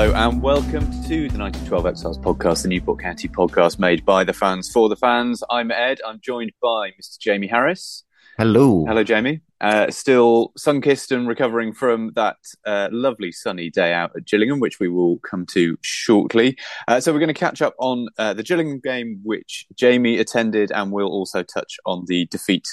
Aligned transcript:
Hello 0.00 0.14
and 0.14 0.40
welcome 0.40 0.90
to 1.02 1.28
the 1.28 1.36
1912 1.36 1.84
Exiles 1.84 2.18
podcast, 2.18 2.62
the 2.62 2.68
Newport 2.68 3.00
County 3.00 3.28
podcast 3.28 3.78
made 3.78 4.02
by 4.02 4.24
the 4.24 4.32
fans 4.32 4.72
for 4.72 4.88
the 4.88 4.96
fans. 4.96 5.42
I'm 5.50 5.70
Ed. 5.70 6.00
I'm 6.06 6.18
joined 6.22 6.52
by 6.62 6.92
Mr. 6.92 7.18
Jamie 7.20 7.48
Harris. 7.48 8.04
Hello. 8.38 8.86
Hello, 8.86 9.04
Jamie. 9.04 9.42
Uh, 9.60 9.90
still 9.90 10.52
sun 10.56 10.80
kissed 10.80 11.12
and 11.12 11.28
recovering 11.28 11.74
from 11.74 12.12
that 12.14 12.38
uh, 12.64 12.88
lovely 12.90 13.30
sunny 13.30 13.68
day 13.68 13.92
out 13.92 14.12
at 14.16 14.24
Gillingham, 14.24 14.58
which 14.58 14.80
we 14.80 14.88
will 14.88 15.18
come 15.18 15.44
to 15.50 15.76
shortly. 15.82 16.56
Uh, 16.88 16.98
so, 16.98 17.12
we're 17.12 17.18
going 17.18 17.28
to 17.28 17.34
catch 17.34 17.60
up 17.60 17.74
on 17.78 18.08
uh, 18.16 18.32
the 18.32 18.42
Gillingham 18.42 18.80
game, 18.82 19.20
which 19.22 19.66
Jamie 19.76 20.16
attended, 20.16 20.72
and 20.72 20.92
we'll 20.92 21.08
also 21.08 21.42
touch 21.42 21.76
on 21.84 22.06
the 22.06 22.24
defeat 22.30 22.66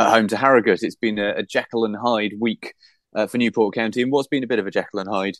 at 0.00 0.10
home 0.10 0.26
to 0.26 0.36
Harrogate. 0.36 0.82
It's 0.82 0.96
been 0.96 1.20
a, 1.20 1.34
a 1.36 1.42
Jekyll 1.44 1.84
and 1.84 1.94
Hyde 1.94 2.32
week 2.40 2.74
uh, 3.14 3.28
for 3.28 3.38
Newport 3.38 3.72
County, 3.72 4.02
and 4.02 4.10
what's 4.10 4.26
been 4.26 4.42
a 4.42 4.48
bit 4.48 4.58
of 4.58 4.66
a 4.66 4.72
Jekyll 4.72 4.98
and 4.98 5.08
Hyde 5.08 5.36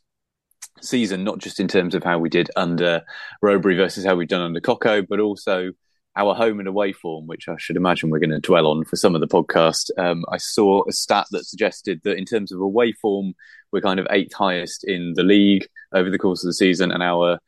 season, 0.80 1.24
not 1.24 1.38
just 1.38 1.60
in 1.60 1.68
terms 1.68 1.94
of 1.94 2.02
how 2.02 2.18
we 2.18 2.28
did 2.28 2.50
under 2.56 3.02
Rowberry 3.42 3.76
versus 3.76 4.04
how 4.04 4.16
we've 4.16 4.28
done 4.28 4.42
under 4.42 4.60
Coco, 4.60 5.02
but 5.02 5.20
also 5.20 5.72
our 6.16 6.34
home 6.34 6.58
and 6.58 6.68
away 6.68 6.92
form, 6.92 7.26
which 7.26 7.48
I 7.48 7.56
should 7.58 7.76
imagine 7.76 8.10
we're 8.10 8.18
going 8.18 8.30
to 8.30 8.40
dwell 8.40 8.66
on 8.66 8.84
for 8.84 8.96
some 8.96 9.14
of 9.14 9.20
the 9.20 9.28
podcast. 9.28 9.90
Um, 9.98 10.24
I 10.30 10.36
saw 10.36 10.82
a 10.88 10.92
stat 10.92 11.26
that 11.30 11.46
suggested 11.46 12.00
that 12.04 12.18
in 12.18 12.24
terms 12.24 12.52
of 12.52 12.60
away 12.60 12.92
form, 12.92 13.34
we're 13.72 13.80
kind 13.80 13.98
of 13.98 14.06
eighth 14.10 14.34
highest 14.34 14.84
in 14.84 15.14
the 15.14 15.22
league 15.22 15.66
over 15.92 16.10
the 16.10 16.18
course 16.18 16.44
of 16.44 16.48
the 16.48 16.54
season, 16.54 16.92
and 16.92 17.02
our 17.02 17.38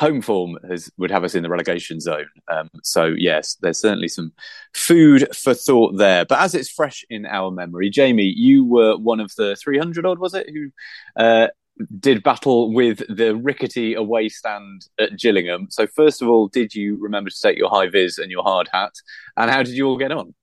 home 0.00 0.22
form 0.22 0.56
has, 0.66 0.90
would 0.96 1.10
have 1.10 1.24
us 1.24 1.34
in 1.34 1.42
the 1.42 1.50
relegation 1.50 2.00
zone. 2.00 2.26
Um, 2.50 2.70
so 2.82 3.04
yes, 3.04 3.58
there's 3.60 3.78
certainly 3.78 4.08
some 4.08 4.32
food 4.74 5.28
for 5.36 5.52
thought 5.52 5.98
there. 5.98 6.24
But 6.24 6.40
as 6.40 6.54
it's 6.54 6.70
fresh 6.70 7.04
in 7.10 7.26
our 7.26 7.50
memory, 7.50 7.90
Jamie, 7.90 8.32
you 8.34 8.64
were 8.64 8.96
one 8.96 9.20
of 9.20 9.34
the 9.36 9.56
300 9.56 10.06
odd, 10.06 10.18
was 10.18 10.32
it, 10.32 10.48
who 10.48 10.70
uh, 11.16 11.48
did 11.98 12.22
battle 12.22 12.72
with 12.72 13.02
the 13.08 13.34
rickety 13.36 13.94
away 13.94 14.28
stand 14.28 14.86
at 14.98 15.18
Gillingham. 15.18 15.68
So, 15.70 15.86
first 15.86 16.20
of 16.22 16.28
all, 16.28 16.48
did 16.48 16.74
you 16.74 16.96
remember 17.00 17.30
to 17.30 17.40
take 17.40 17.56
your 17.58 17.70
high 17.70 17.88
vis 17.88 18.18
and 18.18 18.30
your 18.30 18.42
hard 18.42 18.68
hat? 18.72 18.92
And 19.36 19.50
how 19.50 19.62
did 19.62 19.74
you 19.74 19.86
all 19.88 19.96
get 19.98 20.12
on? 20.12 20.34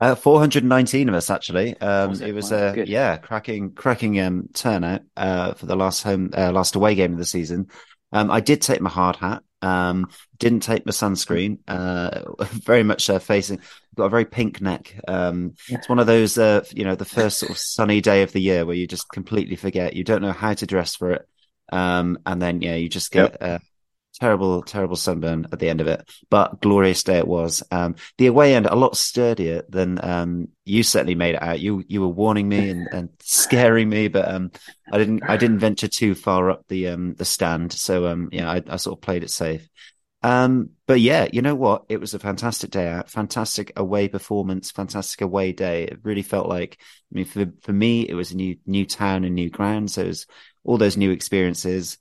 Uh, 0.00 0.14
419 0.14 1.08
of 1.08 1.14
us 1.14 1.30
actually. 1.30 1.78
Um, 1.80 2.10
Was 2.10 2.20
it? 2.20 2.28
it? 2.30 2.34
was 2.34 2.50
Wow, 2.50 2.68
a 2.70 2.72
good. 2.74 2.88
yeah, 2.88 3.16
cracking, 3.16 3.72
cracking 3.72 4.20
um, 4.20 4.48
turnout 4.52 5.02
uh, 5.16 5.54
for 5.54 5.66
the 5.66 5.76
last 5.76 6.02
home, 6.02 6.30
uh, 6.36 6.50
last 6.50 6.74
away 6.74 6.94
game 6.94 7.12
of 7.12 7.18
the 7.18 7.24
season. 7.24 7.68
Um, 8.12 8.30
I 8.30 8.40
did 8.40 8.60
take 8.60 8.80
my 8.80 8.90
hard 8.90 9.16
hat. 9.16 9.42
Um, 9.64 10.10
didn't 10.38 10.60
take 10.60 10.84
my 10.84 10.92
sunscreen. 10.92 11.58
Uh, 11.66 12.22
very 12.44 12.82
much 12.82 13.08
uh, 13.08 13.18
facing. 13.18 13.60
Got 13.94 14.06
a 14.06 14.10
very 14.10 14.24
pink 14.24 14.60
neck. 14.60 14.94
Um, 15.08 15.54
it's 15.68 15.88
one 15.88 15.98
of 15.98 16.06
those, 16.06 16.36
uh, 16.36 16.64
you 16.74 16.84
know, 16.84 16.94
the 16.94 17.04
first 17.04 17.38
sort 17.38 17.50
of 17.50 17.58
sunny 17.58 18.00
day 18.00 18.22
of 18.22 18.32
the 18.32 18.40
year 18.40 18.66
where 18.66 18.76
you 18.76 18.86
just 18.86 19.08
completely 19.08 19.56
forget. 19.56 19.94
You 19.94 20.04
don't 20.04 20.22
know 20.22 20.32
how 20.32 20.52
to 20.52 20.66
dress 20.66 20.96
for 20.96 21.12
it. 21.12 21.28
Um, 21.72 22.18
and 22.26 22.42
then 22.42 22.60
yeah, 22.60 22.74
you 22.74 22.88
just 22.88 23.10
get 23.10 23.40
uh, 23.40 23.58
terrible, 24.24 24.62
terrible 24.62 24.96
sunburn 24.96 25.46
at 25.52 25.58
the 25.58 25.68
end 25.68 25.82
of 25.82 25.86
it. 25.86 26.08
But 26.30 26.62
glorious 26.62 27.02
day 27.02 27.18
it 27.18 27.28
was. 27.28 27.62
Um, 27.70 27.96
the 28.16 28.26
away 28.26 28.54
end 28.54 28.64
a 28.64 28.74
lot 28.74 28.96
sturdier 28.96 29.64
than 29.68 30.02
um, 30.02 30.48
you 30.64 30.82
certainly 30.82 31.14
made 31.14 31.34
it 31.34 31.42
out. 31.42 31.60
You 31.60 31.84
you 31.86 32.00
were 32.00 32.08
warning 32.08 32.48
me 32.48 32.70
and, 32.70 32.88
and 32.90 33.08
scaring 33.20 33.90
me, 33.90 34.08
but 34.08 34.26
um, 34.26 34.50
I 34.90 34.96
didn't 34.96 35.22
I 35.24 35.36
didn't 35.36 35.58
venture 35.58 35.88
too 35.88 36.14
far 36.14 36.50
up 36.50 36.64
the 36.68 36.88
um 36.88 37.14
the 37.14 37.26
stand. 37.26 37.74
So 37.74 38.06
um 38.06 38.30
yeah, 38.32 38.50
I, 38.50 38.62
I 38.66 38.76
sort 38.76 38.96
of 38.98 39.02
played 39.02 39.24
it 39.24 39.30
safe. 39.30 39.68
Um, 40.22 40.70
but 40.86 41.00
yeah, 41.02 41.28
you 41.30 41.42
know 41.42 41.54
what? 41.54 41.84
It 41.90 42.00
was 42.00 42.14
a 42.14 42.18
fantastic 42.18 42.70
day 42.70 42.88
out, 42.88 43.10
fantastic 43.10 43.72
away 43.76 44.08
performance, 44.08 44.70
fantastic 44.70 45.20
away 45.20 45.52
day. 45.52 45.84
It 45.84 45.98
really 46.02 46.22
felt 46.22 46.48
like, 46.48 46.78
I 46.80 47.16
mean, 47.16 47.26
for 47.26 47.52
for 47.60 47.74
me, 47.74 48.08
it 48.08 48.14
was 48.14 48.32
a 48.32 48.36
new 48.36 48.56
new 48.64 48.86
town 48.86 49.24
and 49.24 49.34
new 49.34 49.50
ground. 49.50 49.90
So 49.90 50.00
it 50.00 50.06
was 50.08 50.26
all 50.64 50.78
those 50.78 50.96
new 50.96 51.10
experiences. 51.10 51.98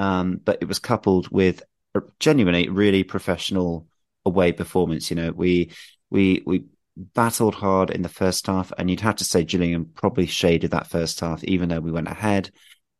Um, 0.00 0.40
but 0.42 0.58
it 0.62 0.68
was 0.68 0.78
coupled 0.78 1.28
with 1.28 1.62
a 1.94 2.00
genuinely 2.18 2.68
really 2.68 3.04
professional 3.04 3.86
away 4.24 4.52
performance. 4.52 5.10
You 5.10 5.16
know, 5.16 5.30
we 5.30 5.72
we 6.08 6.42
we 6.46 6.64
battled 6.96 7.54
hard 7.54 7.90
in 7.90 8.02
the 8.02 8.08
first 8.08 8.46
half, 8.46 8.72
and 8.78 8.90
you'd 8.90 9.00
have 9.00 9.16
to 9.16 9.24
say 9.24 9.44
Gillingham 9.44 9.90
probably 9.94 10.26
shaded 10.26 10.70
that 10.70 10.86
first 10.88 11.20
half, 11.20 11.44
even 11.44 11.68
though 11.68 11.80
we 11.80 11.92
went 11.92 12.08
ahead 12.08 12.50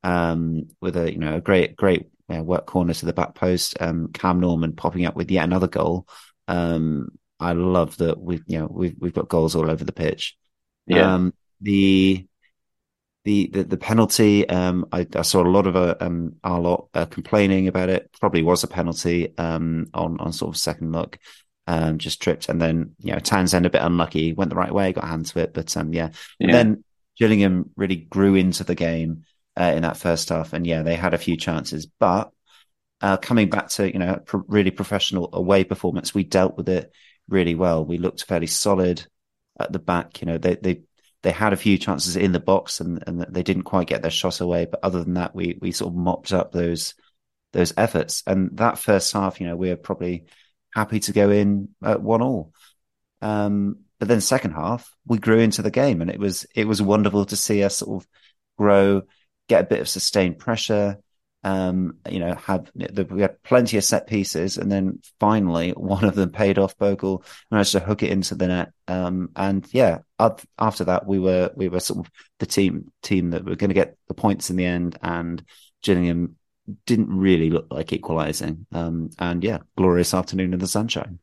um, 0.03 0.69
with 0.81 0.97
a 0.97 1.11
you 1.11 1.19
know 1.19 1.37
a 1.37 1.41
great 1.41 1.75
great 1.75 2.07
uh, 2.33 2.43
work 2.43 2.67
corner 2.67 2.93
to 2.93 3.07
the 3.07 3.13
back 3.15 3.35
post. 3.35 3.77
Um, 3.81 4.09
Cam 4.13 4.41
Norman 4.41 4.75
popping 4.75 5.07
up 5.07 5.17
with 5.17 5.31
yet 5.31 5.45
another 5.45 5.69
goal. 5.69 6.07
Um, 6.49 7.09
I 7.39 7.53
love 7.53 7.97
that 7.99 8.21
we 8.21 8.43
you 8.47 8.59
know 8.59 8.69
we've 8.71 8.97
we've 8.99 9.15
got 9.15 9.29
goals 9.29 9.57
all 9.57 9.71
over 9.71 9.85
the 9.85 9.93
pitch. 9.93 10.37
Yeah. 10.87 11.15
Um, 11.15 11.35
the 11.63 12.27
the 13.25 13.51
the, 13.53 13.65
the 13.65 13.77
penalty. 13.77 14.49
Um, 14.49 14.87
I, 14.93 15.07
I 15.15 15.23
saw 15.23 15.43
a 15.43 15.49
lot 15.49 15.67
of 15.67 15.77
uh, 15.77 15.97
um 16.01 16.37
our 16.45 16.61
lot 16.61 16.89
uh, 16.95 17.07
complaining 17.07 17.69
about 17.69 17.89
it. 17.89 18.11
Probably 18.21 18.43
was 18.43 18.65
a 18.65 18.69
penalty. 18.69 19.37
Um, 19.39 19.87
on 19.95 20.19
on 20.21 20.33
sort 20.33 20.55
of 20.55 20.61
second 20.61 20.93
look. 20.93 21.19
Um, 21.67 21.99
just 21.99 22.21
tripped, 22.21 22.49
and 22.49 22.61
then 22.61 22.97
you 22.99 23.13
know 23.13 23.21
Townsend 23.21 23.67
a 23.67 23.71
bit 23.71 23.83
unlucky. 23.83 24.33
Went 24.33 24.51
the 24.51 24.57
right 24.57 24.75
way, 24.75 24.93
got 24.93 25.05
a 25.05 25.09
hand 25.09 25.27
to 25.27 25.41
it, 25.41 25.55
but 25.55 25.77
um, 25.77 25.93
yeah. 25.93 26.11
And 26.41 26.53
then 26.53 26.85
Gillingham 27.17 27.71
really 27.77 27.97
grew 27.97 28.35
into 28.35 28.65
the 28.65 28.75
game 28.75 29.25
uh, 29.59 29.73
in 29.77 29.83
that 29.83 29.97
first 29.97 30.31
half, 30.31 30.53
and 30.53 30.67
yeah, 30.67 30.83
they 30.83 30.97
had 30.97 31.15
a 31.15 31.19
few 31.19 31.37
chances, 31.37 31.87
but 31.87 32.33
uh, 33.01 33.17
coming 33.17 33.49
back 33.49 33.69
to 33.69 33.91
you 33.91 33.99
know 33.99 34.19
pro- 34.25 34.45
really 34.49 34.71
professional 34.71 35.31
away 35.33 35.65
performance, 35.65 36.15
we 36.15 36.25
dealt 36.25 36.57
with 36.57 36.69
it 36.69 36.93
really 37.29 37.55
well. 37.55 37.85
We 37.85 37.99
looked 37.99 38.25
fairly 38.25 38.47
solid 38.47 39.07
at 39.59 39.73
the 39.73 39.79
back. 39.79 40.21
You 40.21 40.27
know, 40.27 40.39
they 40.39 40.57
they 40.57 40.83
they 41.23 41.33
had 41.33 41.53
a 41.53 41.57
few 41.57 41.77
chances 41.79 42.17
in 42.17 42.33
the 42.33 42.41
box, 42.41 42.81
and 42.81 43.03
and 43.07 43.21
they 43.21 43.43
didn't 43.43 43.65
quite 43.65 43.89
get 43.89 44.03
their 44.03 44.11
shot 44.11 44.41
away. 44.41 44.67
But 44.67 44.81
other 44.83 45.03
than 45.05 45.15
that, 45.15 45.35
we 45.35 45.59
we 45.61 45.73
sort 45.73 45.93
of 45.93 45.97
mopped 45.97 46.33
up 46.33 46.53
those 46.53 46.95
those 47.53 47.75
efforts. 47.77 48.23
And 48.27 48.57
that 48.59 48.79
first 48.79 49.13
half, 49.13 49.41
you 49.41 49.47
know, 49.47 49.57
we 49.57 49.69
were 49.69 49.77
probably 49.77 50.27
happy 50.73 51.01
to 51.01 51.13
go 51.13 51.31
in 51.31 51.71
at 51.83 52.03
one 52.03 52.23
all. 52.23 52.55
Um, 53.21 53.81
but 53.99 54.09
then 54.09 54.21
second 54.21 54.53
half, 54.53 54.91
we 55.07 55.19
grew 55.19 55.39
into 55.39 55.63
the 55.63 55.71
game, 55.71 56.01
and 56.01 56.11
it 56.11 56.19
was 56.19 56.47
it 56.55 56.67
was 56.67 56.81
wonderful 56.81 57.27
to 57.27 57.37
see 57.37 57.63
us 57.63 57.77
sort 57.77 58.03
of 58.03 58.09
grow, 58.57 59.03
get 59.49 59.65
a 59.65 59.69
bit 59.69 59.81
of 59.81 59.89
sustained 59.89 60.39
pressure. 60.39 60.99
Um, 61.43 61.97
you 62.09 62.19
know, 62.19 62.35
have 62.35 62.71
the, 62.75 63.07
we 63.11 63.23
had 63.23 63.43
plenty 63.43 63.77
of 63.79 63.85
set 63.85 64.07
pieces, 64.07 64.59
and 64.59 64.71
then 64.71 65.01
finally 65.19 65.71
one 65.77 66.05
of 66.05 66.15
them 66.15 66.31
paid 66.31 66.59
off. 66.59 66.77
Bogle 66.77 67.25
managed 67.51 67.73
to 67.73 67.81
hook 67.81 68.03
it 68.03 68.11
into 68.11 68.35
the 68.35 68.49
net. 68.49 68.73
Um, 68.89 69.31
and 69.37 69.67
yeah, 69.73 69.99
after 70.19 70.85
that 70.85 71.07
we 71.07 71.19
were 71.19 71.51
we 71.55 71.69
were 71.69 71.81
sort 71.81 72.07
of 72.07 72.13
the 72.39 72.47
team 72.47 72.93
team 73.03 73.31
that 73.31 73.45
were 73.45 73.57
going 73.57 73.71
to 73.71 73.75
get 73.75 73.97
the 74.09 74.15
points 74.15 74.51
in 74.51 74.57
the 74.57 74.67
end, 74.67 74.99
and 75.03 75.43
Gillingham 75.83 76.37
didn't 76.87 77.09
really 77.09 77.51
look 77.51 77.67
like 77.71 77.93
equalising. 77.93 78.67
Um, 78.73 79.11
and 79.19 79.43
yeah, 79.43 79.59
glorious 79.77 80.15
afternoon 80.15 80.53
in 80.53 80.61
the 80.61 80.67
sunshine. 80.67 81.19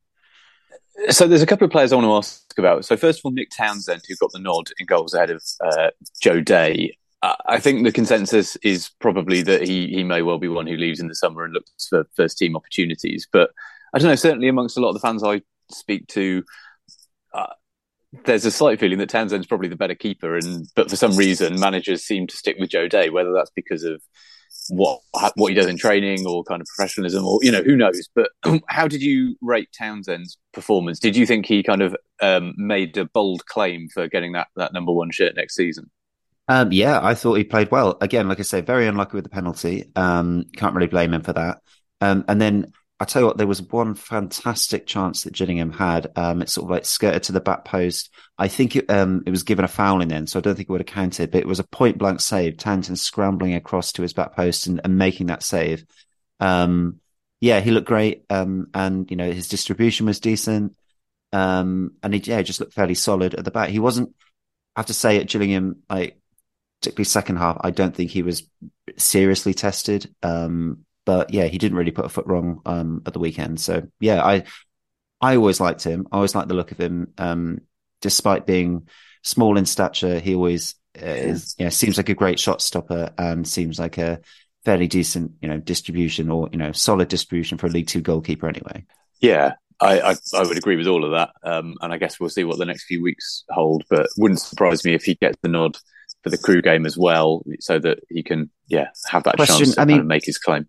So 1.10 1.28
there's 1.28 1.44
a 1.44 1.46
couple 1.46 1.66
of 1.66 1.72
players 1.72 1.94
I 1.94 1.96
want 1.96 2.08
to 2.08 2.16
ask 2.16 2.58
about. 2.58 2.86
So 2.86 2.98
first 2.98 3.20
of 3.20 3.26
all, 3.26 3.32
Nick 3.32 3.50
Townsend, 3.56 4.02
who 4.08 4.16
got 4.16 4.32
the 4.32 4.40
nod 4.40 4.70
in 4.80 4.86
goals 4.88 5.14
ahead 5.14 5.30
of 5.30 5.44
uh, 5.64 5.90
Joe 6.20 6.42
Day. 6.42 6.98
I 7.24 7.60
think 7.60 7.84
the 7.84 7.92
consensus 7.92 8.56
is 8.58 8.90
probably 9.00 9.42
that 9.42 9.68
he 9.68 9.88
he 9.88 10.04
may 10.04 10.22
well 10.22 10.38
be 10.38 10.48
one 10.48 10.68
who 10.68 10.78
leaves 10.78 11.00
in 11.00 11.08
the 11.08 11.16
summer 11.16 11.44
and 11.44 11.54
looks 11.54 11.88
for 11.88 12.08
first 12.16 12.38
team 12.38 12.56
opportunities. 12.56 13.28
But 13.32 13.52
I 13.94 14.00
don't 14.00 14.10
know. 14.10 14.16
Certainly 14.16 14.50
amongst 14.50 14.78
a 14.78 14.82
lot 14.82 14.90
of 14.90 14.94
the 14.94 15.00
fans 15.00 15.24
I 15.24 15.42
speak 15.72 16.08
to, 16.10 16.44
uh, 17.34 17.54
there's 18.26 18.46
a 18.46 18.52
slight 18.52 18.80
feeling 18.80 19.00
that 19.00 19.10
Townsend's 19.10 19.48
probably 19.48 19.68
the 19.68 19.76
better 19.76 19.96
keeper, 19.96 20.36
and 20.36 20.68
but 20.76 20.90
for 20.90 20.96
some 20.96 21.16
reason 21.16 21.60
managers 21.60 22.04
seem 22.04 22.28
to 22.28 22.38
stick 22.38 22.58
with 22.60 22.70
Joe 22.70 22.88
Day. 22.88 23.10
Whether 23.10 23.34
that's 23.34 23.52
because 23.56 23.84
of 23.84 24.02
what 24.70 25.00
what 25.36 25.48
he 25.48 25.56
does 25.56 25.68
in 25.68 25.78
training 25.78 26.26
or 26.28 26.44
kind 26.44 26.62
of 26.62 26.68
professionalism 26.76 27.26
or 27.26 27.40
you 27.42 27.52
know 27.52 27.64
who 27.64 27.76
knows 27.76 28.10
but 28.14 28.30
how 28.68 28.88
did 28.88 29.02
you 29.02 29.36
rate 29.42 29.70
Townsend's 29.78 30.38
performance 30.52 31.00
did 31.00 31.16
you 31.16 31.26
think 31.26 31.46
he 31.46 31.64
kind 31.64 31.82
of 31.82 31.96
um, 32.22 32.54
made 32.58 32.98
a 32.98 33.06
bold 33.06 33.46
claim 33.46 33.88
for 33.94 34.08
getting 34.10 34.34
that 34.34 34.48
that 34.58 34.74
number 34.74 34.92
one 34.92 35.10
shirt 35.12 35.36
next 35.38 35.56
season 35.56 35.90
um, 36.48 36.72
yeah 36.72 37.00
I 37.02 37.14
thought 37.14 37.36
he 37.36 37.44
played 37.44 37.72
well 37.72 37.98
again 38.02 38.28
like 38.28 38.40
I 38.40 38.44
say 38.44 38.62
very 38.62 38.88
unlucky 38.88 39.16
with 39.16 39.24
the 39.24 39.30
penalty 39.30 39.92
um, 39.96 40.46
can't 40.56 40.76
really 40.76 40.88
blame 40.88 41.14
him 41.14 41.22
for 41.22 41.34
that 41.34 41.60
um, 42.02 42.26
and 42.28 42.40
then 42.40 42.72
I 43.00 43.06
tell 43.06 43.22
you 43.22 43.28
what, 43.28 43.38
there 43.38 43.46
was 43.46 43.62
one 43.62 43.94
fantastic 43.94 44.88
chance 44.88 45.24
that 45.24 45.34
Gillingham 45.34 45.72
had. 45.72 46.12
Um, 46.16 46.42
it 46.42 46.50
sort 46.50 46.66
of 46.66 46.72
like 46.72 46.86
skirted 46.86 47.24
to 47.24 47.32
the 47.32 47.40
back 47.40 47.64
post. 47.64 48.10
I 48.40 48.48
think 48.48 48.76
it, 48.76 48.90
um, 48.90 49.22
it 49.28 49.30
was 49.30 49.44
given 49.44 49.66
a 49.66 49.68
foul 49.68 50.02
in 50.02 50.08
then, 50.08 50.26
so 50.26 50.40
I 50.40 50.42
don't 50.42 50.56
think 50.56 50.68
it 50.68 50.72
would 50.72 50.82
have 50.82 50.88
counted, 50.88 51.30
but 51.30 51.42
it 51.42 51.48
was 51.48 51.60
a 51.60 51.68
point 51.68 52.00
blank 52.00 52.22
save. 52.22 52.58
Townsend 52.58 52.98
scrambling 52.98 53.54
across 53.54 53.92
to 53.94 54.02
his 54.02 54.14
back 54.14 54.36
post 54.36 54.66
and, 54.66 54.82
and 54.84 54.98
making 54.98 55.28
that 55.28 55.44
save. 55.44 55.86
Um, 56.40 57.00
yeah, 57.40 57.60
he 57.60 57.70
looked 57.70 57.88
great. 57.88 58.26
Um, 58.32 58.68
and, 58.74 59.10
you 59.12 59.18
know, 59.18 59.32
his 59.32 59.48
distribution 59.48 60.08
was 60.08 60.20
decent. 60.20 60.76
Um, 61.32 61.92
and 62.02 62.16
he, 62.16 62.20
yeah, 62.22 62.42
just 62.42 62.60
looked 62.60 62.74
fairly 62.74 62.96
solid 62.96 63.36
at 63.36 63.46
the 63.46 63.52
back. 63.52 63.70
He 63.70 63.80
wasn't, 63.80 64.16
I 64.76 64.80
have 64.80 64.88
to 64.88 64.96
say 64.96 65.20
at 65.20 65.28
Gillingham, 65.28 65.84
like, 65.88 66.20
particularly 66.82 67.06
second 67.06 67.38
half, 67.38 67.58
I 67.62 67.72
don't 67.72 67.96
think 67.96 68.12
he 68.12 68.24
was 68.24 68.44
seriously 68.98 69.54
tested. 69.54 70.14
Um, 70.24 70.86
but 71.06 71.34
yeah, 71.34 71.46
he 71.46 71.58
didn't 71.58 71.78
really 71.78 71.92
put 71.92 72.06
a 72.06 72.10
foot 72.10 72.28
wrong 72.28 72.62
um, 72.66 73.02
at 73.06 73.14
the 73.14 73.20
weekend. 73.20 73.60
So 73.60 73.88
yeah, 74.00 74.24
I 74.24 74.44
I 75.22 75.36
always 75.38 75.60
liked 75.60 75.84
him. 75.84 76.08
I 76.12 76.18
always 76.18 76.36
liked 76.36 76.50
the 76.50 76.54
look 76.54 76.72
of 76.72 76.78
him. 76.78 77.14
Um, 77.18 77.62
despite 78.02 78.46
being 78.46 78.88
small 79.24 79.58
in 79.58 79.66
stature, 79.66 80.20
he 80.20 80.36
always 80.36 80.76
uh, 81.02 81.06
is. 81.06 81.56
Know, 81.60 81.70
seems 81.70 81.98
like 81.98 82.10
a 82.10 82.14
great 82.14 82.40
shot 82.40 82.62
stopper 82.62 83.12
and 83.18 83.48
seems 83.48 83.80
like 83.80 83.98
a 83.98 84.20
fairly 84.66 84.88
decent, 84.88 85.32
you 85.42 85.48
know, 85.48 85.58
distribution 85.58 86.30
or 86.30 86.50
you 86.52 86.58
know, 86.58 86.74
solid 86.74 87.08
distribution 87.08 87.58
for 87.58 87.68
a 87.68 87.70
League 87.70 87.88
Two 87.88 88.02
goalkeeper 88.02 88.50
anyway. 88.50 88.86
Yeah, 89.22 89.54
I, 89.80 90.00
I, 90.02 90.16
I, 90.36 90.44
would 90.44 90.58
agree 90.58 90.76
with 90.76 90.88
all 90.88 91.06
of 91.06 91.12
that. 91.12 91.30
Um, 91.42 91.76
and 91.82 91.94
I 91.94 91.98
guess 91.98 92.20
we'll 92.20 92.30
see 92.30 92.44
what 92.44 92.58
the 92.58 92.66
next 92.66 92.86
few 92.86 93.02
weeks 93.02 93.46
hold. 93.50 93.86
But 93.90 94.08
wouldn't 94.18 94.42
surprise 94.42 94.84
me 94.84 94.94
if 94.94 95.04
he 95.04 95.16
gets 95.16 95.38
the 95.42 95.48
nod 95.48 95.78
for 96.28 96.36
the 96.36 96.42
Crewe 96.42 96.62
game 96.62 96.86
as 96.86 96.98
well, 96.98 97.44
so 97.60 97.80
that 97.80 98.00
he 98.10 98.24
can, 98.24 98.50
yeah, 98.68 98.90
have 99.10 99.24
that 99.24 99.36
Question, 99.36 99.58
chance 99.58 99.76
to 99.76 99.82
I 99.82 99.86
mean, 99.86 99.98
kind 99.98 100.02
of 100.02 100.08
make 100.08 100.26
his 100.26 100.38
claim. 100.38 100.68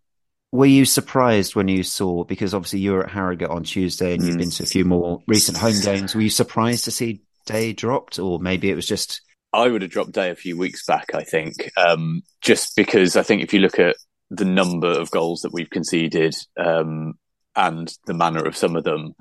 Were 0.51 0.67
you 0.67 0.85
surprised 0.85 1.55
when 1.55 1.69
you 1.69 1.83
saw, 1.83 2.25
because 2.25 2.55
obviously 2.55 2.81
you 2.81 2.93
were 2.93 3.05
at 3.05 3.11
Harrogate 3.11 3.51
on 3.51 3.65
Tuesday 3.65 4.15
and 4.15 4.23
mm. 4.23 4.27
you've 4.27 4.39
been 4.39 4.51
to 4.51 4.63
a 4.63 4.67
few 4.67 4.85
more 4.85 5.23
recent 5.27 5.59
home 5.59 5.79
games, 5.83 6.15
were 6.15 6.23
you 6.23 6.31
surprised 6.31 6.85
to 6.85 6.91
see 6.91 7.21
Day 7.45 7.73
dropped 7.73 8.19
or 8.19 8.39
maybe 8.39 8.71
it 8.71 8.75
was 8.75 8.87
just. 8.87 9.21
I 9.53 9.69
would 9.69 9.83
have 9.83 9.91
dropped 9.91 10.13
Day 10.13 10.31
a 10.31 10.37
few 10.37 10.57
weeks 10.57 10.85
back, 10.87 11.15
I 11.15 11.25
think, 11.25 11.71
um, 11.77 12.23
just 12.41 12.77
because 12.77 13.17
I 13.17 13.23
think 13.23 13.43
if 13.43 13.53
you 13.53 13.61
look 13.61 13.79
at 13.79 13.97
the 14.31 14.45
number 14.45 14.91
of 14.91 15.11
goals 15.11 15.43
that 15.43 15.53
we've 15.53 15.71
conceded 15.71 16.35
um, 16.59 17.15
and 17.57 17.93
the 18.07 18.15
manner 18.15 18.45
of 18.47 18.57
some 18.57 18.77
of 18.77 18.85
them, 18.85 19.15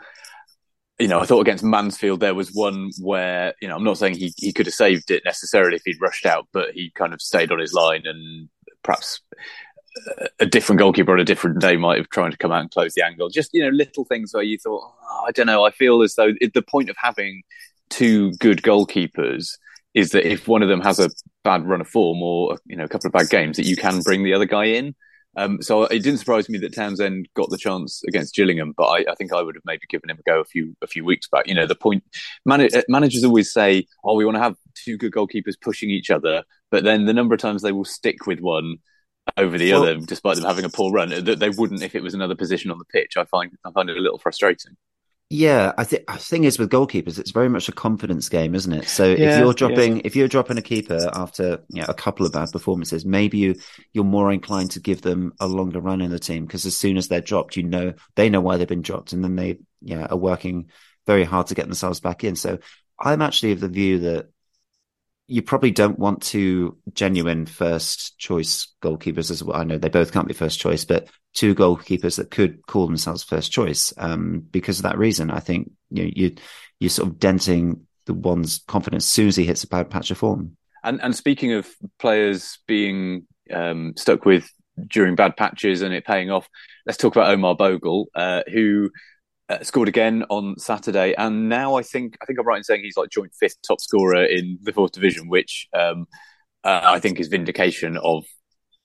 you 0.99 1.07
know, 1.07 1.19
I 1.19 1.25
thought 1.25 1.41
against 1.41 1.63
Mansfield 1.63 2.19
there 2.19 2.33
was 2.33 2.51
one 2.53 2.89
where, 2.99 3.53
you 3.61 3.67
know, 3.67 3.75
I'm 3.75 3.83
not 3.83 3.97
saying 3.97 4.15
he, 4.15 4.33
he 4.37 4.51
could 4.51 4.65
have 4.65 4.73
saved 4.73 5.11
it 5.11 5.23
necessarily 5.25 5.75
if 5.75 5.83
he'd 5.85 6.01
rushed 6.01 6.25
out, 6.25 6.47
but 6.51 6.71
he 6.73 6.91
kind 6.95 7.13
of 7.13 7.21
stayed 7.21 7.51
on 7.51 7.59
his 7.59 7.73
line 7.73 8.03
and 8.05 8.49
perhaps 8.83 9.21
a 10.39 10.45
different 10.45 10.79
goalkeeper 10.79 11.11
on 11.11 11.19
a 11.19 11.25
different 11.25 11.59
day 11.59 11.75
might 11.75 11.97
have 11.97 12.09
tried 12.09 12.31
to 12.31 12.37
come 12.37 12.51
out 12.51 12.61
and 12.61 12.71
close 12.71 12.93
the 12.93 13.05
angle. 13.05 13.29
Just 13.29 13.51
you 13.53 13.63
know, 13.63 13.69
little 13.69 14.05
things 14.05 14.33
where 14.33 14.43
you 14.43 14.57
thought, 14.57 14.83
oh, 14.83 15.25
I 15.27 15.31
don't 15.31 15.47
know. 15.47 15.65
I 15.65 15.71
feel 15.71 16.01
as 16.01 16.15
though 16.15 16.31
the 16.53 16.61
point 16.61 16.89
of 16.89 16.95
having 16.97 17.43
two 17.89 18.31
good 18.33 18.61
goalkeepers 18.61 19.57
is 19.93 20.11
that 20.11 20.29
if 20.29 20.47
one 20.47 20.61
of 20.61 20.69
them 20.69 20.81
has 20.81 20.99
a 20.99 21.09
bad 21.43 21.65
run 21.65 21.81
of 21.81 21.87
form 21.87 22.21
or 22.21 22.57
you 22.65 22.75
know 22.75 22.83
a 22.83 22.87
couple 22.87 23.07
of 23.07 23.13
bad 23.13 23.29
games, 23.29 23.57
that 23.57 23.65
you 23.65 23.75
can 23.75 24.01
bring 24.01 24.23
the 24.23 24.33
other 24.33 24.45
guy 24.45 24.65
in. 24.65 24.95
Um, 25.37 25.61
so 25.61 25.83
it 25.83 26.01
didn't 26.01 26.17
surprise 26.17 26.49
me 26.49 26.57
that 26.59 26.73
Townsend 26.73 27.29
got 27.35 27.51
the 27.51 27.59
chance 27.59 28.01
against 28.07 28.33
Gillingham, 28.33 28.73
but 28.75 28.85
I, 28.85 29.05
I, 29.11 29.15
think 29.15 29.31
I 29.31 29.41
would 29.43 29.53
have 29.53 29.63
maybe 29.65 29.83
given 29.87 30.09
him 30.09 30.17
a 30.19 30.23
go 30.23 30.41
a 30.41 30.43
few 30.43 30.75
a 30.81 30.87
few 30.87 31.05
weeks 31.05 31.27
back. 31.27 31.47
You 31.47 31.53
know, 31.53 31.67
the 31.67 31.75
point 31.75 32.03
man, 32.43 32.67
managers 32.89 33.23
always 33.23 33.53
say, 33.53 33.85
"Oh, 34.03 34.15
we 34.15 34.25
want 34.25 34.35
to 34.37 34.41
have 34.41 34.55
two 34.73 34.97
good 34.97 35.11
goalkeepers 35.11 35.53
pushing 35.61 35.91
each 35.91 36.09
other," 36.09 36.43
but 36.71 36.83
then 36.83 37.05
the 37.05 37.13
number 37.13 37.35
of 37.35 37.39
times 37.39 37.61
they 37.61 37.71
will 37.71 37.85
stick 37.85 38.25
with 38.25 38.39
one 38.39 38.77
over 39.37 39.59
the 39.59 39.73
well, 39.73 39.83
other, 39.83 39.97
despite 39.97 40.37
them 40.37 40.45
having 40.45 40.65
a 40.65 40.69
poor 40.69 40.91
run. 40.91 41.09
That 41.09 41.37
they 41.39 41.49
wouldn't 41.49 41.83
if 41.83 41.93
it 41.93 42.01
was 42.01 42.15
another 42.15 42.35
position 42.35 42.71
on 42.71 42.79
the 42.79 42.85
pitch. 42.85 43.15
I 43.15 43.25
find 43.25 43.51
I 43.63 43.71
find 43.71 43.91
it 43.91 43.97
a 43.97 44.01
little 44.01 44.19
frustrating. 44.19 44.75
Yeah, 45.29 45.73
I 45.77 45.83
think 45.83 46.07
the 46.07 46.17
thing 46.17 46.45
is 46.45 46.57
with 46.57 46.69
goalkeepers, 46.69 47.19
it's 47.19 47.31
very 47.31 47.49
much 47.49 47.67
a 47.67 47.73
confidence 47.73 48.29
game, 48.29 48.55
isn't 48.55 48.71
it? 48.71 48.87
So 48.87 49.09
yeah, 49.09 49.33
if 49.33 49.39
you're 49.39 49.53
dropping, 49.53 49.97
yeah. 49.97 50.01
if 50.05 50.15
you're 50.15 50.29
dropping 50.29 50.57
a 50.57 50.61
keeper 50.61 51.09
after 51.13 51.63
you 51.67 51.81
know, 51.81 51.87
a 51.89 51.93
couple 51.93 52.25
of 52.25 52.31
bad 52.31 52.49
performances, 52.53 53.05
maybe 53.05 53.37
you 53.37 53.55
you're 53.91 54.05
more 54.05 54.31
inclined 54.31 54.71
to 54.71 54.79
give 54.79 55.01
them 55.01 55.33
a 55.41 55.47
longer 55.47 55.81
run 55.81 55.99
in 55.99 56.11
the 56.11 56.19
team 56.19 56.45
because 56.45 56.65
as 56.65 56.77
soon 56.77 56.95
as 56.95 57.09
they're 57.09 57.19
dropped, 57.19 57.57
you 57.57 57.63
know 57.63 57.93
they 58.15 58.29
know 58.29 58.39
why 58.39 58.55
they've 58.55 58.67
been 58.69 58.81
dropped, 58.81 59.11
and 59.11 59.21
then 59.21 59.35
they 59.35 59.59
yeah 59.81 60.07
are 60.09 60.17
working 60.17 60.69
very 61.05 61.25
hard 61.25 61.47
to 61.47 61.55
get 61.55 61.65
themselves 61.65 61.99
back 61.99 62.23
in. 62.23 62.37
So 62.37 62.59
I'm 62.97 63.21
actually 63.21 63.51
of 63.51 63.59
the 63.59 63.67
view 63.67 63.99
that 63.99 64.29
you 65.27 65.41
probably 65.41 65.71
don't 65.71 65.99
want 65.99 66.21
two 66.21 66.77
genuine 66.93 67.45
first 67.45 68.17
choice 68.17 68.73
goalkeepers 68.81 69.29
as 69.29 69.43
well. 69.43 69.57
I 69.57 69.65
know 69.65 69.77
they 69.77 69.89
both 69.89 70.13
can't 70.13 70.27
be 70.27 70.33
first 70.33 70.59
choice, 70.59 70.85
but 70.85 71.07
two 71.33 71.53
goalkeepers 71.53 72.15
that 72.15 72.31
could 72.31 72.65
call 72.65 72.87
themselves 72.87 73.23
first 73.23 73.51
choice. 73.51 73.93
Um, 73.97 74.39
because 74.39 74.79
of 74.79 74.83
that 74.83 74.97
reason, 74.97 75.29
I 75.29 75.39
think 75.39 75.71
you 75.89 76.03
know, 76.03 76.11
you 76.15 76.35
you're 76.79 76.89
sort 76.89 77.09
of 77.09 77.19
denting 77.19 77.87
the 78.05 78.13
one's 78.13 78.59
confidence 78.67 79.05
as 79.05 79.11
soon 79.11 79.27
as 79.27 79.35
he 79.35 79.43
hits 79.43 79.65
a 79.65 79.67
bad 79.67 79.89
patch 79.89 80.11
of 80.11 80.17
form. 80.17 80.55
And 80.83 81.01
and 81.01 81.15
speaking 81.15 81.51
of 81.53 81.67
players 81.99 82.59
being 82.65 83.27
um, 83.53 83.93
stuck 83.97 84.25
with 84.25 84.49
during 84.87 85.15
bad 85.15 85.35
patches 85.35 85.81
and 85.81 85.93
it 85.93 86.05
paying 86.05 86.31
off, 86.31 86.47
let's 86.85 86.97
talk 86.97 87.15
about 87.15 87.31
Omar 87.31 87.55
Bogle, 87.55 88.07
uh, 88.15 88.43
who 88.51 88.91
uh, 89.49 89.63
scored 89.63 89.87
again 89.87 90.25
on 90.29 90.57
Saturday, 90.59 91.13
and 91.17 91.49
now 91.49 91.75
I 91.75 91.83
think 91.83 92.17
I 92.21 92.25
think 92.25 92.39
I'm 92.39 92.45
right 92.45 92.57
in 92.57 92.63
saying 92.63 92.83
he's 92.83 92.97
like 92.97 93.09
joint 93.09 93.31
fifth 93.39 93.57
top 93.65 93.79
scorer 93.81 94.23
in 94.25 94.59
the 94.61 94.73
fourth 94.73 94.91
division, 94.91 95.29
which 95.29 95.67
um, 95.73 96.07
uh, 96.63 96.81
I 96.83 96.99
think 96.99 97.19
is 97.19 97.27
vindication 97.27 97.97
of 97.97 98.25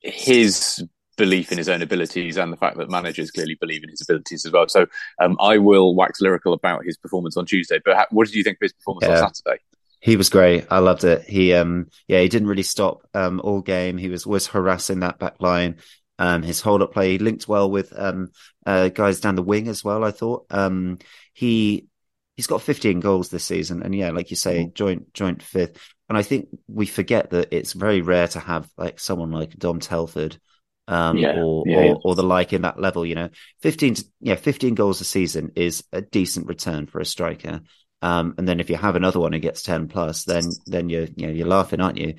his 0.01 0.85
belief 1.17 1.53
in 1.53 1.59
his 1.59 1.69
own 1.69 1.83
abilities 1.83 2.37
and 2.37 2.53
the 2.53 2.57
fact 2.57 2.77
that 2.79 2.91
managers 2.91 3.31
clearly 3.31 3.57
believe 3.61 3.83
in 3.83 3.91
his 3.91 4.01
abilities 4.01 4.47
as 4.47 4.53
well. 4.53 4.67
So 4.69 4.87
um, 5.21 5.37
I 5.41 5.59
will 5.59 5.95
wax 5.95 6.21
lyrical 6.21 6.53
about 6.53 6.85
his 6.85 6.97
performance 6.97 7.37
on 7.37 7.47
Tuesday. 7.47 7.81
But 7.85 7.97
ha- 7.97 8.07
what 8.11 8.27
did 8.27 8.35
you 8.35 8.43
think 8.43 8.57
of 8.57 8.63
his 8.63 8.73
performance 8.73 9.07
yeah. 9.07 9.23
on 9.23 9.35
Saturday? 9.35 9.63
He 10.01 10.17
was 10.17 10.31
great. 10.31 10.67
I 10.71 10.79
loved 10.79 11.05
it. 11.05 11.23
He, 11.23 11.55
um, 11.55 11.89
yeah, 12.09 12.21
he 12.21 12.29
didn't 12.29 12.49
really 12.49 12.65
stop 12.65 13.07
um, 13.15 13.41
all 13.45 13.61
game. 13.61 13.99
He 13.99 14.09
was 14.09 14.27
always 14.27 14.49
harassing 14.49 15.01
that 15.01 15.19
back 15.19 15.37
line. 15.41 15.77
Um, 16.23 16.45
his 16.45 16.61
hold 16.61 16.83
up 16.83 16.93
play 16.93 17.19
linked 17.19 17.49
well 17.49 17.69
with 17.69 17.93
um, 17.99 18.31
uh, 18.65 18.91
guys 18.91 19.19
down 19.19 19.35
the 19.35 19.43
wing 19.43 19.67
as 19.67 19.83
well. 19.83 20.05
I 20.05 20.13
thought 20.13 20.47
um, 20.51 21.01
he 21.33 21.89
he's 22.37 22.47
got 22.47 22.63
15 22.63 23.01
goals 23.01 23.29
this 23.29 23.43
season, 23.43 23.83
and 23.83 23.93
yeah, 23.93 24.11
like 24.11 24.31
you 24.31 24.37
say, 24.37 24.67
mm. 24.67 24.73
joint 24.73 25.13
joint 25.13 25.43
fifth. 25.43 25.85
And 26.09 26.17
I 26.17 26.23
think 26.23 26.47
we 26.69 26.87
forget 26.87 27.31
that 27.31 27.53
it's 27.53 27.73
very 27.73 28.03
rare 28.03 28.29
to 28.29 28.39
have 28.39 28.71
like 28.79 29.01
someone 29.01 29.33
like 29.33 29.59
Dom 29.59 29.81
Telford 29.81 30.39
um, 30.87 31.19
yeah, 31.19 31.41
or, 31.41 31.65
yeah, 31.67 31.77
or, 31.77 31.85
yeah. 31.87 31.95
or 32.05 32.15
the 32.15 32.23
like 32.23 32.53
in 32.53 32.63
that 32.63 32.79
level. 32.79 33.05
You 33.05 33.17
know, 33.17 33.29
15 33.63 33.97
yeah 34.21 34.37
15 34.37 34.77
goals 34.77 35.01
a 35.01 35.05
season 35.05 35.51
is 35.57 35.83
a 35.93 36.03
decent 36.03 36.47
return 36.47 36.87
for 36.87 37.01
a 37.01 37.05
striker. 37.05 37.63
Um, 38.01 38.35
and 38.39 38.47
then 38.47 38.61
if 38.61 38.71
you 38.71 38.77
have 38.77 38.95
another 38.95 39.19
one 39.19 39.33
who 39.33 39.41
gets 39.41 39.65
10 39.65 39.89
plus, 39.89 40.23
then 40.23 40.45
then 40.67 40.89
you're 40.89 41.09
you 41.17 41.27
know 41.27 41.33
you're 41.33 41.49
laughing, 41.49 41.81
aren't 41.81 41.99
you? 41.99 42.15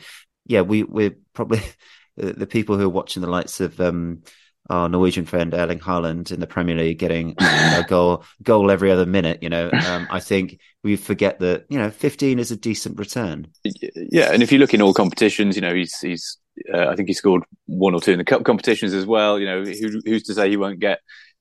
Yeah, 0.45 0.61
we 0.61 0.83
we're 0.83 1.15
probably 1.33 1.61
the, 2.17 2.33
the 2.33 2.47
people 2.47 2.77
who 2.77 2.85
are 2.85 2.89
watching 2.89 3.21
the 3.21 3.29
likes 3.29 3.59
of 3.59 3.79
um, 3.79 4.23
our 4.69 4.87
Norwegian 4.87 5.25
friend 5.25 5.53
Erling 5.53 5.79
Haaland 5.79 6.31
in 6.31 6.39
the 6.39 6.47
Premier 6.47 6.75
League 6.75 6.99
getting 6.99 7.35
a 7.39 7.85
goal 7.87 8.23
goal 8.41 8.71
every 8.71 8.91
other 8.91 9.05
minute. 9.05 9.43
You 9.43 9.49
know, 9.49 9.69
um, 9.71 10.07
I 10.09 10.19
think 10.19 10.59
we 10.83 10.95
forget 10.95 11.39
that 11.39 11.65
you 11.69 11.77
know 11.77 11.89
15 11.89 12.39
is 12.39 12.51
a 12.51 12.55
decent 12.55 12.97
return. 12.97 13.47
Yeah, 13.63 14.31
and 14.31 14.41
if 14.41 14.51
you 14.51 14.59
look 14.59 14.73
in 14.73 14.81
all 14.81 14.93
competitions, 14.93 15.55
you 15.55 15.61
know 15.61 15.73
he's 15.73 15.99
he's 15.99 16.37
uh, 16.73 16.87
I 16.87 16.95
think 16.95 17.07
he 17.07 17.13
scored 17.13 17.43
one 17.65 17.93
or 17.93 18.01
two 18.01 18.11
in 18.11 18.17
the 18.17 18.23
cup 18.23 18.43
competitions 18.43 18.93
as 18.93 19.05
well. 19.05 19.39
You 19.39 19.45
know, 19.45 19.63
who, 19.63 20.01
who's 20.05 20.23
to 20.23 20.33
say 20.33 20.49
he 20.49 20.57
won't 20.57 20.79
get 20.79 20.99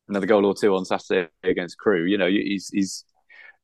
another 0.08 0.26
goal 0.26 0.44
or 0.44 0.54
two 0.54 0.74
on 0.74 0.84
Saturday 0.84 1.28
against 1.44 1.78
Crewe? 1.78 2.06
You 2.06 2.18
know, 2.18 2.28
he's, 2.28 2.70
he's 2.72 3.04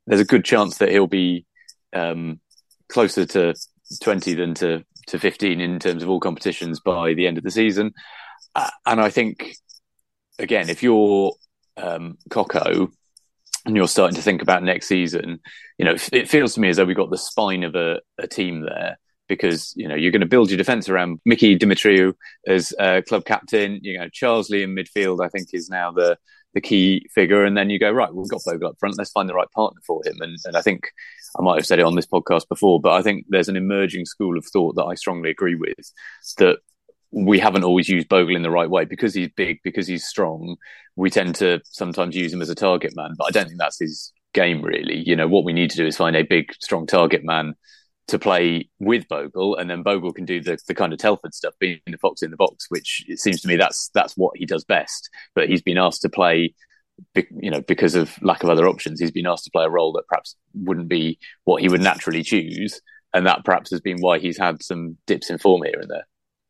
there's 0.07 0.21
a 0.21 0.27
good 0.27 0.45
chance 0.45 0.79
that 0.79 0.91
he'll 0.91 1.07
be 1.07 1.47
um, 1.93 2.41
closer 2.89 3.27
to 3.27 3.55
20 4.03 4.35
than 4.35 4.55
to, 4.55 4.85
to 5.09 5.19
15 5.19 5.61
in 5.61 5.79
terms 5.79 6.03
of 6.03 6.11
all 6.11 6.21
competitions 6.21 6.81
by 6.81 7.15
the 7.15 7.27
end 7.27 7.39
of 7.39 7.45
the 7.45 7.51
season. 7.51 7.93
Uh, 8.55 8.71
and 8.87 9.01
I 9.01 9.11
think, 9.11 9.55
again, 10.39 10.69
if 10.69 10.83
you're 10.83 11.33
um, 11.77 12.19
Coco 12.31 12.91
and 13.65 13.77
you're 13.77 13.89
starting 13.89 14.17
to 14.17 14.23
think 14.23 14.43
about 14.43 14.63
next 14.63 14.89
season, 14.89 15.41
you 15.79 15.85
know, 15.85 15.97
it 16.13 16.29
feels 16.29 16.55
to 16.55 16.61
me 16.61 16.69
as 16.69 16.77
though 16.77 16.85
we've 16.85 16.97
got 16.97 17.11
the 17.11 17.19
spine 17.19 17.65
of 17.65 17.75
a, 17.75 18.01
a 18.19 18.27
team 18.27 18.63
there 18.63 18.99
because 19.29 19.75
you 19.77 19.87
know 19.87 19.95
you're 19.95 20.11
going 20.11 20.21
to 20.21 20.27
build 20.27 20.51
your 20.51 20.57
defence 20.57 20.89
around 20.89 21.21
Mickey 21.25 21.57
Demetriou 21.57 22.15
as 22.47 22.73
uh, 22.79 23.03
club 23.07 23.25
captain. 23.25 23.79
You 23.83 23.99
know 23.99 24.09
Charsley 24.09 24.63
in 24.63 24.75
midfield, 24.75 25.25
I 25.25 25.29
think, 25.29 25.51
is 25.53 25.69
now 25.69 25.93
the 25.93 26.19
the 26.59 26.69
key 26.69 27.07
figure, 27.15 27.45
and 27.45 27.57
then 27.57 27.71
you 27.71 27.79
go 27.79 27.93
right. 27.93 28.13
We've 28.13 28.29
got 28.29 28.43
Bogle 28.45 28.71
up 28.71 28.79
front. 28.81 28.99
Let's 28.99 29.13
find 29.13 29.29
the 29.29 29.35
right 29.35 29.51
partner 29.53 29.81
for 29.87 30.03
him. 30.05 30.17
And, 30.21 30.37
and 30.45 30.57
I 30.57 30.61
think 30.61 30.89
I 31.39 31.43
might 31.43 31.55
have 31.55 31.67
said 31.67 31.79
it 31.79 31.85
on 31.85 31.95
this 31.95 32.07
podcast 32.07 32.49
before, 32.49 32.81
but 32.81 32.95
I 32.95 33.03
think 33.03 33.27
there's 33.29 33.49
an 33.49 33.57
emerging 33.57 34.07
school 34.07 34.37
of 34.37 34.45
thought 34.45 34.75
that 34.75 34.85
I 34.85 34.95
strongly 34.97 35.31
agree 35.31 35.55
with 35.55 35.93
that 36.39 36.59
we 37.13 37.39
haven't 37.39 37.63
always 37.63 37.89
used 37.89 38.09
Bogle 38.09 38.35
in 38.35 38.43
the 38.43 38.51
right 38.51 38.69
way 38.69 38.85
because 38.87 39.15
he's 39.15 39.31
big, 39.37 39.61
because 39.63 39.87
he's 39.87 40.05
strong. 40.05 40.57
We 40.97 41.11
tend 41.11 41.37
to 41.37 41.61
sometimes 41.65 42.17
use 42.17 42.33
him 42.33 42.43
as 42.43 42.51
a 42.51 42.57
target 42.57 42.97
man, 42.97 43.15
but 43.17 43.27
I 43.27 43.31
don't 43.31 43.47
think 43.47 43.61
that's 43.61 43.79
his 43.79 44.13
game 44.35 44.61
really. 44.61 44.99
You 45.07 45.15
know, 45.15 45.29
what 45.29 45.45
we 45.45 45.53
need 45.53 45.71
to 45.71 45.77
do 45.77 45.87
is 45.87 45.97
find 45.97 46.17
a 46.17 46.23
big, 46.23 46.53
strong 46.61 46.89
target 46.89 47.25
man 47.25 47.55
to 48.09 48.19
play 48.19 48.69
with 48.79 49.07
Bogle, 49.09 49.57
and 49.57 49.71
then 49.71 49.83
Bogle 49.83 50.13
can 50.13 50.25
do 50.25 50.41
the, 50.41 50.59
the 50.67 50.75
kind 50.75 50.93
of 50.93 50.99
Telford 50.99 51.35
stuff, 51.35 51.55
being 51.59 51.81
the 51.87 51.99
fox 51.99 52.23
in 52.23 52.31
the 52.31 52.37
box, 52.37 52.67
which 52.69 53.05
it 53.07 53.19
seems 53.19 53.41
to 53.43 53.49
me 53.49 53.57
that's 53.57 53.91
that's 53.95 54.17
what 54.17 54.37
he 54.37 54.47
does 54.47 54.65
best. 54.65 55.11
But 55.35 55.49
he's 55.49 55.63
been 55.63 55.79
asked 55.79 56.03
to 56.03 56.09
play, 56.09 56.55
you 57.15 57.51
know, 57.51 57.61
because 57.61 57.95
of 57.95 58.21
lack 58.23 58.43
of 58.43 58.51
other 58.51 58.67
options, 58.67 59.01
he's 59.01 59.11
been 59.11 59.27
asked 59.27 59.45
to 59.45 59.51
play 59.51 59.65
a 59.65 59.71
role 59.71 59.93
that 59.93 60.07
perhaps 60.09 60.37
wouldn't 60.55 60.89
be 60.89 61.19
what 61.45 61.63
he 61.63 61.69
would 61.69 61.83
naturally 61.83 62.23
choose, 62.23 62.81
and 63.13 63.27
that 63.27 63.45
perhaps 63.45 63.71
has 63.71 63.81
been 63.81 64.01
why 64.01 64.19
he's 64.19 64.39
had 64.39 64.63
some 64.63 64.97
dips 65.07 65.31
in 65.31 65.39
form 65.39 65.63
here 65.63 65.81
and 65.81 65.91
there 65.91 66.07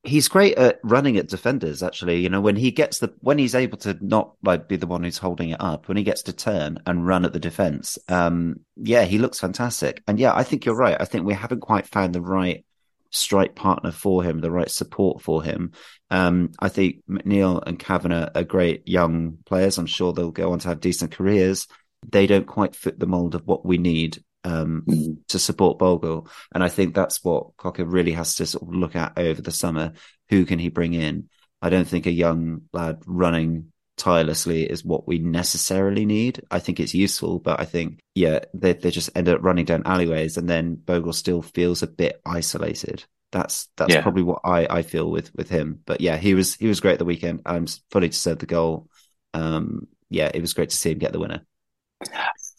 he's 0.08 0.28
great 0.28 0.56
at 0.58 0.80
running 0.82 1.16
at 1.16 1.28
defenders 1.28 1.82
actually. 1.82 2.20
You 2.20 2.28
know 2.28 2.40
when 2.40 2.56
he 2.56 2.70
gets 2.70 2.98
the 2.98 3.12
when 3.20 3.38
he's 3.38 3.54
able 3.54 3.78
to 3.78 3.96
not 4.00 4.34
like 4.42 4.68
be 4.68 4.76
the 4.76 4.86
one 4.86 5.04
who's 5.04 5.18
holding 5.18 5.50
it 5.50 5.60
up 5.60 5.88
when 5.88 5.96
he 5.96 6.02
gets 6.02 6.22
to 6.24 6.32
turn 6.32 6.78
and 6.86 7.06
run 7.06 7.24
at 7.24 7.32
the 7.32 7.40
defense 7.40 7.98
um 8.08 8.60
yeah 8.76 9.04
he 9.04 9.18
looks 9.18 9.38
fantastic. 9.40 10.02
And 10.08 10.18
yeah 10.18 10.34
i 10.34 10.42
think 10.42 10.64
you're 10.64 10.74
right. 10.74 10.96
I 10.98 11.04
think 11.04 11.26
we 11.26 11.34
haven't 11.34 11.60
quite 11.60 11.86
found 11.86 12.14
the 12.14 12.20
right 12.20 12.64
strike 13.10 13.54
partner 13.54 13.90
for 13.90 14.22
him 14.22 14.40
the 14.40 14.50
right 14.50 14.70
support 14.70 15.22
for 15.22 15.42
him. 15.42 15.72
Um 16.10 16.50
i 16.58 16.68
think 16.68 17.02
mcneil 17.08 17.62
and 17.66 17.78
kavanagh 17.78 18.30
are 18.34 18.44
great 18.44 18.88
young 18.88 19.38
players. 19.46 19.78
I'm 19.78 19.86
sure 19.86 20.12
they'll 20.12 20.30
go 20.30 20.52
on 20.52 20.58
to 20.60 20.68
have 20.68 20.80
decent 20.80 21.12
careers. 21.12 21.68
They 22.08 22.26
don't 22.26 22.46
quite 22.46 22.76
fit 22.76 22.98
the 22.98 23.06
mold 23.06 23.34
of 23.34 23.46
what 23.46 23.66
we 23.66 23.78
need 23.78 24.22
um, 24.44 24.84
mm-hmm. 24.86 25.12
to 25.28 25.38
support 25.38 25.78
Bogle. 25.78 26.28
And 26.54 26.62
I 26.62 26.68
think 26.68 26.94
that's 26.94 27.22
what 27.24 27.56
Cocker 27.56 27.84
really 27.84 28.12
has 28.12 28.36
to 28.36 28.46
sort 28.46 28.62
of 28.62 28.74
look 28.74 28.96
at 28.96 29.18
over 29.18 29.42
the 29.42 29.50
summer. 29.50 29.92
Who 30.30 30.44
can 30.44 30.58
he 30.58 30.68
bring 30.68 30.94
in? 30.94 31.28
I 31.60 31.70
don't 31.70 31.88
think 31.88 32.06
a 32.06 32.12
young 32.12 32.62
lad 32.72 33.02
running 33.06 33.72
tirelessly 33.96 34.62
is 34.62 34.84
what 34.84 35.08
we 35.08 35.18
necessarily 35.18 36.06
need. 36.06 36.40
I 36.50 36.60
think 36.60 36.78
it's 36.78 36.94
useful, 36.94 37.40
but 37.40 37.60
I 37.60 37.64
think, 37.64 38.00
yeah, 38.14 38.40
they, 38.54 38.72
they 38.72 38.90
just 38.90 39.10
end 39.16 39.28
up 39.28 39.42
running 39.42 39.64
down 39.64 39.82
alleyways 39.84 40.36
and 40.36 40.48
then 40.48 40.76
Bogle 40.76 41.12
still 41.12 41.42
feels 41.42 41.82
a 41.82 41.88
bit 41.88 42.20
isolated. 42.24 43.04
That's 43.30 43.68
that's 43.76 43.92
yeah. 43.92 44.00
probably 44.00 44.22
what 44.22 44.40
I, 44.44 44.66
I 44.70 44.82
feel 44.82 45.10
with 45.10 45.34
with 45.34 45.50
him. 45.50 45.80
But 45.84 46.00
yeah, 46.00 46.16
he 46.16 46.32
was 46.32 46.54
he 46.54 46.66
was 46.66 46.80
great 46.80 46.98
the 46.98 47.04
weekend. 47.04 47.42
I'm 47.44 47.66
fully 47.90 48.08
deserved 48.08 48.40
the 48.40 48.46
goal. 48.46 48.88
Um, 49.34 49.86
yeah, 50.08 50.30
it 50.32 50.40
was 50.40 50.54
great 50.54 50.70
to 50.70 50.76
see 50.76 50.92
him 50.92 50.98
get 50.98 51.12
the 51.12 51.18
winner. 51.18 51.42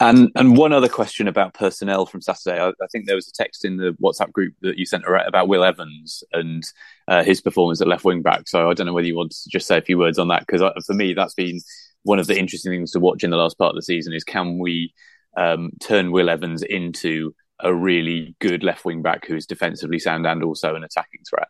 And 0.02 0.32
and 0.36 0.58
one 0.58 0.72
other 0.74 0.88
question 0.90 1.28
about 1.28 1.54
personnel 1.54 2.06
from 2.06 2.22
Saturday. 2.22 2.60
I, 2.60 2.70
I, 2.70 2.88
think 2.92 3.06
there 3.06 3.16
was 3.16 3.28
a 3.28 3.34
text 3.34 3.66
in 3.66 3.78
the 3.78 3.96
WhatsApp 4.02 4.32
group 4.32 4.54
that 4.62 4.78
you 4.78 4.86
sent 4.86 5.04
about 5.06 5.48
Will 5.48 5.64
Evans 5.64 6.24
and 6.32 6.64
uh, 7.08 7.24
his 7.24 7.42
performance 7.42 7.82
at 7.82 7.88
left 7.88 8.06
wing 8.06 8.22
back. 8.22 8.48
So 8.48 8.70
I 8.70 8.74
don't 8.74 8.86
know 8.86 8.94
whether 8.94 9.08
you 9.08 9.18
want 9.18 9.32
to 9.32 9.50
just 9.50 9.68
say 9.68 9.78
a 9.78 9.82
few 9.82 9.98
words 9.98 10.18
on 10.18 10.30
that 10.30 10.46
because 10.48 10.62
for 10.86 10.94
me 10.94 11.14
that's 11.14 11.34
been 11.34 11.60
one 12.04 12.20
of 12.20 12.28
the 12.28 12.40
interesting 12.40 12.72
things 12.72 12.92
to 12.92 13.00
watch 13.00 13.24
in 13.24 13.30
the 13.30 13.38
last 13.38 13.58
part 13.58 13.72
of 13.72 13.76
the 13.76 13.82
season 13.82 14.14
is 14.14 14.24
can 14.24 14.58
we 14.58 14.94
um, 15.36 15.72
turn 15.82 16.12
Will 16.12 16.30
Evans 16.30 16.64
into 16.64 17.34
a 17.60 17.74
really 17.74 18.36
good 18.40 18.64
left 18.64 18.86
wing 18.86 19.02
back 19.02 19.26
who's 19.26 19.46
defensively 19.46 20.00
sound 20.00 20.26
and 20.26 20.44
also 20.44 20.76
an 20.76 20.84
attacking 20.84 21.22
threat. 21.30 21.48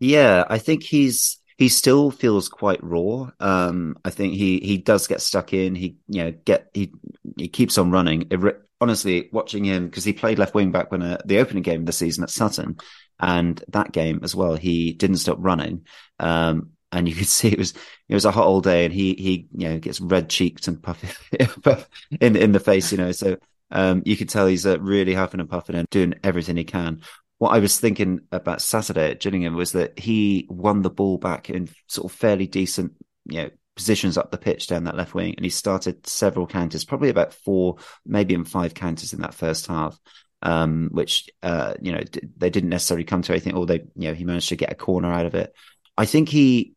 Yeah, 0.00 0.44
I 0.48 0.58
think 0.58 0.82
he's 0.82 1.37
he 1.58 1.68
still 1.68 2.12
feels 2.12 2.48
quite 2.48 2.82
raw. 2.82 3.30
Um, 3.40 3.98
I 4.04 4.10
think 4.10 4.34
he 4.34 4.60
he 4.60 4.78
does 4.78 5.08
get 5.08 5.20
stuck 5.20 5.52
in. 5.52 5.74
He 5.74 5.96
you 6.06 6.24
know 6.24 6.30
get 6.30 6.70
he 6.72 6.92
he 7.36 7.48
keeps 7.48 7.76
on 7.76 7.90
running. 7.90 8.28
It, 8.30 8.62
honestly, 8.80 9.28
watching 9.32 9.64
him 9.64 9.86
because 9.86 10.04
he 10.04 10.12
played 10.12 10.38
left 10.38 10.54
wing 10.54 10.70
back 10.70 10.92
when 10.92 11.02
uh, 11.02 11.18
the 11.24 11.40
opening 11.40 11.64
game 11.64 11.80
of 11.80 11.86
the 11.86 11.92
season 11.92 12.22
at 12.22 12.30
Sutton, 12.30 12.78
and 13.18 13.62
that 13.68 13.90
game 13.90 14.20
as 14.22 14.36
well, 14.36 14.54
he 14.54 14.92
didn't 14.92 15.16
stop 15.16 15.38
running. 15.40 15.84
Um, 16.20 16.70
and 16.92 17.08
you 17.08 17.14
could 17.14 17.26
see 17.28 17.48
it 17.48 17.58
was 17.58 17.74
it 18.08 18.14
was 18.14 18.24
a 18.24 18.30
hot 18.30 18.46
all 18.46 18.60
day, 18.60 18.84
and 18.84 18.94
he 18.94 19.14
he 19.14 19.48
you 19.52 19.68
know 19.68 19.78
gets 19.80 20.00
red 20.00 20.30
cheeked 20.30 20.68
and 20.68 20.80
puffy 20.80 21.08
in 22.20 22.36
in 22.36 22.52
the 22.52 22.60
face, 22.60 22.92
you 22.92 22.98
know. 22.98 23.10
So 23.10 23.36
um, 23.72 24.02
you 24.06 24.16
could 24.16 24.28
tell 24.28 24.46
he's 24.46 24.64
uh, 24.64 24.78
really 24.78 25.12
huffing 25.12 25.40
and 25.40 25.50
puffing 25.50 25.74
and 25.74 25.90
doing 25.90 26.14
everything 26.22 26.56
he 26.56 26.64
can 26.64 27.02
what 27.38 27.50
I 27.50 27.60
was 27.60 27.78
thinking 27.78 28.20
about 28.32 28.60
Saturday 28.60 29.12
at 29.12 29.20
Gillingham 29.20 29.54
was 29.54 29.72
that 29.72 29.98
he 29.98 30.46
won 30.50 30.82
the 30.82 30.90
ball 30.90 31.18
back 31.18 31.48
in 31.50 31.68
sort 31.86 32.12
of 32.12 32.18
fairly 32.18 32.48
decent, 32.48 32.92
you 33.26 33.42
know, 33.42 33.50
positions 33.76 34.18
up 34.18 34.32
the 34.32 34.38
pitch 34.38 34.66
down 34.66 34.84
that 34.84 34.96
left 34.96 35.14
wing, 35.14 35.34
and 35.36 35.44
he 35.44 35.50
started 35.50 36.04
several 36.06 36.48
counters, 36.48 36.84
probably 36.84 37.10
about 37.10 37.32
four, 37.32 37.76
maybe 38.04 38.34
even 38.34 38.44
five 38.44 38.74
counters 38.74 39.12
in 39.12 39.20
that 39.20 39.34
first 39.34 39.66
half. 39.68 39.98
Um, 40.40 40.90
which 40.92 41.28
uh, 41.42 41.74
you 41.80 41.90
know 41.90 42.00
d- 42.00 42.20
they 42.36 42.48
didn't 42.48 42.70
necessarily 42.70 43.04
come 43.04 43.22
to 43.22 43.32
anything, 43.32 43.56
or 43.56 43.66
they 43.66 43.80
you 43.96 44.08
know 44.08 44.14
he 44.14 44.24
managed 44.24 44.50
to 44.50 44.56
get 44.56 44.70
a 44.70 44.76
corner 44.76 45.12
out 45.12 45.26
of 45.26 45.34
it. 45.34 45.52
I 45.96 46.06
think 46.06 46.28
he 46.28 46.74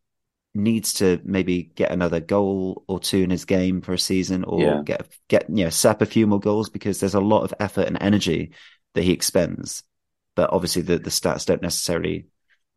needs 0.52 0.94
to 0.94 1.20
maybe 1.24 1.62
get 1.62 1.92
another 1.92 2.18
goal 2.18 2.82
or 2.88 2.98
two 2.98 3.18
in 3.18 3.30
his 3.30 3.44
game 3.44 3.80
for 3.80 3.92
a 3.92 3.98
season, 3.98 4.42
or 4.42 4.60
yeah. 4.60 4.82
get 4.84 5.08
get 5.28 5.48
you 5.48 5.64
know 5.64 5.70
sap 5.70 6.02
a 6.02 6.06
few 6.06 6.26
more 6.26 6.40
goals 6.40 6.70
because 6.70 6.98
there's 6.98 7.14
a 7.14 7.20
lot 7.20 7.44
of 7.44 7.54
effort 7.60 7.86
and 7.86 7.98
energy 8.00 8.50
that 8.94 9.04
he 9.04 9.12
expends 9.12 9.84
but 10.34 10.52
obviously 10.52 10.82
the, 10.82 10.98
the 10.98 11.10
stats 11.10 11.46
don't 11.46 11.62
necessarily 11.62 12.26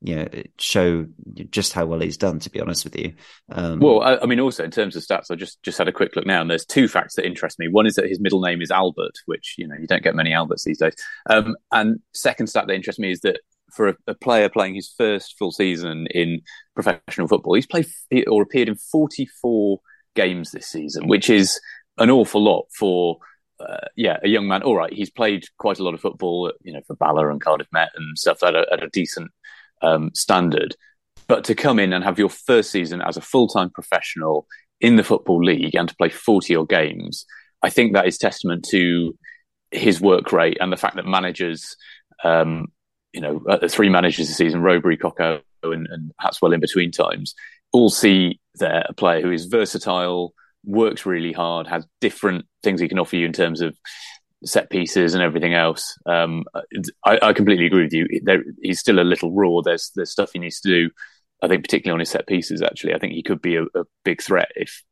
you 0.02 0.16
know 0.16 0.28
show 0.60 1.06
just 1.50 1.74
how 1.74 1.86
well 1.86 2.00
he's 2.00 2.18
done 2.18 2.40
to 2.40 2.50
be 2.50 2.60
honest 2.60 2.84
with 2.84 2.98
you. 2.98 3.14
Um, 3.52 3.80
well 3.80 4.02
I, 4.02 4.18
I, 4.18 4.26
mean 4.26 4.40
also 4.40 4.64
in 4.64 4.72
terms 4.72 4.96
of 4.96 5.04
stats 5.04 5.32
i 5.32 5.36
just 5.36 5.62
just 5.64 5.78
had 5.78 5.88
a 5.88 5.94
quick 5.94 6.16
look 6.16 6.26
now 6.26 6.42
and 6.42 6.50
there's 6.50 6.66
two 6.66 6.88
facts 6.88 7.16
that 7.16 7.26
interest 7.26 7.60
me. 7.60 7.68
One 7.68 7.88
is 7.88 7.96
that 7.96 8.08
his 8.08 8.20
middle 8.20 8.42
name 8.42 8.62
is 8.62 8.72
albert 8.72 9.16
which 9.26 9.56
you 9.58 9.68
know 9.68 9.76
you 9.80 9.88
don't 9.88 10.04
get 10.04 10.16
many 10.16 10.34
alberts 10.34 10.64
these 10.64 10.80
days. 10.80 10.94
Um, 11.30 11.56
and 11.72 12.00
second 12.14 12.48
stat 12.48 12.68
that 12.68 12.74
interests 12.74 13.00
me 13.00 13.12
is 13.12 13.22
that 13.22 13.40
for 13.74 13.90
a, 13.90 13.96
a, 14.08 14.14
player 14.14 14.48
playing 14.48 14.76
his 14.76 14.94
first 14.96 15.38
full 15.40 15.52
season 15.52 16.08
in 16.12 16.42
professional 16.76 17.28
football 17.28 17.56
he's 17.56 17.66
played 17.66 17.88
or 18.28 18.44
appeared 18.44 18.70
in 18.70 18.76
44 18.76 19.80
games 20.16 20.52
this 20.52 20.68
season 20.68 21.08
which 21.08 21.30
is 21.30 21.60
an 21.98 22.10
awful 22.10 22.44
lot 22.44 22.66
for 22.78 23.18
uh, 23.60 23.88
yeah, 23.96 24.18
a 24.24 24.28
young 24.28 24.48
man. 24.48 24.64
All 24.64 24.76
right, 24.76 24.92
he's 24.92 25.10
played 25.10 25.46
quite 25.58 25.80
a 25.80 25.84
lot 25.84 25.94
of 25.94 26.02
football, 26.02 26.52
you 26.62 26.74
know, 26.74 26.82
for 26.88 26.96
Bala 26.96 27.30
and 27.30 27.42
Cardiff 27.42 27.68
Met 27.72 27.90
and 27.96 28.18
stuff 28.18 28.44
at 28.44 28.56
a, 28.56 28.66
at 28.72 28.84
a 28.84 28.90
decent 28.90 29.32
um, 29.82 30.12
standard. 30.14 30.76
But 31.28 31.44
to 31.46 31.56
come 31.56 31.80
in 31.80 31.94
and 31.94 32.04
have 32.04 32.20
your 32.20 32.30
first 32.30 32.72
season 32.72 33.02
as 33.02 33.18
a 33.18 33.22
full 33.22 33.48
time 33.48 33.70
professional 33.70 34.48
in 34.82 34.96
the 34.96 35.04
football 35.04 35.44
league 35.44 35.76
and 35.76 35.90
to 35.90 35.96
play 35.96 36.10
forty 36.10 36.56
odd 36.56 36.70
games, 36.70 37.26
I 37.62 37.70
think 37.70 37.94
that 37.94 38.08
is 38.08 38.18
testament 38.18 38.66
to 38.70 39.18
his 39.72 40.00
work 40.00 40.32
rate 40.32 40.58
and 40.60 40.72
the 40.72 40.78
fact 40.78 40.96
that 40.96 41.06
managers, 41.06 41.76
um, 42.24 42.68
you 43.14 43.22
know, 43.22 43.42
uh, 43.50 43.68
three 43.68 43.90
managers 43.90 44.28
this 44.28 44.38
season, 44.38 44.62
Rowberry, 44.62 45.00
Coco, 45.00 45.42
and, 45.64 45.88
and 45.88 46.12
Hatswell 46.22 46.54
in 46.54 46.60
between 46.60 46.92
times, 46.92 47.34
all 47.74 47.90
see 47.90 48.40
there 48.56 48.86
a 48.88 48.94
player 48.94 49.22
who 49.22 49.32
is 49.32 49.46
versatile 49.46 50.34
works 50.66 51.06
really 51.06 51.32
hard, 51.32 51.68
has 51.68 51.86
different 52.02 52.46
things 52.64 52.82
he 52.82 52.90
can 52.90 53.00
offer 53.00 53.16
you 53.16 53.26
in 53.26 53.34
terms 53.34 53.62
of 53.62 53.78
set 54.44 54.70
pieces 54.70 55.14
and 55.14 55.24
everything 55.24 55.54
else. 55.54 55.98
Um, 56.06 56.46
I, 57.06 57.20
I, 57.22 57.34
completely 57.34 57.66
agree 57.66 57.84
with 57.84 57.94
you. 57.94 58.08
There, 58.24 58.44
he's 58.62 58.80
still 58.80 59.00
a 59.00 59.02
little 59.02 59.32
raw. 59.32 59.62
There's 59.64 59.92
there's 59.96 60.12
stuff 60.12 60.32
he 60.34 60.40
needs 60.40 60.60
to 60.62 60.70
do. 60.70 60.90
I 61.42 61.48
think 61.48 61.64
particularly 61.64 61.96
on 61.96 62.00
his 62.00 62.10
set 62.10 62.28
pieces. 62.28 62.62
Actually, 62.62 62.94
I 62.94 63.00
think 63.00 63.14
he 63.14 63.24
could 63.24 63.42
be 63.42 63.56
a, 63.56 63.64
a 63.64 63.84
big 64.04 64.22
threat 64.22 64.50
if 64.56 64.84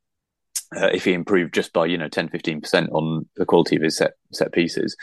uh, 0.75 0.87
if 0.87 1.05
he 1.05 1.13
improved 1.13 1.53
just 1.53 1.73
by 1.73 1.85
you 1.85 1.97
know 1.97 2.09
10 2.09 2.29
15 2.29 2.61
percent 2.61 2.89
on 2.91 3.27
the 3.35 3.45
quality 3.45 3.75
of 3.75 3.81
his 3.81 3.97
set 3.97 4.13
set 4.31 4.51
pieces. 4.51 4.95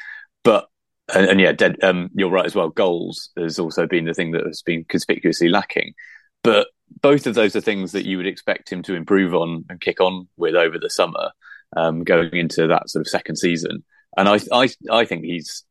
But 0.43 0.69
and, 1.13 1.27
and 1.27 1.41
yeah, 1.41 1.53
dead, 1.53 1.77
um, 1.83 2.11
you're 2.15 2.31
right 2.31 2.47
as 2.47 2.55
well. 2.55 2.69
Goals 2.69 3.31
has 3.37 3.59
also 3.59 3.87
been 3.87 4.05
the 4.05 4.15
thing 4.15 4.33
that 4.33 4.47
has 4.47 4.63
been 4.63 4.85
conspicuously 4.85 5.49
lacking. 5.49 5.95
But 6.43 6.69
both 7.03 7.27
of 7.27 7.35
those 7.35 7.55
are 7.57 7.61
things 7.61 7.93
that 7.93 8.07
you 8.07 8.17
would 8.17 8.27
expect 8.27 8.71
him 8.73 8.83
to 8.85 8.95
improve 8.95 9.35
on 9.35 9.65
and 9.69 9.81
kick 9.81 10.01
on 10.01 10.29
with 10.37 10.55
over 10.55 10.79
the 10.79 10.91
summer, 10.91 11.31
um, 11.77 12.05
going 12.05 12.35
into 12.35 12.67
that 12.69 12.91
sort 12.91 13.03
of 13.07 13.09
second 13.11 13.37
season. 13.37 13.85
And 14.17 14.29
I, 14.29 14.41
I, 14.53 14.69
I 14.91 15.05
think 15.05 15.25
he's 15.25 15.65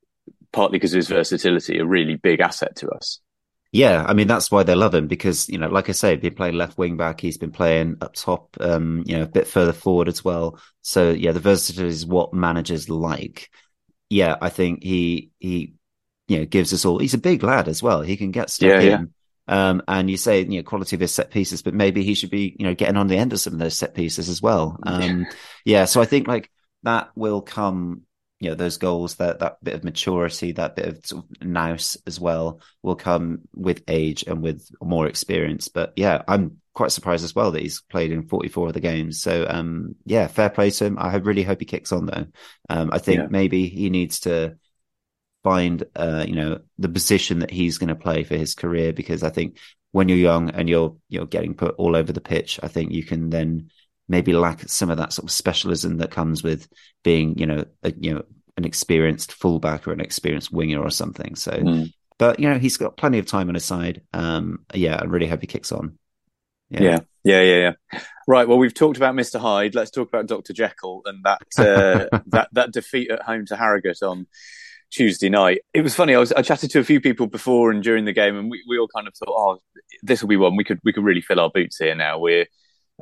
partly 0.53 0.77
because 0.77 0.93
of 0.93 0.97
his 0.97 1.09
versatility, 1.09 1.79
a 1.79 1.85
really 1.85 2.15
big 2.15 2.39
asset 2.39 2.75
to 2.77 2.89
us. 2.89 3.19
Yeah, 3.71 4.03
I 4.07 4.13
mean 4.13 4.27
that's 4.27 4.49
why 4.49 4.63
they 4.63 4.73
love 4.73 4.95
him 4.95 5.07
because 5.07 5.47
you 5.47 5.59
know, 5.59 5.67
like 5.69 5.89
I 5.89 5.91
say, 5.91 6.13
he's 6.13 6.21
been 6.21 6.33
playing 6.35 6.55
left 6.55 6.77
wing 6.77 6.97
back. 6.97 7.21
He's 7.21 7.37
been 7.37 7.51
playing 7.51 7.97
up 8.01 8.15
top, 8.15 8.57
um, 8.59 9.03
you 9.05 9.15
know, 9.17 9.23
a 9.23 9.27
bit 9.27 9.47
further 9.47 9.73
forward 9.73 10.07
as 10.07 10.25
well. 10.25 10.59
So 10.81 11.11
yeah, 11.11 11.33
the 11.33 11.39
versatility 11.39 11.89
is 11.93 12.05
what 12.05 12.33
managers 12.33 12.89
like. 12.89 13.49
Yeah, 14.09 14.37
I 14.41 14.49
think 14.49 14.83
he 14.83 15.31
he 15.39 15.75
you 16.27 16.39
know 16.39 16.45
gives 16.45 16.73
us 16.73 16.85
all. 16.85 16.99
He's 16.99 17.13
a 17.15 17.19
big 17.19 17.43
lad 17.43 17.67
as 17.67 17.83
well. 17.83 18.01
He 18.01 18.17
can 18.17 18.31
get 18.31 18.49
stuff 18.51 18.69
Yeah, 18.69 18.79
in. 18.79 18.87
yeah. 18.89 19.03
Um, 19.49 19.81
and 19.87 20.09
you 20.09 20.15
say 20.15 20.41
you 20.41 20.57
know 20.59 20.63
quality 20.63 20.95
of 20.95 20.99
his 21.01 21.13
set 21.13 21.31
pieces, 21.31 21.61
but 21.63 21.73
maybe 21.73 22.03
he 22.03 22.13
should 22.13 22.29
be 22.29 22.55
you 22.57 22.65
know 22.65 22.75
getting 22.75 22.97
on 22.97 23.07
the 23.07 23.17
end 23.17 23.33
of 23.33 23.39
some 23.39 23.53
of 23.53 23.59
those 23.59 23.77
set 23.77 23.95
pieces 23.95 24.29
as 24.29 24.41
well. 24.41 24.77
Um, 24.83 25.25
yeah, 25.65 25.85
so 25.85 26.01
I 26.01 26.05
think 26.05 26.27
like 26.27 26.49
that 26.83 27.09
will 27.15 27.41
come. 27.41 28.03
You 28.41 28.51
know 28.51 28.55
those 28.55 28.77
goals, 28.77 29.15
that 29.15 29.39
that 29.39 29.61
bit 29.61 29.73
of 29.73 29.83
maturity, 29.83 30.53
that 30.53 30.77
bit 30.77 30.85
of, 30.87 31.05
sort 31.05 31.25
of 31.25 31.45
nous 31.45 31.97
as 32.07 32.21
well, 32.21 32.61
will 32.81 32.95
come 32.95 33.41
with 33.53 33.83
age 33.89 34.23
and 34.27 34.41
with 34.41 34.65
more 34.81 35.07
experience. 35.07 35.67
But 35.67 35.91
yeah, 35.97 36.21
I'm 36.25 36.61
quite 36.73 36.93
surprised 36.93 37.25
as 37.25 37.35
well 37.35 37.51
that 37.51 37.61
he's 37.61 37.81
played 37.81 38.13
in 38.13 38.29
44 38.29 38.67
of 38.67 38.73
the 38.73 38.79
games. 38.79 39.21
So 39.21 39.45
um, 39.49 39.95
yeah, 40.05 40.27
fair 40.27 40.49
play 40.49 40.69
to 40.69 40.85
him. 40.85 40.97
I 40.97 41.17
really 41.17 41.43
hope 41.43 41.59
he 41.59 41.65
kicks 41.65 41.91
on 41.91 42.05
though. 42.05 42.27
Um, 42.69 42.91
I 42.93 42.99
think 42.99 43.17
Yeah. 43.19 43.27
maybe 43.29 43.67
he 43.67 43.89
needs 43.89 44.21
to 44.21 44.55
find 45.43 45.83
uh, 45.95 46.25
you 46.27 46.35
know 46.35 46.59
the 46.77 46.89
position 46.89 47.39
that 47.39 47.51
he's 47.51 47.77
going 47.77 47.87
to 47.89 47.95
play 47.95 48.23
for 48.23 48.35
his 48.35 48.55
career 48.55 48.93
because 48.93 49.23
I 49.23 49.29
think 49.29 49.57
when 49.91 50.09
you're 50.09 50.17
young 50.17 50.49
and 50.49 50.69
you're 50.69 50.95
you're 51.09 51.25
getting 51.25 51.53
put 51.55 51.75
all 51.77 51.95
over 51.95 52.11
the 52.11 52.21
pitch, 52.21 52.59
I 52.61 52.67
think 52.67 52.91
you 52.91 53.03
can 53.03 53.29
then 53.29 53.69
maybe 54.07 54.33
lack 54.33 54.67
some 54.67 54.89
of 54.89 54.97
that 54.97 55.13
sort 55.13 55.25
of 55.25 55.31
specialism 55.31 55.97
that 55.97 56.11
comes 56.11 56.43
with 56.43 56.67
being 57.03 57.37
you 57.37 57.45
know 57.45 57.65
a, 57.83 57.93
you 57.99 58.13
know 58.15 58.23
an 58.57 58.65
experienced 58.65 59.31
fullback 59.33 59.87
or 59.87 59.93
an 59.93 60.01
experienced 60.01 60.51
winger 60.51 60.81
or 60.81 60.89
something. 60.89 61.35
So, 61.35 61.51
Mm. 61.51 61.93
but 62.17 62.39
you 62.39 62.49
know 62.49 62.59
he's 62.59 62.77
got 62.77 62.97
plenty 62.97 63.19
of 63.19 63.25
time 63.25 63.47
on 63.47 63.55
his 63.55 63.65
side. 63.65 64.01
Um, 64.13 64.65
yeah, 64.73 64.97
I 65.01 65.05
really 65.05 65.27
hope 65.27 65.41
he 65.41 65.47
kicks 65.47 65.71
on. 65.71 65.97
Yeah. 66.71 66.99
yeah, 67.23 67.41
yeah, 67.41 67.73
yeah. 67.93 67.99
Right. 68.27 68.47
Well, 68.47 68.59
we've 68.59 68.73
talked 68.75 68.97
about 68.97 69.15
Mister 69.15 69.39
Hyde. 69.39 69.73
Let's 69.73 69.89
talk 69.89 70.07
about 70.07 70.27
Doctor 70.27 70.53
Jekyll 70.53 71.01
and 71.05 71.23
that 71.23 71.41
uh, 71.57 72.19
that 72.27 72.49
that 72.51 72.71
defeat 72.71 73.09
at 73.09 73.23
home 73.23 73.45
to 73.47 73.55
Harrogate 73.55 74.03
on 74.03 74.27
Tuesday 74.91 75.29
night. 75.29 75.59
It 75.73 75.81
was 75.81 75.95
funny. 75.95 76.15
I 76.15 76.19
was 76.19 76.31
I 76.33 76.41
chatted 76.41 76.71
to 76.71 76.79
a 76.79 76.83
few 76.83 76.99
people 76.99 77.27
before 77.27 77.71
and 77.71 77.83
during 77.83 78.05
the 78.05 78.13
game, 78.13 78.37
and 78.37 78.49
we, 78.49 78.63
we 78.67 78.77
all 78.77 78.87
kind 78.95 79.07
of 79.07 79.13
thought, 79.15 79.29
oh, 79.29 79.59
this 80.03 80.21
will 80.21 80.29
be 80.29 80.37
one 80.37 80.55
we 80.55 80.63
could 80.63 80.79
we 80.83 80.93
could 80.93 81.03
really 81.03 81.21
fill 81.21 81.39
our 81.39 81.49
boots 81.49 81.77
here. 81.77 81.95
Now 81.95 82.17
we're 82.19 82.47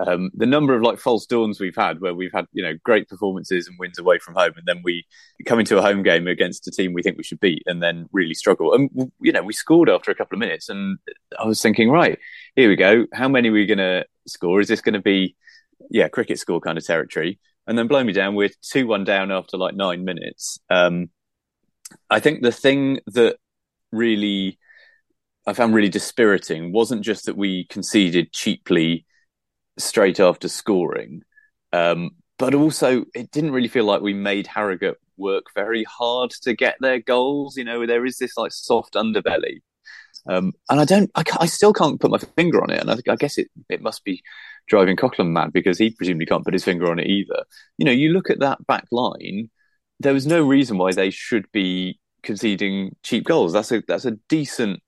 um, 0.05 0.29
the 0.33 0.45
number 0.45 0.75
of 0.75 0.81
like 0.81 0.99
false 0.99 1.25
dawns 1.25 1.59
we've 1.59 1.75
had 1.75 1.99
where 2.01 2.13
we've 2.13 2.31
had 2.33 2.45
you 2.51 2.63
know 2.63 2.73
great 2.83 3.07
performances 3.07 3.67
and 3.67 3.77
wins 3.79 3.97
away 3.97 4.19
from 4.19 4.35
home, 4.35 4.53
and 4.55 4.65
then 4.65 4.81
we 4.83 5.05
come 5.45 5.59
into 5.59 5.77
a 5.77 5.81
home 5.81 6.03
game 6.03 6.27
against 6.27 6.67
a 6.67 6.71
team 6.71 6.93
we 6.93 7.01
think 7.01 7.17
we 7.17 7.23
should 7.23 7.39
beat, 7.39 7.63
and 7.65 7.81
then 7.81 8.07
really 8.11 8.33
struggle. 8.33 8.73
And 8.73 8.89
you 9.19 9.31
know 9.31 9.43
we 9.43 9.53
scored 9.53 9.89
after 9.89 10.11
a 10.11 10.15
couple 10.15 10.35
of 10.35 10.39
minutes, 10.39 10.69
and 10.69 10.97
I 11.39 11.45
was 11.45 11.61
thinking, 11.61 11.89
right, 11.89 12.19
here 12.55 12.69
we 12.69 12.75
go. 12.75 13.05
How 13.13 13.27
many 13.27 13.49
are 13.49 13.53
we 13.53 13.65
going 13.65 13.77
to 13.79 14.05
score? 14.27 14.59
Is 14.59 14.67
this 14.67 14.81
going 14.81 14.93
to 14.93 15.01
be 15.01 15.35
yeah 15.89 16.07
cricket 16.09 16.39
score 16.39 16.59
kind 16.59 16.77
of 16.77 16.85
territory? 16.85 17.39
And 17.65 17.77
then 17.77 17.87
blow 17.87 18.03
me 18.03 18.13
down. 18.13 18.35
We're 18.35 18.49
two 18.61 18.87
one 18.87 19.03
down 19.03 19.31
after 19.31 19.57
like 19.57 19.75
nine 19.75 20.05
minutes. 20.05 20.59
Um, 20.69 21.09
I 22.09 22.19
think 22.19 22.41
the 22.41 22.51
thing 22.51 22.99
that 23.07 23.37
really 23.91 24.59
I 25.45 25.53
found 25.53 25.73
really 25.73 25.89
dispiriting 25.89 26.73
wasn't 26.73 27.03
just 27.03 27.25
that 27.25 27.37
we 27.37 27.65
conceded 27.65 28.33
cheaply 28.33 29.05
straight 29.77 30.19
after 30.19 30.49
scoring, 30.49 31.23
um, 31.71 32.11
but 32.37 32.53
also 32.53 33.05
it 33.15 33.31
didn't 33.31 33.51
really 33.51 33.69
feel 33.69 33.85
like 33.85 34.01
we 34.01 34.13
made 34.13 34.47
Harrogate 34.47 34.97
work 35.15 35.45
very 35.55 35.83
hard 35.85 36.31
to 36.41 36.53
get 36.53 36.75
their 36.79 36.99
goals. 36.99 37.57
You 37.57 37.63
know, 37.63 37.85
there 37.85 38.05
is 38.05 38.17
this 38.17 38.37
like 38.37 38.51
soft 38.51 38.93
underbelly. 38.93 39.61
Um, 40.29 40.53
and 40.69 40.79
I 40.79 40.85
don't, 40.85 41.09
I, 41.15 41.23
I, 41.39 41.45
still 41.45 41.71
can't 41.71 42.01
put 42.01 42.11
my 42.11 42.17
finger 42.17 42.61
on 42.61 42.69
it. 42.69 42.81
And 42.81 42.91
I, 42.91 42.97
I 43.09 43.15
guess 43.15 43.37
it, 43.37 43.47
it 43.69 43.81
must 43.81 44.03
be 44.03 44.21
driving 44.67 44.97
Coughlan 44.97 45.31
mad 45.31 45.53
because 45.53 45.77
he 45.77 45.91
presumably 45.91 46.25
can't 46.25 46.43
put 46.43 46.53
his 46.53 46.65
finger 46.65 46.91
on 46.91 46.99
it 46.99 47.07
either. 47.07 47.45
You 47.77 47.85
know, 47.85 47.93
you 47.93 48.09
look 48.09 48.29
at 48.29 48.39
that 48.39 48.65
back 48.67 48.85
line, 48.91 49.49
there 49.99 50.13
was 50.13 50.27
no 50.27 50.45
reason 50.45 50.77
why 50.77 50.91
they 50.91 51.09
should 51.09 51.51
be 51.51 51.99
conceding 52.23 52.95
cheap 53.03 53.25
goals. 53.25 53.53
That's 53.53 53.71
a 53.71 53.83
that's 53.87 54.05
a 54.05 54.17
decent, 54.29 54.81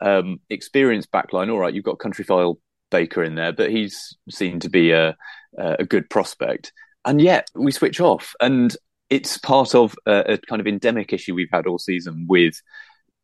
um, 0.00 0.40
experienced 0.50 1.10
backline. 1.10 1.50
All 1.50 1.58
right, 1.58 1.74
you've 1.74 1.84
got 1.84 1.98
Countryfile 1.98 2.56
Baker 2.90 3.22
in 3.22 3.34
there, 3.34 3.52
but 3.52 3.70
he's 3.70 4.16
seen 4.30 4.60
to 4.60 4.70
be 4.70 4.92
a 4.92 5.16
a 5.56 5.84
good 5.84 6.08
prospect. 6.10 6.72
And 7.04 7.20
yet 7.20 7.50
we 7.54 7.70
switch 7.70 8.00
off, 8.00 8.34
and 8.40 8.74
it's 9.10 9.38
part 9.38 9.74
of 9.74 9.94
a, 10.06 10.34
a 10.34 10.38
kind 10.38 10.60
of 10.60 10.66
endemic 10.66 11.12
issue 11.12 11.34
we've 11.34 11.48
had 11.52 11.66
all 11.66 11.78
season 11.78 12.26
with 12.28 12.60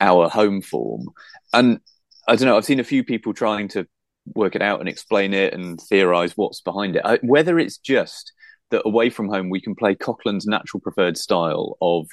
our 0.00 0.29
home 0.29 0.62
form. 0.62 1.09
And 1.53 1.81
I 2.29 2.37
don't 2.37 2.46
know. 2.46 2.57
I've 2.57 2.64
seen 2.64 2.81
a 2.81 2.85
few 2.85 3.05
people 3.05 3.35
trying 3.35 3.68
to 3.68 3.87
work 4.35 4.55
it 4.55 4.62
out 4.62 4.81
and 4.81 4.88
explain 4.88 5.35
it 5.35 5.55
and 5.55 5.81
theorize 5.81 6.37
what's 6.37 6.61
behind 6.61 6.96
it. 6.96 7.03
I, 7.05 7.18
whether 7.22 7.59
it's 7.59 7.79
just 7.79 8.33
that 8.70 8.83
away 8.85 9.11
from 9.11 9.28
home 9.28 9.50
we 9.50 9.61
can 9.61 9.74
play 9.74 9.94
Coughlan's 9.94 10.46
natural 10.46 10.80
preferred 10.80 11.16
style 11.16 11.76
of 11.80 12.09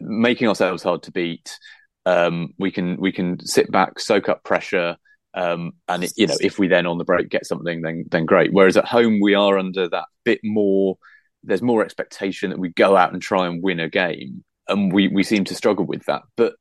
making 0.00 0.48
ourselves 0.48 0.82
hard 0.82 1.02
to 1.04 1.12
beat. 1.12 1.58
Um, 2.04 2.54
we 2.58 2.70
can 2.70 2.96
we 3.00 3.12
can 3.12 3.44
sit 3.46 3.70
back, 3.70 4.00
soak 4.00 4.28
up 4.28 4.42
pressure, 4.44 4.96
um, 5.34 5.72
and 5.88 6.04
it, 6.04 6.12
you 6.16 6.26
know 6.26 6.36
if 6.40 6.58
we 6.58 6.68
then 6.68 6.86
on 6.86 6.98
the 6.98 7.04
break 7.04 7.28
get 7.28 7.46
something, 7.46 7.80
then 7.82 8.04
then 8.10 8.26
great. 8.26 8.52
Whereas 8.52 8.76
at 8.76 8.86
home 8.86 9.20
we 9.20 9.34
are 9.34 9.58
under 9.58 9.88
that 9.88 10.06
bit 10.24 10.40
more. 10.42 10.98
There's 11.44 11.62
more 11.62 11.84
expectation 11.84 12.50
that 12.50 12.58
we 12.58 12.70
go 12.70 12.96
out 12.96 13.12
and 13.12 13.20
try 13.20 13.46
and 13.46 13.62
win 13.62 13.80
a 13.80 13.88
game, 13.88 14.44
and 14.68 14.92
we 14.92 15.08
we 15.08 15.22
seem 15.22 15.44
to 15.44 15.54
struggle 15.54 15.84
with 15.84 16.04
that. 16.06 16.22
But 16.36 16.54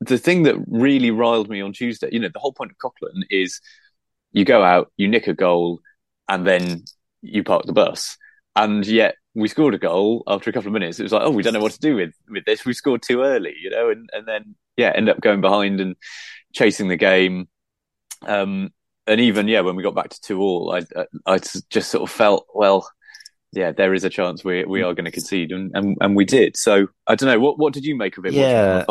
the 0.00 0.18
thing 0.18 0.42
that 0.44 0.56
really 0.66 1.10
riled 1.10 1.48
me 1.48 1.60
on 1.60 1.72
Tuesday, 1.72 2.08
you 2.12 2.20
know, 2.20 2.28
the 2.32 2.38
whole 2.38 2.52
point 2.52 2.70
of 2.72 2.78
Coughlan 2.78 3.22
is 3.30 3.60
you 4.32 4.44
go 4.44 4.62
out, 4.62 4.92
you 4.96 5.08
nick 5.08 5.26
a 5.26 5.34
goal, 5.34 5.80
and 6.28 6.46
then 6.46 6.84
you 7.26 7.42
park 7.44 7.66
the 7.66 7.72
bus. 7.72 8.16
And 8.54 8.86
yet 8.86 9.16
we 9.34 9.48
scored 9.48 9.74
a 9.74 9.78
goal 9.78 10.22
after 10.26 10.48
a 10.48 10.52
couple 10.52 10.68
of 10.68 10.72
minutes. 10.72 10.98
It 10.98 11.04
was 11.04 11.12
like, 11.12 11.22
oh, 11.22 11.30
we 11.30 11.42
don't 11.42 11.52
know 11.52 11.60
what 11.60 11.72
to 11.72 11.78
do 11.78 11.96
with 11.96 12.14
with 12.28 12.44
this. 12.46 12.64
We 12.64 12.72
scored 12.72 13.02
too 13.02 13.22
early, 13.22 13.54
you 13.60 13.70
know, 13.70 13.90
and 13.90 14.08
and 14.12 14.26
then 14.26 14.54
yeah, 14.76 14.92
end 14.94 15.08
up 15.08 15.20
going 15.20 15.40
behind 15.40 15.80
and 15.80 15.96
chasing 16.54 16.88
the 16.88 16.96
game. 16.96 17.48
Um, 18.26 18.70
and 19.06 19.20
even 19.20 19.46
yeah, 19.46 19.60
when 19.60 19.76
we 19.76 19.82
got 19.82 19.94
back 19.94 20.08
to 20.08 20.20
two 20.20 20.40
all, 20.40 20.74
I 20.74 20.84
I, 20.98 21.34
I 21.34 21.38
just 21.38 21.90
sort 21.90 22.02
of 22.02 22.10
felt 22.10 22.46
well. 22.54 22.88
Yeah, 23.52 23.72
there 23.72 23.94
is 23.94 24.04
a 24.04 24.10
chance 24.10 24.42
we 24.42 24.64
we 24.64 24.82
are 24.82 24.94
going 24.94 25.04
to 25.04 25.10
concede, 25.10 25.52
and, 25.52 25.70
and 25.74 25.96
and 26.00 26.16
we 26.16 26.24
did. 26.24 26.56
So 26.56 26.88
I 27.06 27.14
don't 27.14 27.28
know 27.28 27.38
what 27.38 27.58
what 27.58 27.74
did 27.74 27.84
you 27.84 27.96
make 27.96 28.16
of 28.16 28.24
it? 28.24 28.32
Yeah, 28.32 28.84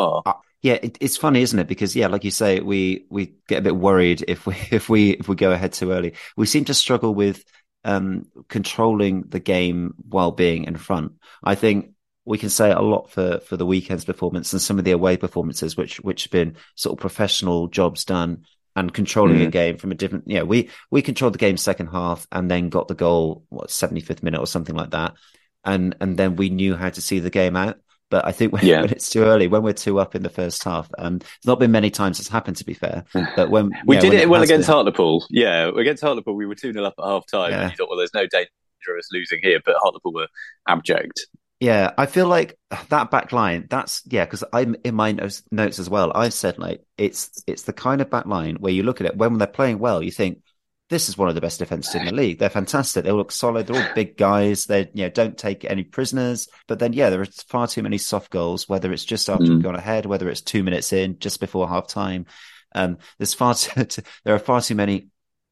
yeah, 0.62 0.78
it, 0.82 0.98
it's 1.00 1.16
funny, 1.16 1.42
isn't 1.42 1.58
it? 1.58 1.68
Because 1.68 1.94
yeah, 1.94 2.06
like 2.06 2.24
you 2.24 2.30
say, 2.30 2.60
we 2.60 3.06
we 3.10 3.34
get 3.48 3.58
a 3.58 3.62
bit 3.62 3.76
worried 3.76 4.24
if 4.26 4.46
we 4.46 4.54
if 4.70 4.88
we 4.88 5.10
if 5.10 5.28
we 5.28 5.36
go 5.36 5.52
ahead 5.52 5.72
too 5.72 5.92
early. 5.92 6.14
We 6.36 6.46
seem 6.46 6.64
to 6.66 6.74
struggle 6.74 7.14
with 7.14 7.44
um, 7.86 8.26
controlling 8.48 9.22
the 9.28 9.40
game 9.40 9.94
while 10.08 10.32
being 10.32 10.64
in 10.64 10.76
front. 10.76 11.12
I 11.42 11.54
think 11.54 11.92
we 12.24 12.36
can 12.36 12.50
say 12.50 12.72
a 12.72 12.80
lot 12.80 13.10
for 13.10 13.38
for 13.40 13.56
the 13.56 13.64
weekend's 13.64 14.04
performance 14.04 14.52
and 14.52 14.60
some 14.60 14.78
of 14.78 14.84
the 14.84 14.90
away 14.90 15.16
performances, 15.16 15.76
which 15.76 16.00
which 16.00 16.24
have 16.24 16.32
been 16.32 16.56
sort 16.74 16.94
of 16.94 17.00
professional 17.00 17.68
jobs 17.68 18.04
done 18.04 18.44
and 18.74 18.92
controlling 18.92 19.38
mm. 19.38 19.46
a 19.46 19.50
game 19.50 19.78
from 19.78 19.92
a 19.92 19.94
different. 19.94 20.24
Yeah, 20.26 20.42
we 20.42 20.68
we 20.90 21.00
controlled 21.00 21.34
the 21.34 21.38
game 21.38 21.56
second 21.56 21.86
half 21.86 22.26
and 22.32 22.50
then 22.50 22.68
got 22.68 22.88
the 22.88 22.94
goal 22.94 23.44
what 23.48 23.70
seventy 23.70 24.00
fifth 24.00 24.24
minute 24.24 24.40
or 24.40 24.48
something 24.48 24.74
like 24.74 24.90
that, 24.90 25.14
and 25.64 25.94
and 26.00 26.16
then 26.16 26.34
we 26.34 26.50
knew 26.50 26.74
how 26.74 26.90
to 26.90 27.00
see 27.00 27.20
the 27.20 27.30
game 27.30 27.54
out. 27.54 27.78
But 28.08 28.24
I 28.24 28.32
think 28.32 28.52
when, 28.52 28.64
yeah. 28.64 28.82
when, 28.82 28.90
it's 28.90 29.10
too 29.10 29.24
early, 29.24 29.48
when 29.48 29.62
we're 29.62 29.72
two 29.72 29.98
up 29.98 30.14
in 30.14 30.22
the 30.22 30.30
first 30.30 30.62
half, 30.62 30.88
um, 30.98 31.16
it's 31.16 31.46
not 31.46 31.58
been 31.58 31.72
many 31.72 31.90
times 31.90 32.20
it's 32.20 32.28
happened 32.28 32.56
to 32.58 32.64
be 32.64 32.74
fair. 32.74 33.04
But 33.36 33.50
when 33.50 33.70
we 33.84 33.96
yeah, 33.96 34.00
did 34.00 34.10
when 34.10 34.20
it 34.20 34.28
well 34.28 34.42
against 34.42 34.68
been, 34.68 34.74
Hartlepool, 34.74 35.26
yeah, 35.30 35.70
against 35.76 36.02
Hartlepool, 36.02 36.34
we 36.34 36.46
were 36.46 36.54
two 36.54 36.72
0 36.72 36.84
up 36.84 36.94
at 36.98 37.04
half 37.04 37.26
time, 37.26 37.50
yeah. 37.50 37.62
and 37.62 37.70
you 37.70 37.76
thought, 37.76 37.88
well, 37.88 37.98
there's 37.98 38.14
no 38.14 38.26
danger 38.26 38.48
of 38.88 38.98
us 38.98 39.08
losing 39.12 39.40
here, 39.42 39.60
but 39.64 39.74
Hartlepool 39.78 40.12
were 40.12 40.28
abject. 40.68 41.26
Yeah, 41.58 41.92
I 41.96 42.06
feel 42.06 42.28
like 42.28 42.58
that 42.90 43.10
back 43.10 43.32
line. 43.32 43.66
That's 43.70 44.02
yeah, 44.06 44.24
because 44.24 44.44
I'm 44.52 44.76
in 44.84 44.94
my 44.94 45.12
notes, 45.12 45.42
notes 45.50 45.78
as 45.78 45.88
well. 45.88 46.12
I've 46.14 46.34
said 46.34 46.58
like 46.58 46.82
it's 46.98 47.42
it's 47.46 47.62
the 47.62 47.72
kind 47.72 48.00
of 48.00 48.10
back 48.10 48.26
line 48.26 48.56
where 48.56 48.72
you 48.72 48.82
look 48.82 49.00
at 49.00 49.06
it 49.06 49.16
when 49.16 49.38
they're 49.38 49.46
playing 49.46 49.78
well, 49.78 50.02
you 50.02 50.10
think 50.10 50.42
this 50.88 51.08
is 51.08 51.18
one 51.18 51.28
of 51.28 51.34
the 51.34 51.40
best 51.40 51.58
defenses 51.58 51.94
in 51.94 52.04
the 52.04 52.14
league. 52.14 52.38
They're 52.38 52.48
fantastic. 52.48 53.04
They 53.04 53.10
look 53.10 53.32
solid. 53.32 53.66
They're 53.66 53.82
all 53.82 53.94
big 53.94 54.16
guys. 54.16 54.66
They 54.66 54.88
you 54.94 55.04
know 55.04 55.08
don't 55.10 55.36
take 55.36 55.64
any 55.64 55.82
prisoners. 55.82 56.48
But 56.68 56.78
then 56.78 56.92
yeah, 56.92 57.10
there 57.10 57.20
are 57.20 57.26
far 57.48 57.66
too 57.66 57.82
many 57.82 57.98
soft 57.98 58.30
goals. 58.30 58.68
Whether 58.68 58.92
it's 58.92 59.04
just 59.04 59.28
after 59.28 59.44
mm. 59.44 59.54
we've 59.54 59.62
gone 59.62 59.74
ahead, 59.74 60.06
whether 60.06 60.28
it's 60.28 60.42
two 60.42 60.62
minutes 60.62 60.92
in, 60.92 61.18
just 61.18 61.40
before 61.40 61.68
half 61.68 61.88
time. 61.88 62.26
Um, 62.74 62.98
there's 63.18 63.34
far 63.34 63.54
too, 63.54 64.02
there 64.24 64.34
are 64.34 64.38
far 64.38 64.60
too 64.60 64.74
many 64.76 65.08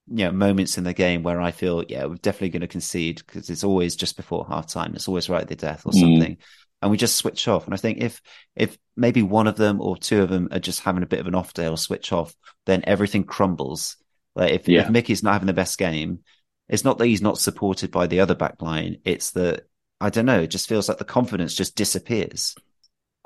you 0.06 0.26
know 0.26 0.32
moments 0.32 0.78
in 0.78 0.84
the 0.84 0.92
game 0.92 1.22
where 1.22 1.40
I 1.40 1.50
feel 1.50 1.82
yeah 1.88 2.04
we're 2.04 2.16
definitely 2.16 2.50
going 2.50 2.60
to 2.60 2.66
concede 2.68 3.22
because 3.26 3.48
it's 3.48 3.64
always 3.64 3.96
just 3.96 4.16
before 4.16 4.46
half 4.48 4.68
time. 4.68 4.94
It's 4.94 5.08
always 5.08 5.28
right 5.28 5.42
at 5.42 5.48
the 5.48 5.56
death 5.56 5.82
or 5.84 5.92
something. 5.92 6.36
Mm. 6.36 6.38
And 6.82 6.90
we 6.90 6.98
just 6.98 7.16
switch 7.16 7.48
off. 7.48 7.64
And 7.64 7.74
I 7.74 7.78
think 7.78 7.98
if 7.98 8.22
if 8.54 8.78
maybe 8.96 9.22
one 9.22 9.48
of 9.48 9.56
them 9.56 9.80
or 9.80 9.96
two 9.96 10.22
of 10.22 10.28
them 10.28 10.48
are 10.52 10.60
just 10.60 10.80
having 10.80 11.02
a 11.02 11.06
bit 11.06 11.18
of 11.18 11.26
an 11.26 11.34
off 11.34 11.54
day 11.54 11.66
or 11.66 11.76
switch 11.76 12.12
off, 12.12 12.34
then 12.66 12.84
everything 12.86 13.24
crumbles. 13.24 13.96
Like 14.34 14.52
if, 14.52 14.68
yeah. 14.68 14.82
if 14.82 14.90
Mickey's 14.90 15.22
not 15.22 15.32
having 15.32 15.46
the 15.46 15.52
best 15.52 15.78
game, 15.78 16.20
it's 16.68 16.84
not 16.84 16.98
that 16.98 17.06
he's 17.06 17.22
not 17.22 17.38
supported 17.38 17.90
by 17.90 18.06
the 18.06 18.20
other 18.20 18.34
back 18.34 18.60
line. 18.62 18.98
It's 19.04 19.32
that 19.32 19.66
I 20.00 20.10
don't 20.10 20.26
know. 20.26 20.40
It 20.40 20.48
just 20.50 20.68
feels 20.68 20.88
like 20.88 20.98
the 20.98 21.04
confidence 21.04 21.54
just 21.54 21.76
disappears. 21.76 22.54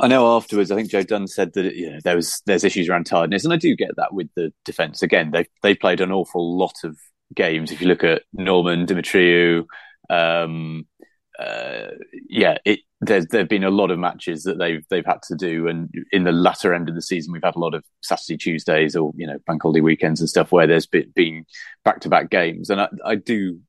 I 0.00 0.06
know 0.06 0.36
afterwards, 0.36 0.70
I 0.70 0.76
think 0.76 0.90
Joe 0.90 1.02
Dunn 1.02 1.26
said 1.26 1.54
that 1.54 1.74
you 1.74 1.90
know, 1.90 1.98
there 2.04 2.16
was 2.16 2.40
there's 2.46 2.64
issues 2.64 2.88
around 2.88 3.04
tiredness, 3.06 3.44
and 3.44 3.52
I 3.52 3.56
do 3.56 3.74
get 3.74 3.96
that 3.96 4.14
with 4.14 4.28
the 4.36 4.52
defence. 4.64 5.02
Again, 5.02 5.32
they 5.32 5.46
they 5.62 5.74
played 5.74 6.00
an 6.00 6.12
awful 6.12 6.56
lot 6.56 6.74
of 6.84 6.96
games. 7.34 7.72
If 7.72 7.80
you 7.80 7.88
look 7.88 8.04
at 8.04 8.22
Norman 8.32 8.86
Demetriou, 8.86 9.64
um, 10.08 10.86
uh, 11.38 11.88
yeah, 12.28 12.58
it 12.64 12.80
there's 13.00 13.26
there've 13.26 13.48
been 13.48 13.64
a 13.64 13.70
lot 13.70 13.90
of 13.90 13.98
matches 13.98 14.42
that 14.42 14.58
they've 14.58 14.84
they've 14.90 15.06
had 15.06 15.22
to 15.28 15.36
do, 15.36 15.68
and 15.68 15.92
in 16.10 16.24
the 16.24 16.32
latter 16.32 16.74
end 16.74 16.88
of 16.88 16.94
the 16.94 17.02
season, 17.02 17.32
we've 17.32 17.44
had 17.44 17.56
a 17.56 17.60
lot 17.60 17.74
of 17.74 17.84
Saturday 18.02 18.36
Tuesdays 18.36 18.96
or 18.96 19.12
you 19.16 19.26
know 19.26 19.38
bank 19.46 19.62
holiday 19.62 19.80
weekends 19.80 20.20
and 20.20 20.28
stuff 20.28 20.50
where 20.50 20.66
there's 20.66 20.86
been 20.86 21.44
back 21.84 22.00
to 22.00 22.08
back 22.08 22.30
games, 22.30 22.70
and 22.70 22.80
I, 22.80 22.88
I 23.04 23.14
do 23.14 23.60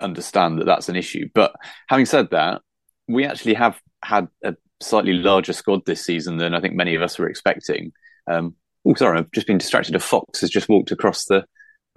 understand 0.00 0.58
that 0.58 0.64
that's 0.64 0.88
an 0.88 0.96
issue. 0.96 1.28
But 1.32 1.54
having 1.88 2.06
said 2.06 2.30
that, 2.30 2.62
we 3.08 3.24
actually 3.24 3.54
have 3.54 3.80
had 4.04 4.28
a 4.42 4.56
slightly 4.80 5.12
larger 5.12 5.52
squad 5.52 5.86
this 5.86 6.04
season 6.04 6.38
than 6.38 6.54
I 6.54 6.60
think 6.60 6.74
many 6.74 6.96
of 6.96 7.02
us 7.02 7.18
were 7.18 7.28
expecting. 7.28 7.92
Um, 8.26 8.56
oh, 8.84 8.94
sorry, 8.94 9.18
I've 9.18 9.30
just 9.30 9.46
been 9.46 9.58
distracted. 9.58 9.94
A 9.94 10.00
fox 10.00 10.40
has 10.40 10.50
just 10.50 10.68
walked 10.68 10.90
across 10.90 11.26
the 11.26 11.44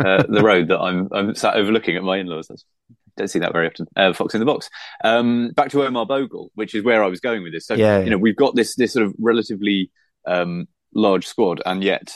uh, 0.04 0.24
the 0.30 0.44
road 0.44 0.68
that 0.68 0.80
I'm 0.80 1.10
I'm 1.12 1.34
sat 1.34 1.56
overlooking 1.56 1.96
at 1.96 2.04
my 2.04 2.20
in-laws. 2.20 2.64
Don't 3.20 3.28
see 3.28 3.40
that 3.40 3.54
very 3.54 3.68
often. 3.68 3.86
Uh, 3.96 4.14
fox 4.14 4.34
in 4.34 4.40
the 4.40 4.46
box. 4.46 4.70
Um, 5.04 5.52
back 5.52 5.70
to 5.72 5.84
Omar 5.84 6.06
Bogle, 6.06 6.52
which 6.56 6.74
is 6.74 6.84
where 6.84 7.04
I 7.04 7.08
was 7.08 7.20
going 7.20 7.44
with 7.44 7.54
this. 7.54 7.68
So 7.68 7.76
yeah, 7.76 8.00
you 8.00 8.10
know 8.10 8.18
we've 8.18 8.36
got 8.36 8.56
this 8.56 8.76
this 8.76 8.94
sort 8.94 9.06
of 9.06 9.14
relatively 9.20 9.92
um, 10.26 10.68
large 10.94 11.28
squad, 11.28 11.62
and 11.66 11.84
yet. 11.84 12.14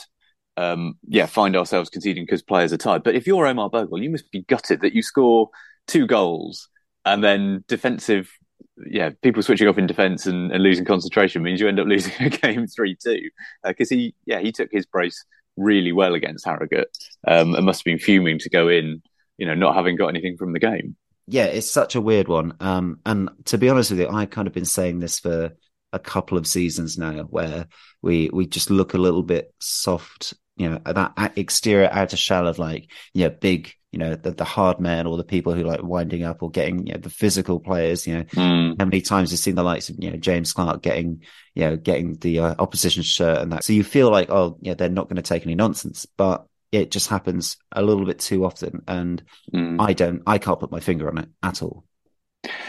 Um, 0.56 0.94
yeah, 1.08 1.26
find 1.26 1.56
ourselves 1.56 1.90
conceding 1.90 2.22
because 2.22 2.40
players 2.40 2.72
are 2.72 2.76
tired. 2.76 3.02
But 3.02 3.16
if 3.16 3.26
you're 3.26 3.44
Omar 3.44 3.70
Bogle, 3.70 4.00
you 4.00 4.08
must 4.08 4.30
be 4.30 4.42
gutted 4.42 4.82
that 4.82 4.94
you 4.94 5.02
score 5.02 5.48
two 5.88 6.06
goals 6.06 6.68
and 7.04 7.24
then 7.24 7.64
defensive 7.66 8.30
yeah, 8.86 9.10
people 9.20 9.42
switching 9.42 9.66
off 9.66 9.78
in 9.78 9.88
defence 9.88 10.26
and, 10.26 10.52
and, 10.52 10.62
losing 10.62 10.84
concentration 10.84 11.42
means 11.42 11.60
you 11.60 11.68
end 11.68 11.80
up 11.80 11.86
losing 11.88 12.12
a 12.20 12.30
game 12.30 12.68
three 12.68 12.96
two 12.96 13.30
because 13.64 13.90
uh, 13.90 13.96
he 13.96 14.14
yeah 14.26 14.38
he 14.38 14.52
took 14.52 14.68
his 14.70 14.86
brace 14.86 15.24
really 15.56 15.92
well 15.92 16.14
against 16.14 16.44
Harrogate 16.44 16.88
um, 17.26 17.54
and 17.54 17.64
must 17.64 17.80
have 17.80 17.84
been 17.84 17.98
fuming 17.98 18.38
to 18.40 18.50
go 18.50 18.68
in, 18.68 19.02
you 19.38 19.46
know, 19.46 19.54
not 19.54 19.74
having 19.74 19.96
got 19.96 20.08
anything 20.08 20.36
from 20.36 20.52
the 20.52 20.58
game. 20.58 20.96
Yeah, 21.26 21.44
it's 21.44 21.70
such 21.70 21.94
a 21.94 22.00
weird 22.00 22.28
one. 22.28 22.54
Um, 22.60 23.00
and 23.06 23.30
to 23.46 23.58
be 23.58 23.68
honest 23.68 23.90
with 23.90 24.00
you, 24.00 24.08
I've 24.08 24.30
kind 24.30 24.46
of 24.46 24.54
been 24.54 24.66
saying 24.66 24.98
this 24.98 25.20
for 25.20 25.52
a 25.92 25.98
couple 25.98 26.36
of 26.36 26.46
seasons 26.46 26.98
now, 26.98 27.22
where 27.22 27.66
we 28.02 28.30
we 28.32 28.46
just 28.46 28.70
look 28.70 28.94
a 28.94 28.98
little 28.98 29.22
bit 29.22 29.54
soft, 29.60 30.34
you 30.56 30.68
know, 30.68 30.80
that 30.84 31.32
exterior 31.36 31.88
outer 31.90 32.16
shell 32.16 32.46
of 32.46 32.58
like, 32.58 32.90
yeah, 33.14 33.28
big 33.28 33.74
you 33.94 33.98
know 33.98 34.16
the, 34.16 34.32
the 34.32 34.44
hard 34.44 34.80
men 34.80 35.06
or 35.06 35.16
the 35.16 35.22
people 35.22 35.54
who 35.54 35.62
like 35.62 35.80
winding 35.80 36.24
up 36.24 36.42
or 36.42 36.50
getting 36.50 36.84
you 36.84 36.94
know 36.94 36.98
the 36.98 37.08
physical 37.08 37.60
players 37.60 38.08
you 38.08 38.14
know 38.14 38.24
mm. 38.24 38.74
how 38.76 38.84
many 38.84 39.00
times 39.00 39.30
you've 39.30 39.38
seen 39.38 39.54
the 39.54 39.62
likes 39.62 39.88
of 39.88 39.94
you 40.00 40.10
know 40.10 40.16
James 40.16 40.52
Clarke 40.52 40.82
getting 40.82 41.22
you 41.54 41.62
know 41.62 41.76
getting 41.76 42.14
the 42.14 42.40
uh, 42.40 42.54
opposition 42.58 43.04
shirt 43.04 43.38
and 43.38 43.52
that 43.52 43.62
so 43.62 43.72
you 43.72 43.84
feel 43.84 44.10
like 44.10 44.30
oh 44.30 44.58
yeah 44.60 44.74
they're 44.74 44.88
not 44.88 45.04
going 45.04 45.14
to 45.14 45.22
take 45.22 45.44
any 45.44 45.54
nonsense 45.54 46.06
but 46.16 46.44
it 46.80 46.90
just 46.90 47.08
happens 47.08 47.56
a 47.72 47.82
little 47.82 48.04
bit 48.04 48.18
too 48.18 48.44
often 48.44 48.82
and 48.88 49.22
mm. 49.52 49.76
I 49.80 49.92
don't 49.92 50.22
I 50.26 50.38
can't 50.38 50.60
put 50.60 50.70
my 50.70 50.80
finger 50.80 51.08
on 51.08 51.18
it 51.18 51.28
at 51.42 51.62
all 51.62 51.84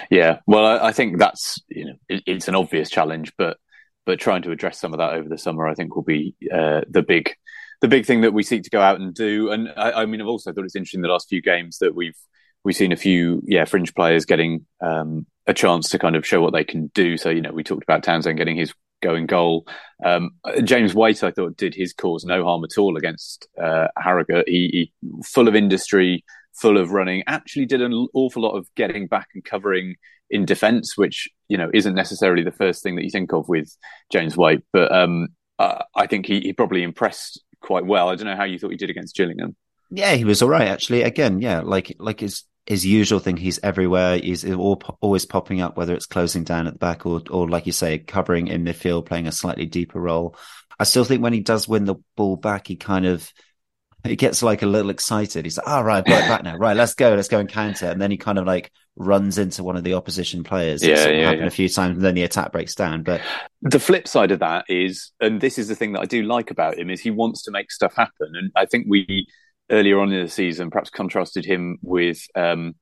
yeah 0.10 0.40
well 0.48 0.66
I, 0.66 0.88
I 0.88 0.92
think 0.92 1.18
that's 1.18 1.60
you 1.68 1.86
know 1.86 1.96
it, 2.10 2.24
it's 2.26 2.48
an 2.48 2.56
obvious 2.56 2.90
challenge 2.90 3.34
but 3.38 3.58
but 4.06 4.20
trying 4.20 4.44
to 4.44 4.52
address 4.52 4.80
some 4.80 4.94
of 4.94 5.00
that 5.00 5.14
over 5.14 5.28
the 5.28 5.38
summer 5.38 5.68
I 5.68 5.74
think 5.74 5.96
will 5.96 6.04
be 6.04 6.36
uh, 6.54 6.82
the 6.90 7.02
big 7.02 7.36
the 7.82 7.88
big 7.88 8.06
thing 8.06 8.22
that 8.22 8.34
we 8.34 8.44
seek 8.44 8.64
to 8.64 8.70
go 8.70 8.82
out 8.82 9.00
and 9.00 9.14
do. 9.14 9.52
And 9.52 9.70
I, 9.76 9.92
I, 9.92 10.06
mean, 10.06 10.22
I've 10.22 10.28
also 10.28 10.52
thought 10.52 10.66
it's 10.66 10.76
interesting 10.76 11.02
the 11.02 11.08
last 11.08 11.30
few 11.30 11.42
games 11.42 11.80
that 11.80 11.96
we've 11.96 12.18
we've 12.64 12.76
seen 12.76 12.92
a 12.92 12.98
few 12.98 13.44
yeah 13.46 13.66
fringe 13.66 13.94
players 13.94 14.26
getting 14.26 14.66
um, 14.82 15.26
a 15.46 15.54
chance 15.54 15.90
to 15.90 16.00
kind 16.00 16.16
of 16.16 16.26
show 16.26 16.42
what 16.42 16.54
they 16.54 16.64
can 16.64 16.88
do. 16.88 17.18
So 17.18 17.30
you 17.30 17.42
know, 17.42 17.52
we 17.52 17.64
talked 17.64 17.84
about 17.84 18.04
Townsend 18.04 18.38
getting 18.38 18.56
his 18.56 18.74
going 19.06 19.26
goal. 19.26 19.68
Um, 20.04 20.32
James 20.64 20.94
Waite, 20.94 21.24
I 21.24 21.32
thought, 21.32 21.58
did 21.58 21.76
his 21.76 21.94
cause 21.94 22.26
no 22.26 22.44
harm 22.44 22.64
at 22.64 22.78
all 22.78 22.98
against 22.98 23.48
uh, 23.62 23.88
Harrogate. 23.98 24.48
He, 24.48 24.92
he 25.02 25.24
full 25.24 25.48
of 25.48 25.56
industry, 25.56 26.26
full 26.54 26.78
of 26.78 26.92
running. 26.92 27.24
Actually, 27.28 27.66
did 27.66 27.82
an 27.82 28.08
awful 28.14 28.42
lot 28.42 28.58
of 28.58 28.68
getting 28.76 29.08
back 29.08 29.30
and 29.36 29.44
covering 29.44 29.96
in 30.30 30.46
defence, 30.46 30.98
which 30.98 31.30
you 31.48 31.58
know 31.58 31.70
isn't 31.74 31.94
necessarily 31.94 32.44
the 32.44 32.52
first 32.52 32.82
thing 32.82 32.96
that 32.96 33.04
you 33.04 33.12
think 33.12 33.32
of 33.34 33.48
with 33.48 33.76
James 34.12 34.36
Waite. 34.36 34.64
But 34.74 34.92
um, 34.92 35.30
uh, 35.60 35.84
I 35.96 36.08
think 36.08 36.26
he, 36.26 36.42
he 36.42 36.54
probably 36.54 36.84
impressed 36.84 37.44
quite 37.62 37.86
well. 37.86 38.10
I 38.10 38.16
don't 38.16 38.28
know 38.28 38.36
how 38.36 38.44
you 38.44 38.60
thought 38.60 38.72
he 38.72 38.78
did 38.78 38.90
against 38.90 39.16
Gillingham. 39.16 39.56
Yeah, 39.92 40.16
he 40.16 40.26
was 40.26 40.42
all 40.42 40.50
right 40.50 40.68
actually. 40.68 41.04
Again, 41.04 41.40
yeah, 41.40 41.62
like 41.62 41.96
like 42.00 42.20
his 42.20 42.44
his 42.66 42.86
usual 42.86 43.20
thing. 43.20 43.38
He's 43.38 43.60
everywhere. 43.62 44.18
He's 44.18 44.50
all, 44.52 44.82
always 45.02 45.26
popping 45.26 45.62
up, 45.62 45.78
whether 45.78 45.94
it's 45.94 46.08
closing 46.08 46.44
down 46.44 46.68
at 46.68 46.74
the 46.74 46.80
back 46.80 47.06
or 47.06 47.22
or 47.30 47.48
like 47.48 47.66
you 47.66 47.72
say, 47.72 48.00
covering 48.00 48.48
in 48.48 48.64
midfield, 48.64 49.06
playing 49.06 49.28
a 49.28 49.32
slightly 49.32 49.66
deeper 49.66 50.00
role. 50.00 50.36
I 50.80 50.84
still 50.84 51.06
think 51.06 51.22
when 51.22 51.34
he 51.34 51.42
does 51.42 51.68
win 51.68 51.86
the 51.86 51.96
ball 52.18 52.36
back, 52.36 52.68
he 52.68 52.76
kind 52.76 53.06
of 53.06 53.32
he 54.04 54.16
gets 54.16 54.44
like 54.44 54.62
a 54.62 54.68
little 54.68 54.92
excited. 54.92 55.46
He's 55.46 55.58
like, 55.58 55.68
"All 55.68 55.82
oh, 55.82 55.84
right, 55.84 56.04
it 56.06 56.08
back 56.08 56.44
now. 56.44 56.58
Right, 56.58 56.76
let's 56.76 56.94
go. 56.94 57.14
Let's 57.14 57.28
go 57.28 57.40
and 57.40 57.50
counter." 57.50 57.88
And 57.88 58.02
then 58.02 58.12
he 58.12 58.18
kind 58.18 58.38
of 58.38 58.46
like 58.46 58.72
runs 58.96 59.38
into 59.38 59.64
one 59.64 59.76
of 59.76 59.84
the 59.84 59.94
opposition 59.94 60.44
players. 60.44 60.84
Yeah, 60.84 60.94
it's 60.94 61.06
yeah, 61.06 61.26
happened 61.26 61.42
yeah. 61.42 61.48
a 61.48 61.52
few 61.52 61.70
times, 61.70 61.98
and 61.98 62.06
then 62.06 62.16
the 62.16 62.24
attack 62.24 62.52
breaks 62.52 62.76
down. 62.76 63.04
But 63.04 63.22
the 63.62 63.80
flip 63.80 64.08
side 64.08 64.32
of 64.32 64.40
that 64.40 64.66
is, 64.70 65.12
and 65.20 65.42
this 65.42 65.58
is 65.58 65.68
the 65.68 65.76
thing 65.76 65.94
that 65.94 66.02
I 66.02 66.06
do 66.06 66.24
like 66.24 66.52
about 66.52 66.78
him, 66.78 66.90
is 66.90 67.02
he 67.02 67.12
wants 67.12 67.44
to 67.44 67.52
make 67.52 67.72
stuff 67.72 67.96
happen. 67.96 68.34
And 68.34 68.52
I 68.56 68.66
think 68.66 68.86
we 68.90 69.28
earlier 69.72 70.00
on 70.00 70.12
in 70.12 70.24
the 70.24 70.30
season 70.30 70.70
perhaps 70.70 70.90
contrasted 70.90 71.46
him 71.46 71.78
with 71.82 72.26
um, 72.36 72.76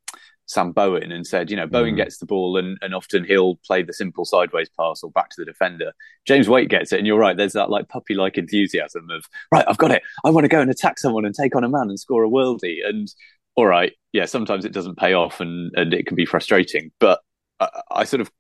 Sam 0.45 0.71
Bowen 0.71 1.11
and 1.11 1.25
said, 1.25 1.49
you 1.49 1.55
know, 1.55 1.67
Bowen 1.67 1.93
mm. 1.93 1.97
gets 1.97 2.17
the 2.17 2.25
ball 2.25 2.57
and, 2.57 2.77
and 2.81 2.93
often 2.93 3.23
he'll 3.23 3.55
play 3.65 3.83
the 3.83 3.93
simple 3.93 4.25
sideways 4.25 4.69
pass 4.77 5.01
or 5.03 5.11
back 5.11 5.29
to 5.29 5.35
the 5.37 5.45
defender. 5.45 5.93
James 6.25 6.49
Waite 6.49 6.69
gets 6.69 6.91
it, 6.91 6.97
and 6.97 7.07
you're 7.07 7.19
right. 7.19 7.37
There's 7.37 7.53
that 7.53 7.69
like 7.69 7.89
puppy 7.89 8.13
like 8.13 8.37
enthusiasm 8.37 9.09
of 9.09 9.25
right, 9.51 9.65
I've 9.67 9.77
got 9.77 9.91
it. 9.91 10.03
I 10.23 10.29
want 10.29 10.43
to 10.45 10.49
go 10.49 10.59
and 10.59 10.69
attack 10.69 10.99
someone 10.99 11.25
and 11.25 11.33
take 11.33 11.55
on 11.55 11.63
a 11.63 11.69
man 11.69 11.89
and 11.89 11.99
score 11.99 12.23
a 12.23 12.29
worldie. 12.29 12.77
And 12.85 13.07
all 13.55 13.65
right, 13.65 13.93
yeah, 14.11 14.25
sometimes 14.25 14.65
it 14.65 14.73
doesn't 14.73 14.97
pay 14.97 15.13
off 15.13 15.39
and 15.39 15.71
and 15.75 15.93
it 15.93 16.05
can 16.05 16.15
be 16.15 16.25
frustrating, 16.25 16.91
but 16.99 17.19
I, 17.59 17.69
I 17.91 18.03
sort 18.03 18.21
of 18.21 18.31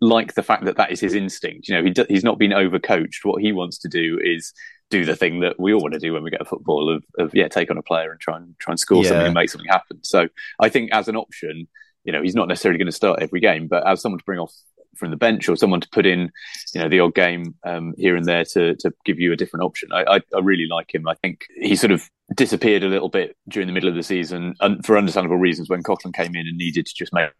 like 0.00 0.34
the 0.34 0.42
fact 0.42 0.64
that 0.64 0.76
that 0.76 0.92
is 0.92 1.00
his 1.00 1.14
instinct. 1.14 1.68
You 1.68 1.76
know, 1.76 1.84
he 1.84 1.90
do, 1.90 2.04
he's 2.08 2.24
not 2.24 2.38
been 2.38 2.52
overcoached. 2.52 3.24
What 3.24 3.42
he 3.42 3.52
wants 3.52 3.78
to 3.78 3.88
do 3.88 4.18
is 4.22 4.52
do 4.90 5.04
the 5.04 5.16
thing 5.16 5.40
that 5.40 5.58
we 5.58 5.72
all 5.72 5.80
want 5.80 5.94
to 5.94 6.00
do 6.00 6.12
when 6.12 6.22
we 6.22 6.30
get 6.30 6.40
a 6.40 6.46
football 6.46 6.94
of, 6.94 7.04
of 7.18 7.34
yeah, 7.34 7.48
take 7.48 7.70
on 7.70 7.78
a 7.78 7.82
player 7.82 8.10
and 8.10 8.20
try 8.20 8.36
and 8.36 8.58
try 8.58 8.72
and 8.72 8.80
score 8.80 9.02
yeah. 9.02 9.10
something 9.10 9.26
and 9.26 9.34
make 9.34 9.50
something 9.50 9.68
happen. 9.68 10.02
So 10.02 10.28
I 10.58 10.68
think 10.68 10.90
as 10.92 11.08
an 11.08 11.16
option, 11.16 11.68
you 12.04 12.12
know, 12.12 12.22
he's 12.22 12.34
not 12.34 12.48
necessarily 12.48 12.78
going 12.78 12.86
to 12.86 12.92
start 12.92 13.20
every 13.20 13.40
game, 13.40 13.68
but 13.68 13.86
as 13.86 14.00
someone 14.00 14.18
to 14.18 14.24
bring 14.24 14.38
off 14.38 14.54
from 14.96 15.10
the 15.10 15.16
bench 15.16 15.48
or 15.48 15.56
someone 15.56 15.80
to 15.80 15.88
put 15.90 16.06
in, 16.06 16.30
you 16.74 16.80
know, 16.80 16.88
the 16.88 17.00
odd 17.00 17.14
game 17.14 17.54
um, 17.64 17.94
here 17.96 18.16
and 18.16 18.26
there 18.26 18.44
to 18.44 18.74
to 18.76 18.92
give 19.04 19.20
you 19.20 19.32
a 19.32 19.36
different 19.36 19.64
option. 19.64 19.90
I, 19.92 20.04
I, 20.04 20.20
I 20.34 20.40
really 20.42 20.66
like 20.68 20.94
him. 20.94 21.06
I 21.06 21.14
think 21.14 21.46
he 21.60 21.76
sort 21.76 21.92
of 21.92 22.08
disappeared 22.34 22.82
a 22.82 22.88
little 22.88 23.08
bit 23.08 23.36
during 23.48 23.66
the 23.66 23.72
middle 23.72 23.88
of 23.88 23.94
the 23.94 24.02
season 24.02 24.54
and 24.60 24.84
for 24.84 24.98
understandable 24.98 25.36
reasons 25.36 25.68
when 25.68 25.82
Coughlan 25.82 26.14
came 26.14 26.34
in 26.34 26.46
and 26.46 26.58
needed 26.58 26.86
to 26.86 26.94
just 26.94 27.12
make 27.12 27.30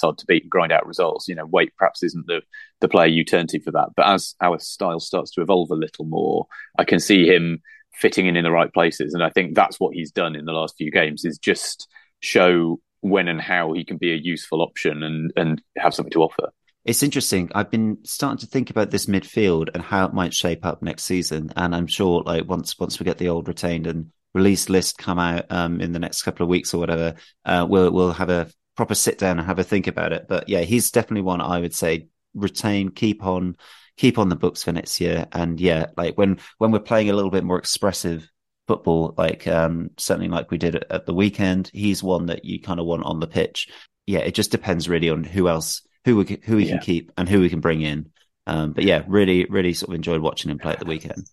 hard 0.00 0.18
to 0.18 0.26
beat 0.26 0.42
and 0.42 0.50
grind 0.50 0.72
out 0.72 0.86
results. 0.86 1.28
You 1.28 1.34
know, 1.34 1.46
Waite 1.46 1.74
perhaps 1.76 2.02
isn't 2.02 2.26
the 2.26 2.42
the 2.80 2.88
player 2.88 3.08
you 3.08 3.24
turn 3.24 3.46
to 3.48 3.60
for 3.60 3.70
that. 3.72 3.90
But 3.96 4.06
as 4.06 4.34
our 4.40 4.58
style 4.58 5.00
starts 5.00 5.30
to 5.32 5.42
evolve 5.42 5.70
a 5.70 5.74
little 5.74 6.04
more, 6.04 6.46
I 6.78 6.84
can 6.84 7.00
see 7.00 7.26
him 7.26 7.62
fitting 7.92 8.26
in 8.26 8.36
in 8.36 8.44
the 8.44 8.50
right 8.50 8.72
places, 8.72 9.14
and 9.14 9.22
I 9.22 9.30
think 9.30 9.54
that's 9.54 9.80
what 9.80 9.94
he's 9.94 10.10
done 10.10 10.36
in 10.36 10.44
the 10.44 10.52
last 10.52 10.76
few 10.76 10.90
games 10.90 11.24
is 11.24 11.38
just 11.38 11.88
show 12.20 12.80
when 13.00 13.28
and 13.28 13.40
how 13.40 13.72
he 13.72 13.84
can 13.84 13.98
be 13.98 14.12
a 14.12 14.16
useful 14.16 14.62
option 14.62 15.02
and 15.02 15.32
and 15.36 15.62
have 15.76 15.94
something 15.94 16.12
to 16.12 16.22
offer. 16.22 16.50
It's 16.84 17.02
interesting. 17.02 17.50
I've 17.52 17.70
been 17.70 17.98
starting 18.04 18.38
to 18.38 18.46
think 18.46 18.70
about 18.70 18.92
this 18.92 19.06
midfield 19.06 19.70
and 19.74 19.82
how 19.82 20.06
it 20.06 20.14
might 20.14 20.32
shape 20.32 20.64
up 20.64 20.82
next 20.82 21.02
season, 21.02 21.52
and 21.56 21.74
I'm 21.74 21.88
sure 21.88 22.22
like 22.22 22.48
once 22.48 22.78
once 22.78 22.98
we 22.98 23.04
get 23.04 23.18
the 23.18 23.28
old 23.28 23.48
retained 23.48 23.86
and 23.86 24.12
release 24.34 24.68
list 24.68 24.98
come 24.98 25.18
out 25.18 25.46
um, 25.50 25.80
in 25.80 25.92
the 25.92 25.98
next 25.98 26.22
couple 26.22 26.44
of 26.44 26.50
weeks 26.50 26.74
or 26.74 26.78
whatever, 26.78 27.14
uh, 27.44 27.66
we'll 27.68 27.90
we'll 27.90 28.12
have 28.12 28.30
a 28.30 28.48
proper 28.76 28.94
sit 28.94 29.18
down 29.18 29.38
and 29.38 29.46
have 29.46 29.58
a 29.58 29.64
think 29.64 29.86
about 29.86 30.12
it. 30.12 30.26
But 30.28 30.48
yeah, 30.48 30.60
he's 30.60 30.90
definitely 30.90 31.22
one 31.22 31.40
I 31.40 31.58
would 31.58 31.74
say 31.74 32.08
retain, 32.34 32.90
keep 32.90 33.24
on, 33.24 33.56
keep 33.96 34.18
on 34.18 34.28
the 34.28 34.36
books 34.36 34.62
for 34.62 34.72
next 34.72 35.00
year. 35.00 35.26
And 35.32 35.60
yeah, 35.60 35.86
like 35.96 36.16
when 36.16 36.38
when 36.58 36.70
we're 36.70 36.80
playing 36.80 37.10
a 37.10 37.14
little 37.14 37.30
bit 37.30 37.44
more 37.44 37.58
expressive 37.58 38.30
football, 38.68 39.14
like 39.16 39.46
um 39.46 39.90
certainly 39.96 40.28
like 40.28 40.50
we 40.50 40.58
did 40.58 40.76
at, 40.76 40.90
at 40.90 41.06
the 41.06 41.14
weekend, 41.14 41.70
he's 41.72 42.02
one 42.02 42.26
that 42.26 42.44
you 42.44 42.60
kind 42.60 42.78
of 42.78 42.86
want 42.86 43.04
on 43.04 43.20
the 43.20 43.26
pitch. 43.26 43.68
Yeah, 44.06 44.20
it 44.20 44.34
just 44.34 44.50
depends 44.50 44.88
really 44.88 45.10
on 45.10 45.24
who 45.24 45.48
else 45.48 45.82
who 46.04 46.16
we 46.16 46.40
who 46.44 46.56
we 46.56 46.64
yeah. 46.64 46.72
can 46.72 46.80
keep 46.80 47.12
and 47.16 47.28
who 47.28 47.40
we 47.40 47.50
can 47.50 47.60
bring 47.60 47.82
in. 47.82 48.10
Um, 48.46 48.72
but 48.72 48.84
yeah, 48.84 49.02
really, 49.08 49.44
really 49.46 49.72
sort 49.72 49.90
of 49.90 49.96
enjoyed 49.96 50.20
watching 50.20 50.50
him 50.50 50.58
play 50.58 50.72
at 50.72 50.78
the 50.78 50.86
weekend. 50.86 51.26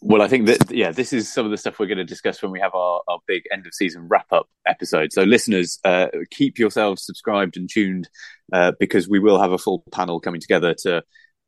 Well, 0.00 0.22
I 0.22 0.28
think 0.28 0.46
that 0.46 0.70
yeah, 0.70 0.92
this 0.92 1.12
is 1.12 1.32
some 1.32 1.44
of 1.44 1.50
the 1.50 1.56
stuff 1.56 1.78
we're 1.78 1.86
going 1.86 1.98
to 1.98 2.04
discuss 2.04 2.42
when 2.42 2.52
we 2.52 2.60
have 2.60 2.74
our, 2.74 3.02
our 3.08 3.18
big 3.26 3.42
end 3.52 3.66
of 3.66 3.74
season 3.74 4.06
wrap 4.08 4.32
up 4.32 4.48
episode. 4.66 5.12
So, 5.12 5.22
listeners, 5.22 5.78
uh, 5.84 6.08
keep 6.30 6.58
yourselves 6.58 7.04
subscribed 7.04 7.56
and 7.56 7.68
tuned 7.68 8.08
uh, 8.52 8.72
because 8.78 9.08
we 9.08 9.18
will 9.18 9.40
have 9.40 9.52
a 9.52 9.58
full 9.58 9.84
panel 9.92 10.20
coming 10.20 10.40
together 10.40 10.74
to 10.82 11.02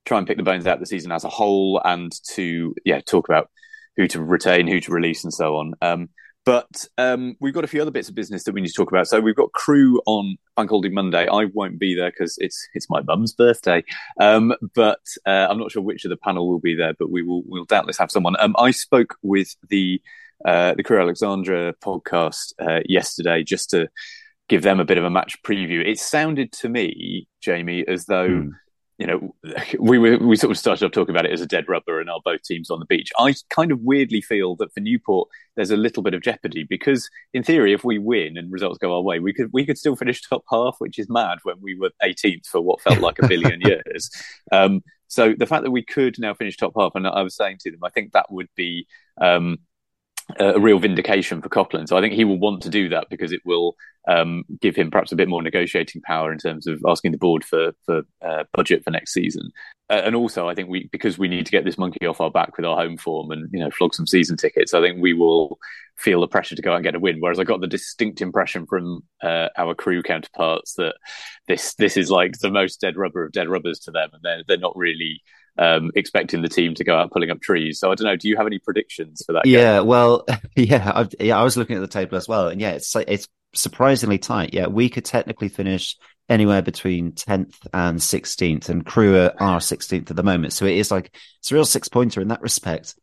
try 0.04 0.18
and 0.18 0.26
pick 0.26 0.36
the 0.36 0.42
bones 0.42 0.66
out 0.66 0.74
of 0.74 0.80
the 0.80 0.86
season 0.86 1.12
as 1.12 1.24
a 1.24 1.28
whole 1.30 1.80
and 1.84 2.12
to 2.30 2.74
yeah 2.84 3.00
talk 3.00 3.28
about 3.28 3.50
who 3.96 4.08
to 4.08 4.22
retain, 4.22 4.66
who 4.66 4.80
to 4.80 4.92
release, 4.92 5.22
and 5.22 5.32
so 5.32 5.56
on. 5.56 5.74
Um, 5.80 6.08
But 6.44 6.86
um, 6.98 7.36
we've 7.40 7.54
got 7.54 7.64
a 7.64 7.68
few 7.68 7.80
other 7.80 7.90
bits 7.90 8.08
of 8.08 8.14
business 8.14 8.44
that 8.44 8.52
we 8.52 8.60
need 8.60 8.68
to 8.68 8.74
talk 8.74 8.90
about. 8.90 9.08
So 9.08 9.20
we've 9.20 9.34
got 9.34 9.52
Crewe 9.52 10.00
on 10.04 10.36
Bank 10.56 10.68
Holiday 10.68 10.90
Monday. 10.90 11.26
I 11.26 11.46
won't 11.46 11.78
be 11.78 11.94
there 11.94 12.10
because 12.10 12.36
it's 12.38 12.68
it's 12.74 12.90
my 12.90 13.00
mum's 13.00 13.32
birthday. 13.32 13.82
Um, 14.20 14.54
but 14.74 15.00
uh, 15.26 15.46
I'm 15.48 15.58
not 15.58 15.72
sure 15.72 15.82
which 15.82 16.04
of 16.04 16.10
the 16.10 16.18
panel 16.18 16.48
will 16.48 16.60
be 16.60 16.74
there. 16.74 16.92
But 16.98 17.10
we 17.10 17.22
will 17.22 17.42
we'll 17.46 17.64
doubtless 17.64 17.98
have 17.98 18.10
someone. 18.10 18.36
Um, 18.38 18.54
I 18.58 18.72
spoke 18.72 19.16
with 19.22 19.56
the 19.70 20.02
uh, 20.44 20.74
the 20.74 20.82
Crewe 20.82 21.00
Alexandra 21.00 21.74
podcast 21.82 22.52
uh, 22.60 22.80
yesterday 22.86 23.42
just 23.42 23.70
to 23.70 23.88
give 24.48 24.62
them 24.62 24.80
a 24.80 24.84
bit 24.84 24.98
of 24.98 25.04
a 25.04 25.10
match 25.10 25.42
preview. 25.42 25.82
It 25.86 25.98
sounded 25.98 26.52
to 26.52 26.68
me, 26.68 27.26
Jamie, 27.40 27.86
as 27.88 28.04
though. 28.04 28.28
Hmm 28.28 28.48
you 28.98 29.06
know, 29.06 29.34
we 29.80 29.98
were, 29.98 30.18
we 30.18 30.36
sort 30.36 30.52
of 30.52 30.58
started 30.58 30.84
off 30.84 30.92
talking 30.92 31.14
about 31.14 31.26
it 31.26 31.32
as 31.32 31.40
a 31.40 31.46
dead 31.46 31.68
rubber 31.68 32.00
and 32.00 32.08
our 32.08 32.20
both 32.24 32.42
teams 32.42 32.70
on 32.70 32.78
the 32.78 32.86
beach. 32.86 33.10
I 33.18 33.34
kind 33.50 33.72
of 33.72 33.80
weirdly 33.80 34.20
feel 34.20 34.54
that 34.56 34.72
for 34.72 34.80
Newport, 34.80 35.28
there's 35.56 35.72
a 35.72 35.76
little 35.76 36.02
bit 36.02 36.14
of 36.14 36.22
jeopardy 36.22 36.64
because, 36.68 37.08
in 37.32 37.42
theory, 37.42 37.72
if 37.72 37.82
we 37.82 37.98
win 37.98 38.36
and 38.36 38.52
results 38.52 38.78
go 38.78 38.94
our 38.94 39.02
way, 39.02 39.18
we 39.18 39.32
could 39.32 39.50
we 39.52 39.66
could 39.66 39.78
still 39.78 39.96
finish 39.96 40.22
top 40.22 40.44
half, 40.50 40.76
which 40.78 40.98
is 40.98 41.08
mad 41.08 41.38
when 41.42 41.56
we 41.60 41.76
were 41.76 41.90
18th 42.02 42.46
for 42.46 42.60
what 42.60 42.80
felt 42.80 43.00
like 43.00 43.18
a 43.18 43.26
billion 43.26 43.60
years. 43.64 44.10
Um, 44.52 44.82
so 45.08 45.34
the 45.36 45.46
fact 45.46 45.64
that 45.64 45.70
we 45.70 45.84
could 45.84 46.18
now 46.18 46.34
finish 46.34 46.56
top 46.56 46.72
half, 46.76 46.92
and 46.94 47.06
I 47.06 47.22
was 47.22 47.36
saying 47.36 47.58
to 47.60 47.70
them, 47.70 47.80
I 47.82 47.90
think 47.90 48.12
that 48.12 48.30
would 48.30 48.48
be 48.56 48.86
um, 49.20 49.58
a 50.38 50.58
real 50.58 50.78
vindication 50.78 51.42
for 51.42 51.48
Coughlan. 51.48 51.88
So 51.88 51.96
I 51.96 52.00
think 52.00 52.14
he 52.14 52.24
will 52.24 52.38
want 52.38 52.62
to 52.62 52.70
do 52.70 52.88
that 52.88 53.08
because 53.10 53.32
it 53.32 53.42
will 53.44 53.76
um, 54.08 54.44
give 54.60 54.76
him 54.76 54.90
perhaps 54.90 55.12
a 55.12 55.16
bit 55.16 55.28
more 55.28 55.42
negotiating 55.42 56.02
power 56.02 56.32
in 56.32 56.38
terms 56.38 56.66
of 56.66 56.82
asking 56.86 57.12
the 57.12 57.18
board 57.18 57.44
for 57.44 57.72
for 57.84 58.02
uh, 58.22 58.44
budget 58.52 58.84
for 58.84 58.90
next 58.90 59.12
season. 59.12 59.50
Uh, 59.90 60.00
and 60.04 60.14
also, 60.14 60.48
I 60.48 60.54
think 60.54 60.68
we 60.68 60.88
because 60.92 61.18
we 61.18 61.28
need 61.28 61.46
to 61.46 61.52
get 61.52 61.64
this 61.64 61.78
monkey 61.78 62.06
off 62.06 62.20
our 62.20 62.30
back 62.30 62.56
with 62.56 62.64
our 62.64 62.76
home 62.76 62.96
form 62.96 63.30
and 63.30 63.48
you 63.52 63.60
know 63.60 63.70
flog 63.70 63.94
some 63.94 64.06
season 64.06 64.36
tickets. 64.36 64.72
I 64.72 64.80
think 64.80 65.00
we 65.00 65.12
will 65.12 65.58
feel 65.96 66.20
the 66.20 66.26
pressure 66.26 66.56
to 66.56 66.62
go 66.62 66.72
out 66.72 66.76
and 66.76 66.84
get 66.84 66.94
a 66.94 67.00
win. 67.00 67.20
Whereas 67.20 67.38
I 67.38 67.44
got 67.44 67.60
the 67.60 67.66
distinct 67.66 68.20
impression 68.20 68.66
from 68.66 69.04
uh, 69.22 69.48
our 69.56 69.74
Crewe 69.74 70.02
counterparts 70.02 70.74
that 70.74 70.94
this 71.48 71.74
this 71.74 71.96
is 71.96 72.10
like 72.10 72.38
the 72.38 72.50
most 72.50 72.80
dead 72.80 72.96
rubber 72.96 73.24
of 73.24 73.32
dead 73.32 73.48
rubbers 73.48 73.78
to 73.80 73.90
them, 73.90 74.08
and 74.12 74.22
they're 74.22 74.42
they're 74.48 74.56
not 74.56 74.76
really 74.76 75.22
um, 75.58 75.90
expecting 75.94 76.42
the 76.42 76.48
team 76.48 76.74
to 76.74 76.84
go 76.84 76.96
out 76.96 77.10
pulling 77.10 77.30
up 77.30 77.40
trees. 77.40 77.78
So 77.78 77.90
I 77.90 77.94
don't 77.94 78.06
know. 78.06 78.16
Do 78.16 78.28
you 78.28 78.36
have 78.36 78.46
any 78.46 78.58
predictions 78.58 79.22
for 79.24 79.32
that? 79.34 79.46
Yeah, 79.46 79.78
game? 79.78 79.86
well, 79.86 80.26
yeah, 80.56 80.92
I've, 80.94 81.14
yeah. 81.20 81.38
I 81.38 81.42
was 81.42 81.56
looking 81.56 81.76
at 81.76 81.80
the 81.80 81.88
table 81.88 82.16
as 82.16 82.28
well, 82.28 82.48
and 82.48 82.60
yeah, 82.60 82.72
it's 82.72 82.94
it's 82.96 83.28
surprisingly 83.54 84.18
tight. 84.18 84.54
Yeah, 84.54 84.66
we 84.66 84.88
could 84.88 85.04
technically 85.04 85.48
finish 85.48 85.96
anywhere 86.28 86.62
between 86.62 87.12
10th 87.12 87.54
and 87.72 87.98
16th, 87.98 88.68
and 88.68 88.84
Crewe 88.84 89.30
are 89.38 89.58
16th 89.58 90.10
at 90.10 90.16
the 90.16 90.22
moment. 90.22 90.52
So 90.52 90.64
it 90.64 90.76
is 90.76 90.90
like 90.90 91.14
it's 91.38 91.52
a 91.52 91.54
real 91.54 91.64
six 91.64 91.88
pointer 91.88 92.20
in 92.20 92.28
that 92.28 92.42
respect. 92.42 92.94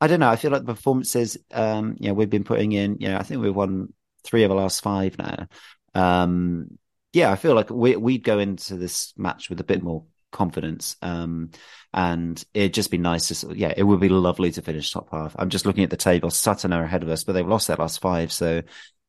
I 0.00 0.06
don't 0.06 0.20
know. 0.20 0.30
I 0.30 0.36
feel 0.36 0.50
like 0.50 0.64
the 0.64 0.74
performances, 0.74 1.36
um, 1.52 1.96
you 2.00 2.08
know, 2.08 2.14
we've 2.14 2.30
been 2.30 2.44
putting 2.44 2.72
in. 2.72 2.96
You 3.00 3.08
know, 3.08 3.18
I 3.18 3.22
think 3.22 3.42
we've 3.42 3.54
won 3.54 3.92
three 4.24 4.44
of 4.44 4.48
the 4.48 4.54
last 4.54 4.82
five 4.82 5.18
now. 5.18 5.46
Um, 5.94 6.78
yeah, 7.12 7.30
I 7.30 7.36
feel 7.36 7.54
like 7.54 7.70
we 7.70 7.96
we'd 7.96 8.24
go 8.24 8.38
into 8.38 8.76
this 8.76 9.12
match 9.16 9.50
with 9.50 9.60
a 9.60 9.64
bit 9.64 9.82
more 9.82 10.04
confidence. 10.30 10.96
Um, 11.02 11.50
and 11.92 12.42
it'd 12.54 12.74
just 12.74 12.90
be 12.90 12.98
nice 12.98 13.40
to, 13.40 13.56
yeah, 13.56 13.72
it 13.76 13.82
would 13.82 14.00
be 14.00 14.08
lovely 14.08 14.50
to 14.52 14.62
finish 14.62 14.90
top 14.90 15.10
half. 15.10 15.34
I'm 15.38 15.50
just 15.50 15.66
looking 15.66 15.84
at 15.84 15.90
the 15.90 15.96
table. 15.96 16.30
Sutton 16.30 16.72
are 16.72 16.84
ahead 16.84 17.02
of 17.02 17.08
us, 17.08 17.24
but 17.24 17.32
they've 17.32 17.46
lost 17.46 17.68
their 17.68 17.76
last 17.76 18.00
five. 18.00 18.32
So 18.32 18.62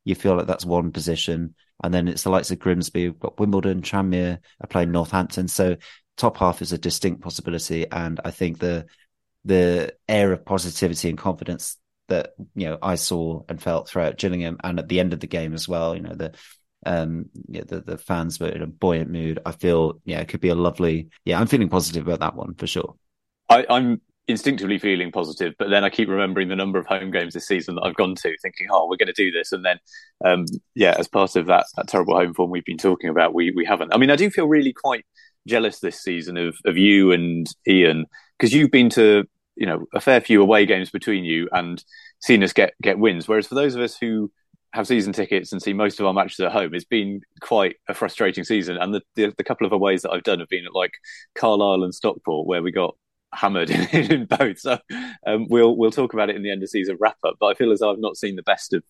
you 0.03 0.15
feel 0.15 0.35
like 0.35 0.47
that's 0.47 0.65
one 0.65 0.91
position. 0.91 1.55
And 1.83 1.93
then 1.93 2.07
it's 2.07 2.23
the 2.23 2.29
likes 2.29 2.51
of 2.51 2.59
Grimsby, 2.59 3.09
we've 3.09 3.19
got 3.19 3.39
Wimbledon, 3.39 3.81
Tranmere 3.81 4.39
are 4.59 4.67
playing 4.67 4.91
Northampton. 4.91 5.47
So 5.47 5.77
top 6.17 6.37
half 6.37 6.61
is 6.61 6.71
a 6.71 6.77
distinct 6.77 7.21
possibility. 7.21 7.89
And 7.89 8.19
I 8.23 8.31
think 8.31 8.59
the, 8.59 8.85
the 9.45 9.95
air 10.07 10.31
of 10.31 10.45
positivity 10.45 11.09
and 11.09 11.17
confidence 11.17 11.77
that, 12.07 12.33
you 12.55 12.67
know, 12.67 12.77
I 12.81 12.95
saw 12.95 13.43
and 13.47 13.61
felt 13.61 13.89
throughout 13.89 14.17
Gillingham 14.17 14.57
and 14.63 14.79
at 14.79 14.89
the 14.89 14.99
end 14.99 15.13
of 15.13 15.19
the 15.19 15.27
game 15.27 15.53
as 15.53 15.67
well, 15.67 15.95
you 15.95 16.01
know, 16.01 16.13
the, 16.13 16.33
um 16.85 17.29
yeah, 17.47 17.63
the 17.67 17.81
the 17.81 17.97
fans 17.97 18.39
were 18.39 18.49
in 18.49 18.61
a 18.61 18.67
buoyant 18.67 19.09
mood. 19.09 19.39
I 19.45 19.51
feel 19.51 20.01
yeah, 20.05 20.19
it 20.19 20.27
could 20.27 20.41
be 20.41 20.49
a 20.49 20.55
lovely 20.55 21.09
yeah, 21.25 21.39
I'm 21.39 21.47
feeling 21.47 21.69
positive 21.69 22.07
about 22.07 22.19
that 22.19 22.35
one 22.35 22.55
for 22.55 22.67
sure. 22.67 22.95
I, 23.49 23.65
I'm 23.69 24.01
instinctively 24.27 24.79
feeling 24.79 25.11
positive, 25.11 25.53
but 25.59 25.69
then 25.69 25.83
I 25.83 25.89
keep 25.89 26.07
remembering 26.07 26.47
the 26.47 26.55
number 26.55 26.79
of 26.79 26.85
home 26.85 27.11
games 27.11 27.33
this 27.33 27.47
season 27.47 27.75
that 27.75 27.83
I've 27.83 27.95
gone 27.95 28.15
to, 28.15 28.35
thinking, 28.41 28.67
"Oh, 28.71 28.87
we're 28.89 28.97
going 28.97 29.07
to 29.07 29.13
do 29.13 29.31
this," 29.31 29.51
and 29.51 29.63
then, 29.63 29.79
um, 30.25 30.45
yeah, 30.75 30.95
as 30.97 31.07
part 31.07 31.35
of 31.35 31.47
that 31.47 31.65
that 31.75 31.87
terrible 31.87 32.15
home 32.15 32.33
form 32.33 32.49
we've 32.49 32.65
been 32.65 32.77
talking 32.77 33.09
about, 33.09 33.33
we 33.33 33.51
we 33.51 33.65
haven't. 33.65 33.93
I 33.93 33.97
mean, 33.97 34.09
I 34.09 34.15
do 34.15 34.29
feel 34.29 34.47
really 34.47 34.73
quite 34.73 35.05
jealous 35.47 35.79
this 35.79 36.01
season 36.01 36.37
of 36.37 36.55
of 36.65 36.77
you 36.77 37.11
and 37.11 37.47
Ian 37.67 38.05
because 38.37 38.53
you've 38.53 38.71
been 38.71 38.89
to 38.91 39.25
you 39.55 39.65
know 39.65 39.85
a 39.93 40.01
fair 40.01 40.21
few 40.21 40.41
away 40.41 40.65
games 40.65 40.89
between 40.89 41.25
you 41.25 41.49
and 41.51 41.83
seen 42.21 42.43
us 42.43 42.53
get 42.53 42.73
get 42.81 42.99
wins, 42.99 43.27
whereas 43.27 43.47
for 43.47 43.55
those 43.55 43.75
of 43.75 43.81
us 43.81 43.97
who 43.97 44.31
have 44.73 44.87
season 44.87 45.13
tickets 45.13 45.51
and 45.51 45.61
see 45.61 45.73
most 45.73 45.99
of 45.99 46.05
our 46.05 46.13
matches 46.13 46.39
at 46.39 46.51
home. 46.51 46.73
It's 46.73 46.85
been 46.85 47.21
quite 47.41 47.75
a 47.87 47.93
frustrating 47.93 48.43
season, 48.43 48.77
and 48.77 48.93
the, 48.93 49.01
the, 49.15 49.33
the 49.37 49.43
couple 49.43 49.67
of 49.67 49.73
aways 49.73 50.03
that 50.03 50.11
I've 50.11 50.23
done 50.23 50.39
have 50.39 50.49
been 50.49 50.65
at 50.65 50.73
like 50.73 50.93
Carlisle 51.35 51.83
and 51.83 51.93
Stockport, 51.93 52.47
where 52.47 52.63
we 52.63 52.71
got 52.71 52.95
hammered 53.33 53.69
in, 53.93 54.11
in 54.11 54.25
both. 54.25 54.59
So 54.59 54.77
um, 55.25 55.47
we'll 55.49 55.75
we'll 55.75 55.91
talk 55.91 56.13
about 56.13 56.29
it 56.29 56.35
in 56.35 56.43
the 56.43 56.51
end 56.51 56.63
of 56.63 56.69
season 56.69 56.97
wrap 56.99 57.17
up. 57.25 57.35
But 57.39 57.47
I 57.47 57.53
feel 57.53 57.71
as 57.71 57.79
though 57.79 57.91
I've 57.91 57.99
not 57.99 58.17
seen 58.17 58.35
the 58.35 58.43
best 58.43 58.73
of 58.73 58.83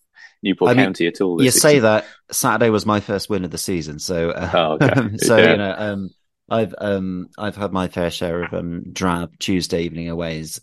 Newport 0.43 0.71
I 0.71 0.73
mean, 0.75 0.85
County 0.85 1.07
at 1.07 1.21
all. 1.21 1.41
you 1.41 1.51
season. 1.51 1.61
say 1.61 1.79
that 1.79 2.05
Saturday 2.31 2.69
was 2.69 2.85
my 2.85 2.99
first 2.99 3.29
win 3.29 3.43
of 3.43 3.51
the 3.51 3.57
season, 3.57 3.99
so 3.99 4.31
uh, 4.31 4.51
oh, 4.53 4.85
okay. 4.85 5.17
so 5.17 5.37
yeah. 5.37 5.51
you 5.51 5.57
know. 5.57 5.75
Um, 5.77 6.09
I've 6.49 6.75
um 6.79 7.29
I've 7.37 7.55
had 7.55 7.71
my 7.71 7.87
fair 7.87 8.11
share 8.11 8.43
of 8.43 8.53
um 8.53 8.91
drab 8.91 9.39
Tuesday 9.39 9.83
evening 9.83 10.09
aways. 10.09 10.59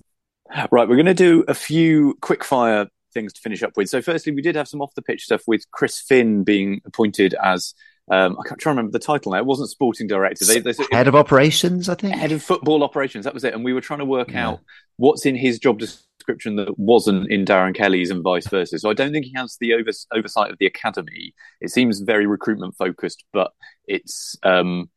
Right, 0.71 0.89
we're 0.89 0.97
going 0.97 1.07
to 1.07 1.15
do 1.15 1.45
a 1.49 1.55
few 1.55 2.17
quick 2.21 2.45
fire 2.45 2.89
things 3.13 3.33
to 3.33 3.41
finish 3.41 3.63
up 3.63 3.77
with. 3.77 3.89
So, 3.89 4.03
firstly, 4.03 4.33
we 4.33 4.43
did 4.43 4.57
have 4.57 4.69
some 4.69 4.81
off 4.81 4.95
the 4.95 5.03
pitch 5.03 5.25
stuff 5.25 5.43
with 5.47 5.71
Chris 5.71 6.01
Finn 6.01 6.45
being 6.45 6.81
appointed 6.85 7.35
as 7.43 7.75
um, 8.11 8.37
I 8.41 8.49
can't 8.49 8.61
try 8.61 8.71
to 8.71 8.77
remember 8.77 8.93
the 8.93 9.05
title 9.05 9.33
now. 9.33 9.39
It 9.39 9.47
wasn't 9.47 9.69
sporting 9.69 10.07
director. 10.07 10.45
They, 10.45 10.61
they, 10.61 10.73
head 10.91 11.09
of 11.09 11.15
operations, 11.15 11.89
I 11.89 11.95
think. 11.95 12.15
Head 12.15 12.33
of 12.33 12.43
football 12.43 12.83
operations. 12.83 13.25
That 13.25 13.35
was 13.35 13.45
it. 13.45 13.55
And 13.55 13.65
we 13.65 13.73
were 13.73 13.81
trying 13.81 13.99
to 13.99 14.05
work 14.05 14.33
yeah. 14.33 14.49
out 14.49 14.61
what's 14.97 15.27
in 15.27 15.37
his 15.37 15.59
job 15.59 15.79
description 15.79 16.57
that 16.57 16.79
wasn't 16.79 17.31
in 17.31 17.45
Darren 17.45 17.75
Kelly's 17.75 18.11
and 18.11 18.23
vice 18.23 18.47
versa. 18.49 18.79
So 18.79 18.89
I 18.89 18.95
don't 18.95 19.13
think 19.13 19.27
he 19.27 19.35
has 19.37 19.57
the 19.61 19.75
over, 19.75 19.91
oversight 20.15 20.51
of 20.51 20.59
the 20.59 20.67
academy. 20.67 21.35
It 21.61 21.71
seems 21.71 22.01
very 22.01 22.27
recruitment 22.27 22.77
focused, 22.77 23.25
but 23.33 23.53
it's 23.87 24.37
um, 24.43 24.89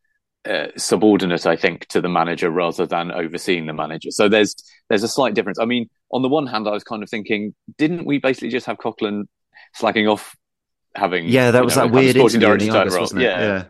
uh, 0.49 0.67
subordinate, 0.77 1.45
I 1.45 1.57
think, 1.57 1.87
to 1.87 2.01
the 2.01 2.09
manager 2.09 2.49
rather 2.49 2.85
than 2.85 3.11
overseeing 3.11 3.65
the 3.65 3.73
manager. 3.73 4.11
So 4.11 4.29
there's 4.29 4.55
there's 4.89 5.03
a 5.03 5.09
slight 5.09 5.33
difference. 5.33 5.59
I 5.59 5.65
mean, 5.65 5.89
on 6.11 6.21
the 6.21 6.29
one 6.29 6.47
hand, 6.47 6.67
I 6.67 6.71
was 6.71 6.83
kind 6.83 7.03
of 7.03 7.09
thinking, 7.09 7.53
didn't 7.77 8.05
we 8.05 8.19
basically 8.19 8.49
just 8.49 8.65
have 8.65 8.77
Coughlan 8.77 9.25
slagging 9.79 10.11
off 10.11 10.35
having? 10.95 11.27
Yeah, 11.27 11.51
that 11.51 11.63
was 11.63 11.75
know, 11.75 11.83
that 11.83 11.93
weird 11.93 12.15
sporting 12.15 12.39
director 12.39 12.71
August, 12.71 12.99
wasn't 12.99 13.21
it? 13.21 13.25
Yeah. 13.25 13.39
yeah. 13.39 13.63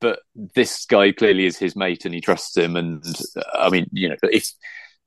But 0.00 0.20
this 0.54 0.86
guy 0.86 1.12
clearly 1.12 1.46
is 1.46 1.58
his 1.58 1.76
mate 1.76 2.04
and 2.04 2.14
he 2.14 2.20
trusts 2.20 2.56
him. 2.56 2.76
And 2.76 3.04
uh, 3.36 3.42
I 3.54 3.70
mean, 3.70 3.86
you 3.92 4.08
know, 4.08 4.16
if 4.22 4.52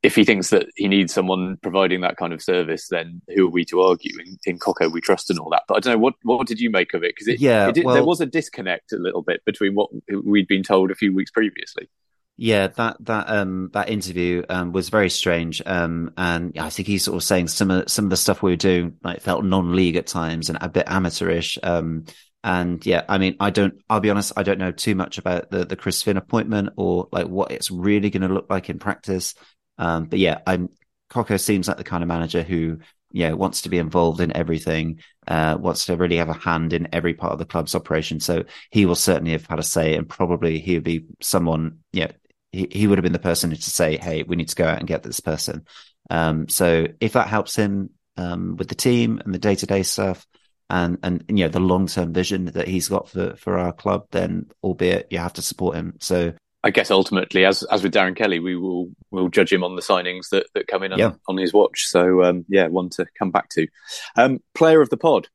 if 0.04 0.16
he 0.16 0.26
thinks 0.26 0.50
that 0.50 0.68
he 0.76 0.90
needs 0.90 1.14
someone 1.14 1.58
providing 1.64 2.02
that 2.02 2.18
kind 2.18 2.34
of 2.34 2.42
service, 2.42 2.90
then 2.90 3.22
who 3.34 3.48
are 3.48 3.52
we 3.52 3.64
to 3.66 3.82
argue? 3.82 4.12
In, 4.20 4.38
in 4.46 4.60
Coco, 4.60 4.90
we 4.90 5.00
trust 5.00 5.30
and 5.30 5.40
all 5.40 5.50
that. 5.52 5.64
But 5.68 5.78
I 5.78 5.80
don't 5.80 5.94
know 5.94 6.00
what 6.00 6.16
what 6.24 6.46
did 6.46 6.60
you 6.60 6.70
make 6.70 6.94
of 6.94 7.04
it? 7.04 7.16
Because 7.18 7.42
yeah, 7.42 7.72
it 7.74 7.86
well, 7.86 7.96
there 7.96 8.04
was 8.04 8.20
a 8.20 8.26
disconnect 8.26 8.92
a 8.92 8.98
little 8.98 9.22
bit 9.22 9.44
between 9.46 9.74
what 9.74 9.90
we'd 10.24 10.48
been 10.48 10.64
told 10.64 10.92
a 10.92 10.96
few 10.96 11.14
weeks 11.16 11.32
previously. 11.32 11.90
Yeah, 12.36 12.68
that 12.68 12.98
that 13.02 13.30
um 13.30 13.70
that 13.74 13.90
interview 13.90 14.44
um 14.50 14.72
was 14.72 14.90
very 14.90 15.10
strange. 15.10 15.62
Um 15.66 16.14
and 16.18 16.58
I 16.58 16.70
think 16.72 16.88
he's 16.88 17.04
sort 17.04 17.18
of 17.18 17.24
saying 17.24 17.48
some 17.48 17.70
of 17.70 17.90
some 17.92 18.06
of 18.06 18.10
the 18.10 18.18
stuff 18.18 18.42
we 18.42 18.52
were 18.52 18.58
doing 18.58 18.98
like 19.04 19.22
felt 19.22 19.46
non-league 19.46 19.98
at 19.98 20.08
times 20.08 20.50
and 20.50 20.58
a 20.60 20.70
bit 20.70 20.88
amateurish. 20.88 21.60
Um 21.62 22.06
and 22.44 22.86
yeah, 22.86 23.04
I 23.08 23.20
mean, 23.20 23.38
I 23.40 23.52
don't. 23.52 23.76
I'll 23.90 24.02
be 24.02 24.10
honest. 24.10 24.34
I 24.36 24.44
don't 24.44 24.60
know 24.60 24.74
too 24.74 24.96
much 24.96 25.18
about 25.18 25.50
the 25.50 25.64
the 25.66 25.78
Chris 25.78 26.02
Finn 26.02 26.18
appointment 26.18 26.74
or 26.76 27.08
like 27.12 27.28
what 27.28 27.52
it's 27.52 27.72
really 27.72 28.10
going 28.10 28.28
to 28.28 28.34
look 28.34 28.48
like 28.50 28.70
in 28.70 28.80
practice. 28.80 29.34
Um, 29.78 30.06
but 30.06 30.20
yeah, 30.20 30.40
I'm 30.46 30.68
Coco 31.10 31.38
seems 31.38 31.70
like 31.70 31.78
the 31.78 31.86
kind 31.86 32.04
of 32.04 32.10
manager 32.10 32.44
who 32.44 32.80
know 33.14 33.36
wants 33.38 33.62
to 33.62 33.70
be 33.70 33.78
involved 33.78 34.20
in 34.20 34.36
everything, 34.36 35.00
uh, 35.26 35.56
wants 35.58 35.86
to 35.86 35.96
really 35.96 36.18
have 36.18 36.28
a 36.28 36.34
hand 36.34 36.74
in 36.74 36.90
every 36.92 37.14
part 37.14 37.32
of 37.32 37.40
the 37.40 37.46
club's 37.46 37.76
operation. 37.76 38.20
So 38.20 38.44
he 38.72 38.86
will 38.86 38.96
certainly 38.96 39.32
have 39.32 39.46
had 39.46 39.60
a 39.60 39.64
say, 39.64 39.96
and 39.96 40.10
probably 40.10 40.60
he 40.60 40.74
would 40.74 40.84
be 40.84 41.06
someone. 41.22 41.80
Yeah, 41.94 42.12
he, 42.54 42.68
he 42.72 42.88
would 42.88 42.98
have 42.98 43.04
been 43.04 43.12
the 43.12 43.20
person 43.20 43.50
to 43.50 43.62
say, 43.62 43.98
"Hey, 43.98 44.24
we 44.24 44.38
need 44.38 44.50
to 44.50 44.56
go 44.56 44.66
out 44.66 44.78
and 44.78 44.88
get 44.88 45.04
this 45.04 45.20
person." 45.20 45.66
Um, 46.10 46.48
so 46.48 46.88
if 47.02 47.14
that 47.14 47.28
helps 47.28 47.56
him 47.56 47.90
um, 48.16 48.56
with 48.56 48.70
the 48.70 48.76
team 48.76 49.22
and 49.24 49.34
the 49.34 49.40
day 49.40 49.56
to 49.56 49.66
day 49.66 49.84
stuff, 49.84 50.26
and 50.70 51.00
and 51.04 51.26
you 51.28 51.44
know 51.44 51.50
the 51.50 51.60
long 51.60 51.88
term 51.88 52.14
vision 52.14 52.46
that 52.46 52.68
he's 52.68 52.88
got 52.88 53.10
for 53.10 53.36
for 53.36 53.58
our 53.58 53.74
club, 53.74 54.06
then 54.12 54.46
albeit 54.64 55.08
you 55.10 55.18
have 55.18 55.34
to 55.34 55.42
support 55.42 55.76
him. 55.76 55.96
So 56.00 56.34
I 56.64 56.70
guess 56.70 56.92
ultimately, 56.92 57.44
as 57.44 57.64
as 57.64 57.84
with 57.84 57.94
Darren 57.94 58.16
Kelly, 58.16 58.40
we 58.40 58.56
will 58.56 58.92
will 59.12 59.28
judge 59.28 59.52
him 59.52 59.64
on 59.64 59.76
the 59.76 59.82
signings 59.82 60.30
that, 60.30 60.48
that 60.54 60.68
come 60.68 60.84
in 60.84 60.94
on, 60.94 61.00
yeah. 61.00 61.12
on 61.28 61.38
his 61.38 61.52
watch. 61.52 61.86
So 61.88 62.24
um, 62.24 62.46
yeah, 62.48 62.68
one 62.68 62.90
to 62.92 63.06
come 63.20 63.32
back 63.32 63.50
to. 63.50 63.68
Um, 64.16 64.40
player 64.56 64.82
of 64.82 64.90
the 64.90 64.98
pod. 64.98 65.28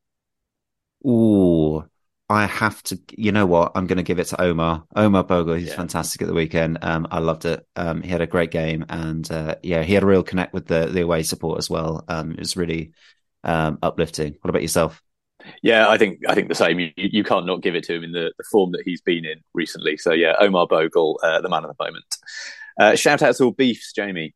Ooh, 1.06 1.84
I 2.30 2.46
have 2.46 2.82
to. 2.84 3.00
You 3.16 3.32
know 3.32 3.46
what? 3.46 3.72
I'm 3.74 3.86
going 3.86 3.96
to 3.96 4.02
give 4.02 4.18
it 4.18 4.26
to 4.26 4.40
Omar. 4.40 4.84
Omar 4.94 5.24
Bogle. 5.24 5.54
He's 5.54 5.68
yeah. 5.68 5.76
fantastic 5.76 6.20
at 6.22 6.28
the 6.28 6.34
weekend. 6.34 6.78
Um, 6.82 7.06
I 7.10 7.20
loved 7.20 7.46
it. 7.46 7.66
Um, 7.74 8.02
he 8.02 8.10
had 8.10 8.20
a 8.20 8.26
great 8.26 8.50
game, 8.50 8.84
and 8.88 9.30
uh, 9.30 9.54
yeah, 9.62 9.82
he 9.82 9.94
had 9.94 10.02
a 10.02 10.06
real 10.06 10.22
connect 10.22 10.52
with 10.52 10.66
the 10.66 10.86
the 10.86 11.00
away 11.00 11.22
support 11.22 11.58
as 11.58 11.70
well. 11.70 12.04
Um, 12.06 12.32
it 12.32 12.38
was 12.38 12.56
really 12.56 12.92
um, 13.44 13.78
uplifting. 13.82 14.36
What 14.40 14.50
about 14.50 14.62
yourself? 14.62 15.02
Yeah, 15.62 15.88
I 15.88 15.96
think 15.96 16.20
I 16.28 16.34
think 16.34 16.48
the 16.48 16.54
same. 16.54 16.78
You, 16.78 16.90
you 16.96 17.24
can't 17.24 17.46
not 17.46 17.62
give 17.62 17.74
it 17.74 17.84
to 17.84 17.94
him 17.94 18.04
in 18.04 18.12
the, 18.12 18.32
the 18.36 18.44
form 18.50 18.72
that 18.72 18.82
he's 18.84 19.00
been 19.00 19.24
in 19.24 19.40
recently. 19.54 19.96
So 19.96 20.12
yeah, 20.12 20.34
Omar 20.38 20.66
Bogle, 20.66 21.18
uh, 21.22 21.40
the 21.40 21.48
man 21.48 21.64
of 21.64 21.74
the 21.76 21.82
moment. 21.82 22.16
Uh, 22.78 22.94
shout 22.94 23.22
out 23.22 23.36
to 23.36 23.44
all 23.44 23.50
beefs, 23.52 23.92
Jamie. 23.92 24.34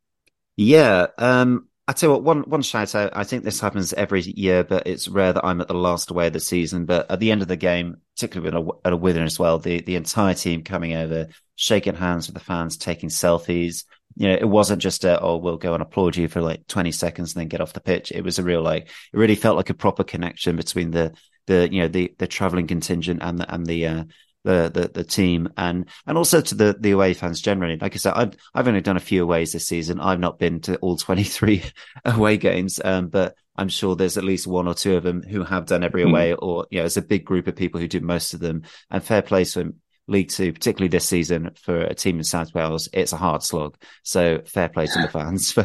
Yeah, 0.55 1.07
um, 1.17 1.67
I 1.85 1.91
tell 1.91 2.09
you 2.09 2.13
what, 2.13 2.23
one 2.23 2.41
one 2.43 2.61
shout 2.61 2.95
out. 2.95 3.11
I 3.13 3.25
think 3.25 3.43
this 3.43 3.59
happens 3.59 3.91
every 3.91 4.21
year, 4.21 4.63
but 4.63 4.87
it's 4.87 5.09
rare 5.09 5.33
that 5.33 5.43
I'm 5.43 5.59
at 5.59 5.67
the 5.67 5.73
last 5.73 6.11
away 6.11 6.27
of 6.27 6.33
the 6.33 6.39
season. 6.39 6.85
But 6.85 7.11
at 7.11 7.19
the 7.19 7.29
end 7.31 7.41
of 7.41 7.49
the 7.49 7.57
game, 7.57 7.97
particularly 8.15 8.55
at 8.55 8.63
a, 8.63 8.87
at 8.87 8.93
a 8.93 8.97
Withering 8.97 9.25
as 9.25 9.37
well, 9.37 9.59
the 9.59 9.81
the 9.81 9.95
entire 9.95 10.33
team 10.33 10.63
coming 10.63 10.93
over, 10.93 11.27
shaking 11.55 11.95
hands 11.95 12.27
with 12.27 12.35
the 12.35 12.39
fans, 12.43 12.77
taking 12.77 13.09
selfies. 13.09 13.83
You 14.15 14.29
know, 14.29 14.35
it 14.35 14.47
wasn't 14.47 14.81
just 14.81 15.03
a 15.03 15.19
oh 15.19 15.37
we'll 15.37 15.57
go 15.57 15.73
and 15.73 15.83
applaud 15.83 16.15
you 16.15 16.29
for 16.29 16.41
like 16.41 16.67
20 16.67 16.91
seconds 16.93 17.33
and 17.33 17.41
then 17.41 17.47
get 17.49 17.59
off 17.59 17.73
the 17.73 17.81
pitch. 17.81 18.13
It 18.13 18.23
was 18.23 18.39
a 18.39 18.43
real 18.43 18.61
like 18.61 18.83
it 18.83 19.17
really 19.17 19.35
felt 19.35 19.57
like 19.57 19.69
a 19.69 19.73
proper 19.73 20.05
connection 20.05 20.55
between 20.55 20.91
the 20.91 21.13
the 21.47 21.67
you 21.69 21.81
know 21.81 21.89
the 21.89 22.13
the 22.17 22.27
traveling 22.27 22.67
contingent 22.67 23.21
and 23.21 23.39
the 23.39 23.53
and 23.53 23.65
the 23.65 23.87
uh, 23.87 24.03
the, 24.43 24.69
the 24.73 24.91
the 24.93 25.03
team 25.03 25.49
and 25.57 25.87
and 26.05 26.17
also 26.17 26.41
to 26.41 26.55
the 26.55 26.75
the 26.79 26.91
away 26.91 27.13
fans 27.13 27.41
generally. 27.41 27.77
Like 27.77 27.93
I 27.93 27.97
said, 27.97 28.13
I've 28.13 28.35
I've 28.53 28.67
only 28.67 28.81
done 28.81 28.97
a 28.97 29.01
few 29.01 29.23
aways 29.23 29.53
this 29.53 29.67
season. 29.67 29.99
I've 29.99 30.19
not 30.19 30.39
been 30.39 30.61
to 30.61 30.77
all 30.77 30.97
twenty 30.97 31.23
three 31.23 31.63
away 32.05 32.37
games, 32.37 32.79
um, 32.83 33.07
but 33.07 33.35
I'm 33.55 33.69
sure 33.69 33.95
there's 33.95 34.17
at 34.17 34.23
least 34.23 34.47
one 34.47 34.67
or 34.67 34.73
two 34.73 34.95
of 34.95 35.03
them 35.03 35.21
who 35.21 35.43
have 35.43 35.65
done 35.65 35.83
every 35.83 36.03
hmm. 36.03 36.09
away, 36.09 36.31
mm. 36.31 36.37
or 36.41 36.67
you 36.71 36.79
know, 36.79 36.85
it's 36.85 36.97
a 36.97 37.01
big 37.01 37.25
group 37.25 37.47
of 37.47 37.55
people 37.55 37.79
who 37.79 37.87
do 37.87 38.01
most 38.01 38.33
of 38.33 38.39
them. 38.39 38.63
And 38.89 39.03
fair 39.03 39.21
play 39.21 39.45
to 39.45 39.75
League 40.07 40.29
Two, 40.29 40.51
particularly 40.51 40.89
this 40.89 41.07
season 41.07 41.51
for 41.55 41.81
a 41.81 41.93
team 41.93 42.17
in 42.17 42.23
South 42.23 42.53
Wales, 42.53 42.89
it's 42.93 43.13
a 43.13 43.17
hard 43.17 43.43
slog. 43.43 43.77
So 44.03 44.41
fair 44.45 44.69
play 44.69 44.87
to 44.87 45.01
the 45.01 45.07
fans 45.07 45.51
for 45.53 45.63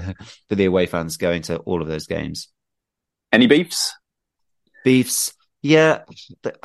for 0.48 0.54
the 0.54 0.66
away 0.66 0.86
fans 0.86 1.16
going 1.16 1.42
to 1.42 1.56
all 1.58 1.82
of 1.82 1.88
those 1.88 2.06
games. 2.06 2.48
Any 3.32 3.46
beefs? 3.46 3.94
Beefs. 4.84 5.32
Yeah, 5.60 6.04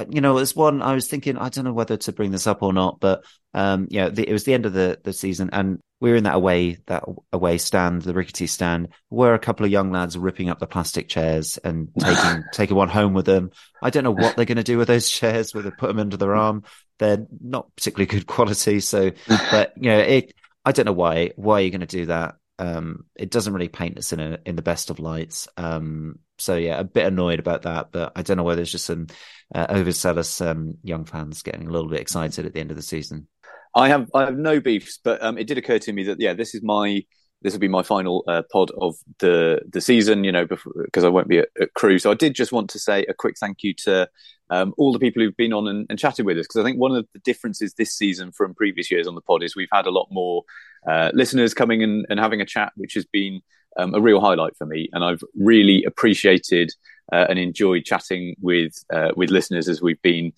you 0.09 0.21
know, 0.21 0.37
as 0.37 0.55
one 0.55 0.83
I 0.83 0.93
was 0.93 1.07
thinking, 1.07 1.37
I 1.37 1.49
don't 1.49 1.65
know 1.65 1.73
whether 1.73 1.97
to 1.97 2.11
bring 2.11 2.29
this 2.29 2.45
up 2.45 2.61
or 2.61 2.73
not, 2.73 2.99
but 2.99 3.23
um, 3.53 3.87
yeah, 3.89 4.09
the, 4.09 4.27
it 4.27 4.31
was 4.31 4.43
the 4.43 4.53
end 4.53 4.67
of 4.67 4.73
the 4.73 4.99
the 5.03 5.13
season, 5.13 5.49
and 5.51 5.79
we 5.99 6.11
were 6.11 6.15
in 6.15 6.25
that 6.25 6.35
away 6.35 6.77
that 6.87 7.03
away 7.31 7.57
stand, 7.57 8.03
the 8.03 8.13
rickety 8.13 8.45
stand, 8.45 8.89
where 9.09 9.33
a 9.33 9.39
couple 9.39 9.65
of 9.65 9.71
young 9.71 9.91
lads 9.91 10.17
ripping 10.17 10.49
up 10.49 10.59
the 10.59 10.67
plastic 10.67 11.07
chairs 11.07 11.57
and 11.57 11.89
taking 11.99 12.43
taking 12.51 12.75
one 12.75 12.89
home 12.89 13.13
with 13.13 13.25
them. 13.25 13.51
I 13.81 13.89
don't 13.89 14.03
know 14.03 14.11
what 14.11 14.35
they're 14.35 14.45
going 14.45 14.57
to 14.57 14.63
do 14.63 14.77
with 14.77 14.89
those 14.89 15.09
chairs, 15.19 15.55
whether 15.55 15.71
put 15.71 15.87
them 15.87 15.99
under 15.99 16.17
their 16.17 16.35
arm. 16.35 16.63
They're 16.99 17.25
not 17.41 17.75
particularly 17.75 18.07
good 18.07 18.27
quality, 18.27 18.79
so 18.79 19.11
but 19.27 19.73
you 19.75 19.89
know, 19.89 19.99
it. 19.99 20.33
I 20.65 20.71
don't 20.71 20.85
know 20.85 20.93
why 20.93 21.31
why 21.35 21.61
you're 21.61 21.71
going 21.71 21.81
to 21.81 21.87
do 21.87 22.05
that. 22.07 22.35
Um, 22.59 23.05
it 23.15 23.31
doesn't 23.31 23.53
really 23.53 23.69
paint 23.69 23.97
us 23.97 24.13
in 24.13 24.19
a 24.19 24.39
in 24.45 24.55
the 24.55 24.61
best 24.61 24.89
of 24.89 24.99
lights. 24.99 25.47
Um, 25.57 26.19
so 26.43 26.55
yeah, 26.55 26.79
a 26.79 26.83
bit 26.83 27.05
annoyed 27.05 27.39
about 27.39 27.63
that, 27.63 27.91
but 27.91 28.11
I 28.15 28.21
don't 28.21 28.37
know 28.37 28.43
whether 28.43 28.61
it's 28.61 28.71
just 28.71 28.85
some 28.85 29.07
uh, 29.53 29.67
overzealous 29.69 30.41
um, 30.41 30.75
young 30.83 31.05
fans 31.05 31.41
getting 31.41 31.67
a 31.67 31.71
little 31.71 31.89
bit 31.89 32.01
excited 32.01 32.45
at 32.45 32.53
the 32.53 32.59
end 32.59 32.71
of 32.71 32.77
the 32.77 32.83
season. 32.83 33.27
I 33.75 33.89
have 33.89 34.09
I 34.13 34.25
have 34.25 34.37
no 34.37 34.59
beefs, 34.59 34.99
but 35.03 35.23
um, 35.23 35.37
it 35.37 35.47
did 35.47 35.57
occur 35.57 35.79
to 35.79 35.93
me 35.93 36.03
that 36.03 36.19
yeah, 36.19 36.33
this 36.33 36.53
is 36.53 36.61
my 36.61 37.03
this 37.41 37.53
will 37.53 37.59
be 37.59 37.67
my 37.67 37.83
final 37.83 38.23
uh, 38.27 38.43
pod 38.51 38.71
of 38.79 38.95
the 39.19 39.61
the 39.67 39.81
season. 39.81 40.23
You 40.23 40.31
know, 40.31 40.45
because 40.45 41.03
I 41.03 41.09
won't 41.09 41.27
be 41.27 41.39
at, 41.39 41.49
at, 41.59 41.73
Crewe, 41.73 41.99
so 41.99 42.11
I 42.11 42.15
did 42.15 42.35
just 42.35 42.51
want 42.51 42.69
to 42.71 42.79
say 42.79 43.03
a 43.05 43.13
quick 43.13 43.35
thank 43.39 43.63
you 43.63 43.73
to 43.85 44.07
um, 44.49 44.73
all 44.77 44.93
the 44.93 44.99
people 44.99 45.23
who've 45.23 45.35
been 45.35 45.53
on 45.53 45.67
and, 45.67 45.85
and 45.89 45.97
chatted 45.97 46.25
with 46.25 46.37
us. 46.37 46.45
Because 46.45 46.61
I 46.61 46.63
think 46.63 46.79
one 46.79 46.95
of 46.95 47.05
the 47.13 47.19
differences 47.19 47.73
this 47.73 47.95
season 47.95 48.31
from 48.31 48.53
previous 48.53 48.91
years 48.91 49.07
on 49.07 49.15
the 49.15 49.21
pod 49.21 49.43
is 49.43 49.55
we've 49.55 49.67
had 49.71 49.87
a 49.87 49.91
lot 49.91 50.07
more 50.11 50.43
uh, 50.87 51.11
listeners 51.13 51.53
coming 51.53 51.81
in 51.81 52.05
and 52.09 52.19
having 52.19 52.41
a 52.41 52.45
chat, 52.45 52.73
which 52.75 52.93
has 52.93 53.05
been 53.05 53.41
um, 53.77 53.93
a 53.93 54.01
real 54.01 54.21
highlight 54.21 54.55
for 54.57 54.65
me, 54.65 54.89
and 54.93 55.03
I've 55.03 55.23
really 55.35 55.83
appreciated 55.83 56.71
uh, 57.11 57.25
and 57.29 57.39
enjoyed 57.39 57.83
chatting 57.85 58.35
with 58.41 58.73
uh, 58.93 59.11
with 59.15 59.29
listeners 59.29 59.67
as 59.67 59.81
we've 59.81 60.01
been 60.01 60.33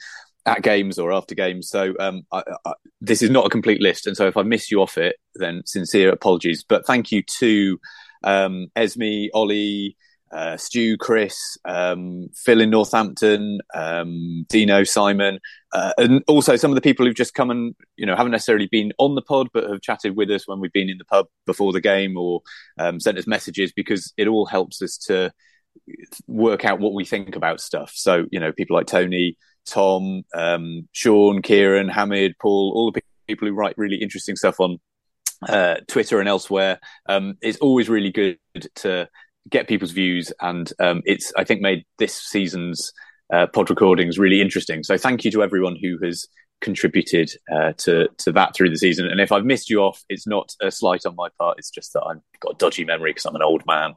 at 0.45 0.61
games 0.61 0.99
or 0.99 1.11
after 1.11 1.33
games. 1.33 1.69
So 1.69 1.95
um, 1.99 2.23
I, 2.31 2.43
I, 2.65 2.73
this 3.01 3.21
is 3.21 3.29
not 3.29 3.45
a 3.45 3.49
complete 3.49 3.81
list, 3.81 4.07
and 4.07 4.15
so 4.15 4.27
if 4.27 4.37
I 4.37 4.43
miss 4.43 4.71
you 4.71 4.81
off 4.81 4.97
it, 4.97 5.17
then 5.35 5.63
sincere 5.65 6.11
apologies. 6.11 6.63
But 6.67 6.85
thank 6.85 7.11
you 7.11 7.23
to 7.39 7.79
um, 8.23 8.67
Esme, 8.75 9.25
Ollie, 9.33 9.97
uh, 10.31 10.57
Stu, 10.57 10.97
Chris, 10.97 11.57
um, 11.65 12.29
Phil 12.35 12.61
in 12.61 12.69
Northampton, 12.69 13.59
um, 13.73 14.45
Dino, 14.49 14.83
Simon, 14.83 15.39
uh, 15.71 15.93
and 15.97 16.23
also 16.27 16.55
some 16.55 16.71
of 16.71 16.75
the 16.75 16.81
people 16.81 17.05
who've 17.05 17.15
just 17.15 17.33
come 17.33 17.51
and 17.51 17.75
you 17.95 18.05
know 18.05 18.15
haven't 18.15 18.31
necessarily 18.31 18.67
been 18.67 18.91
on 18.97 19.15
the 19.15 19.21
pod, 19.21 19.49
but 19.53 19.69
have 19.69 19.81
chatted 19.81 20.15
with 20.15 20.29
us 20.31 20.47
when 20.47 20.59
we've 20.59 20.73
been 20.73 20.89
in 20.89 20.97
the 20.97 21.05
pub 21.05 21.27
before 21.45 21.71
the 21.71 21.81
game 21.81 22.17
or 22.17 22.41
um, 22.77 22.99
sent 22.99 23.17
us 23.17 23.27
messages 23.27 23.71
because 23.71 24.13
it 24.17 24.27
all 24.27 24.45
helps 24.45 24.81
us 24.81 24.97
to 24.97 25.31
work 26.27 26.65
out 26.65 26.79
what 26.79 26.93
we 26.93 27.05
think 27.05 27.35
about 27.35 27.61
stuff. 27.61 27.91
So 27.93 28.25
you 28.31 28.39
know, 28.39 28.51
people 28.51 28.75
like 28.75 28.87
Tony, 28.87 29.37
Tom, 29.65 30.23
um, 30.33 30.87
Sean, 30.91 31.41
Kieran, 31.41 31.87
Hamid, 31.87 32.35
Paul, 32.39 32.73
all 32.75 32.91
the 32.91 33.01
people 33.27 33.47
who 33.47 33.53
write 33.53 33.77
really 33.77 33.97
interesting 33.97 34.35
stuff 34.35 34.59
on 34.59 34.79
uh, 35.47 35.75
Twitter 35.87 36.19
and 36.19 36.29
elsewhere. 36.29 36.79
Um, 37.07 37.37
it's 37.41 37.59
always 37.59 37.89
really 37.89 38.11
good 38.11 38.37
to 38.75 39.07
get 39.49 39.67
people's 39.67 39.91
views, 39.91 40.31
and 40.41 40.71
um, 40.79 41.01
it's 41.05 41.31
I 41.37 41.43
think 41.43 41.61
made 41.61 41.85
this 41.97 42.15
season's 42.15 42.91
uh, 43.33 43.47
pod 43.47 43.69
recordings 43.69 44.19
really 44.19 44.41
interesting. 44.41 44.83
So 44.83 44.97
thank 44.97 45.25
you 45.25 45.31
to 45.31 45.43
everyone 45.43 45.77
who 45.81 45.97
has 46.03 46.27
contributed 46.61 47.29
uh, 47.53 47.73
to 47.77 48.07
to 48.17 48.31
that 48.31 48.55
through 48.55 48.69
the 48.69 48.77
season. 48.77 49.07
And 49.07 49.19
if 49.19 49.31
I've 49.31 49.45
missed 49.45 49.69
you 49.69 49.81
off, 49.81 50.03
it's 50.09 50.25
not 50.25 50.53
a 50.61 50.71
slight 50.71 51.05
on 51.05 51.15
my 51.15 51.29
part. 51.39 51.57
It's 51.59 51.69
just 51.69 51.93
that 51.93 52.03
I've 52.03 52.21
got 52.39 52.53
a 52.53 52.57
dodgy 52.57 52.85
memory 52.85 53.11
because 53.11 53.25
I'm 53.25 53.35
an 53.35 53.43
old 53.43 53.63
man. 53.65 53.93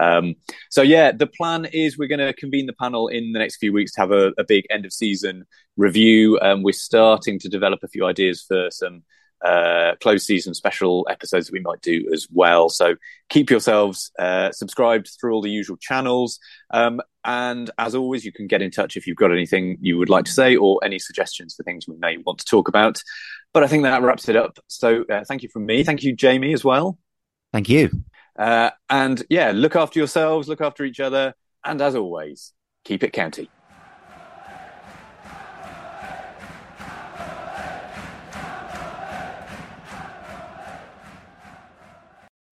Um, 0.00 0.34
so 0.70 0.82
yeah, 0.82 1.12
the 1.12 1.26
plan 1.26 1.66
is 1.66 1.98
we're 1.98 2.08
going 2.08 2.26
to 2.26 2.32
convene 2.32 2.66
the 2.66 2.72
panel 2.72 3.08
in 3.08 3.32
the 3.32 3.38
next 3.38 3.58
few 3.58 3.72
weeks 3.72 3.92
to 3.92 4.00
have 4.00 4.12
a, 4.12 4.32
a 4.38 4.44
big 4.44 4.64
end 4.70 4.84
of 4.84 4.92
season 4.92 5.44
review. 5.76 6.38
Um, 6.40 6.62
we're 6.62 6.72
starting 6.72 7.38
to 7.40 7.48
develop 7.48 7.80
a 7.82 7.88
few 7.88 8.06
ideas 8.06 8.44
for 8.46 8.70
some 8.70 9.02
uh, 9.44 9.94
closed 10.00 10.26
season 10.26 10.54
special 10.54 11.06
episodes 11.10 11.46
that 11.46 11.52
we 11.52 11.60
might 11.60 11.80
do 11.80 12.08
as 12.12 12.26
well. 12.30 12.68
So 12.68 12.96
keep 13.28 13.50
yourselves 13.50 14.12
uh, 14.18 14.52
subscribed 14.52 15.10
through 15.20 15.34
all 15.34 15.42
the 15.42 15.50
usual 15.50 15.76
channels. 15.76 16.38
Um, 16.70 17.00
and 17.24 17.70
as 17.78 17.94
always, 17.94 18.24
you 18.24 18.32
can 18.32 18.46
get 18.46 18.62
in 18.62 18.70
touch 18.70 18.96
if 18.96 19.06
you've 19.06 19.16
got 19.16 19.32
anything 19.32 19.78
you 19.80 19.98
would 19.98 20.08
like 20.08 20.24
to 20.26 20.32
say 20.32 20.56
or 20.56 20.80
any 20.82 20.98
suggestions 20.98 21.54
for 21.54 21.62
things 21.62 21.86
we 21.86 21.96
may 21.96 22.16
want 22.18 22.38
to 22.38 22.44
talk 22.44 22.68
about. 22.68 23.02
But 23.52 23.62
I 23.62 23.66
think 23.66 23.82
that 23.82 24.02
wraps 24.02 24.28
it 24.28 24.36
up. 24.36 24.58
So 24.68 25.04
uh, 25.10 25.24
thank 25.24 25.42
you 25.42 25.48
from 25.48 25.66
me. 25.66 25.84
Thank 25.84 26.02
you, 26.02 26.14
Jamie, 26.14 26.52
as 26.52 26.64
well. 26.64 26.98
Thank 27.52 27.68
you. 27.68 27.90
Uh, 28.38 28.70
and 28.88 29.22
yeah, 29.28 29.52
look 29.54 29.76
after 29.76 29.98
yourselves, 29.98 30.48
look 30.48 30.60
after 30.60 30.84
each 30.84 31.00
other. 31.00 31.34
And 31.64 31.80
as 31.82 31.94
always, 31.94 32.52
keep 32.84 33.02
it 33.02 33.12
county. 33.12 33.50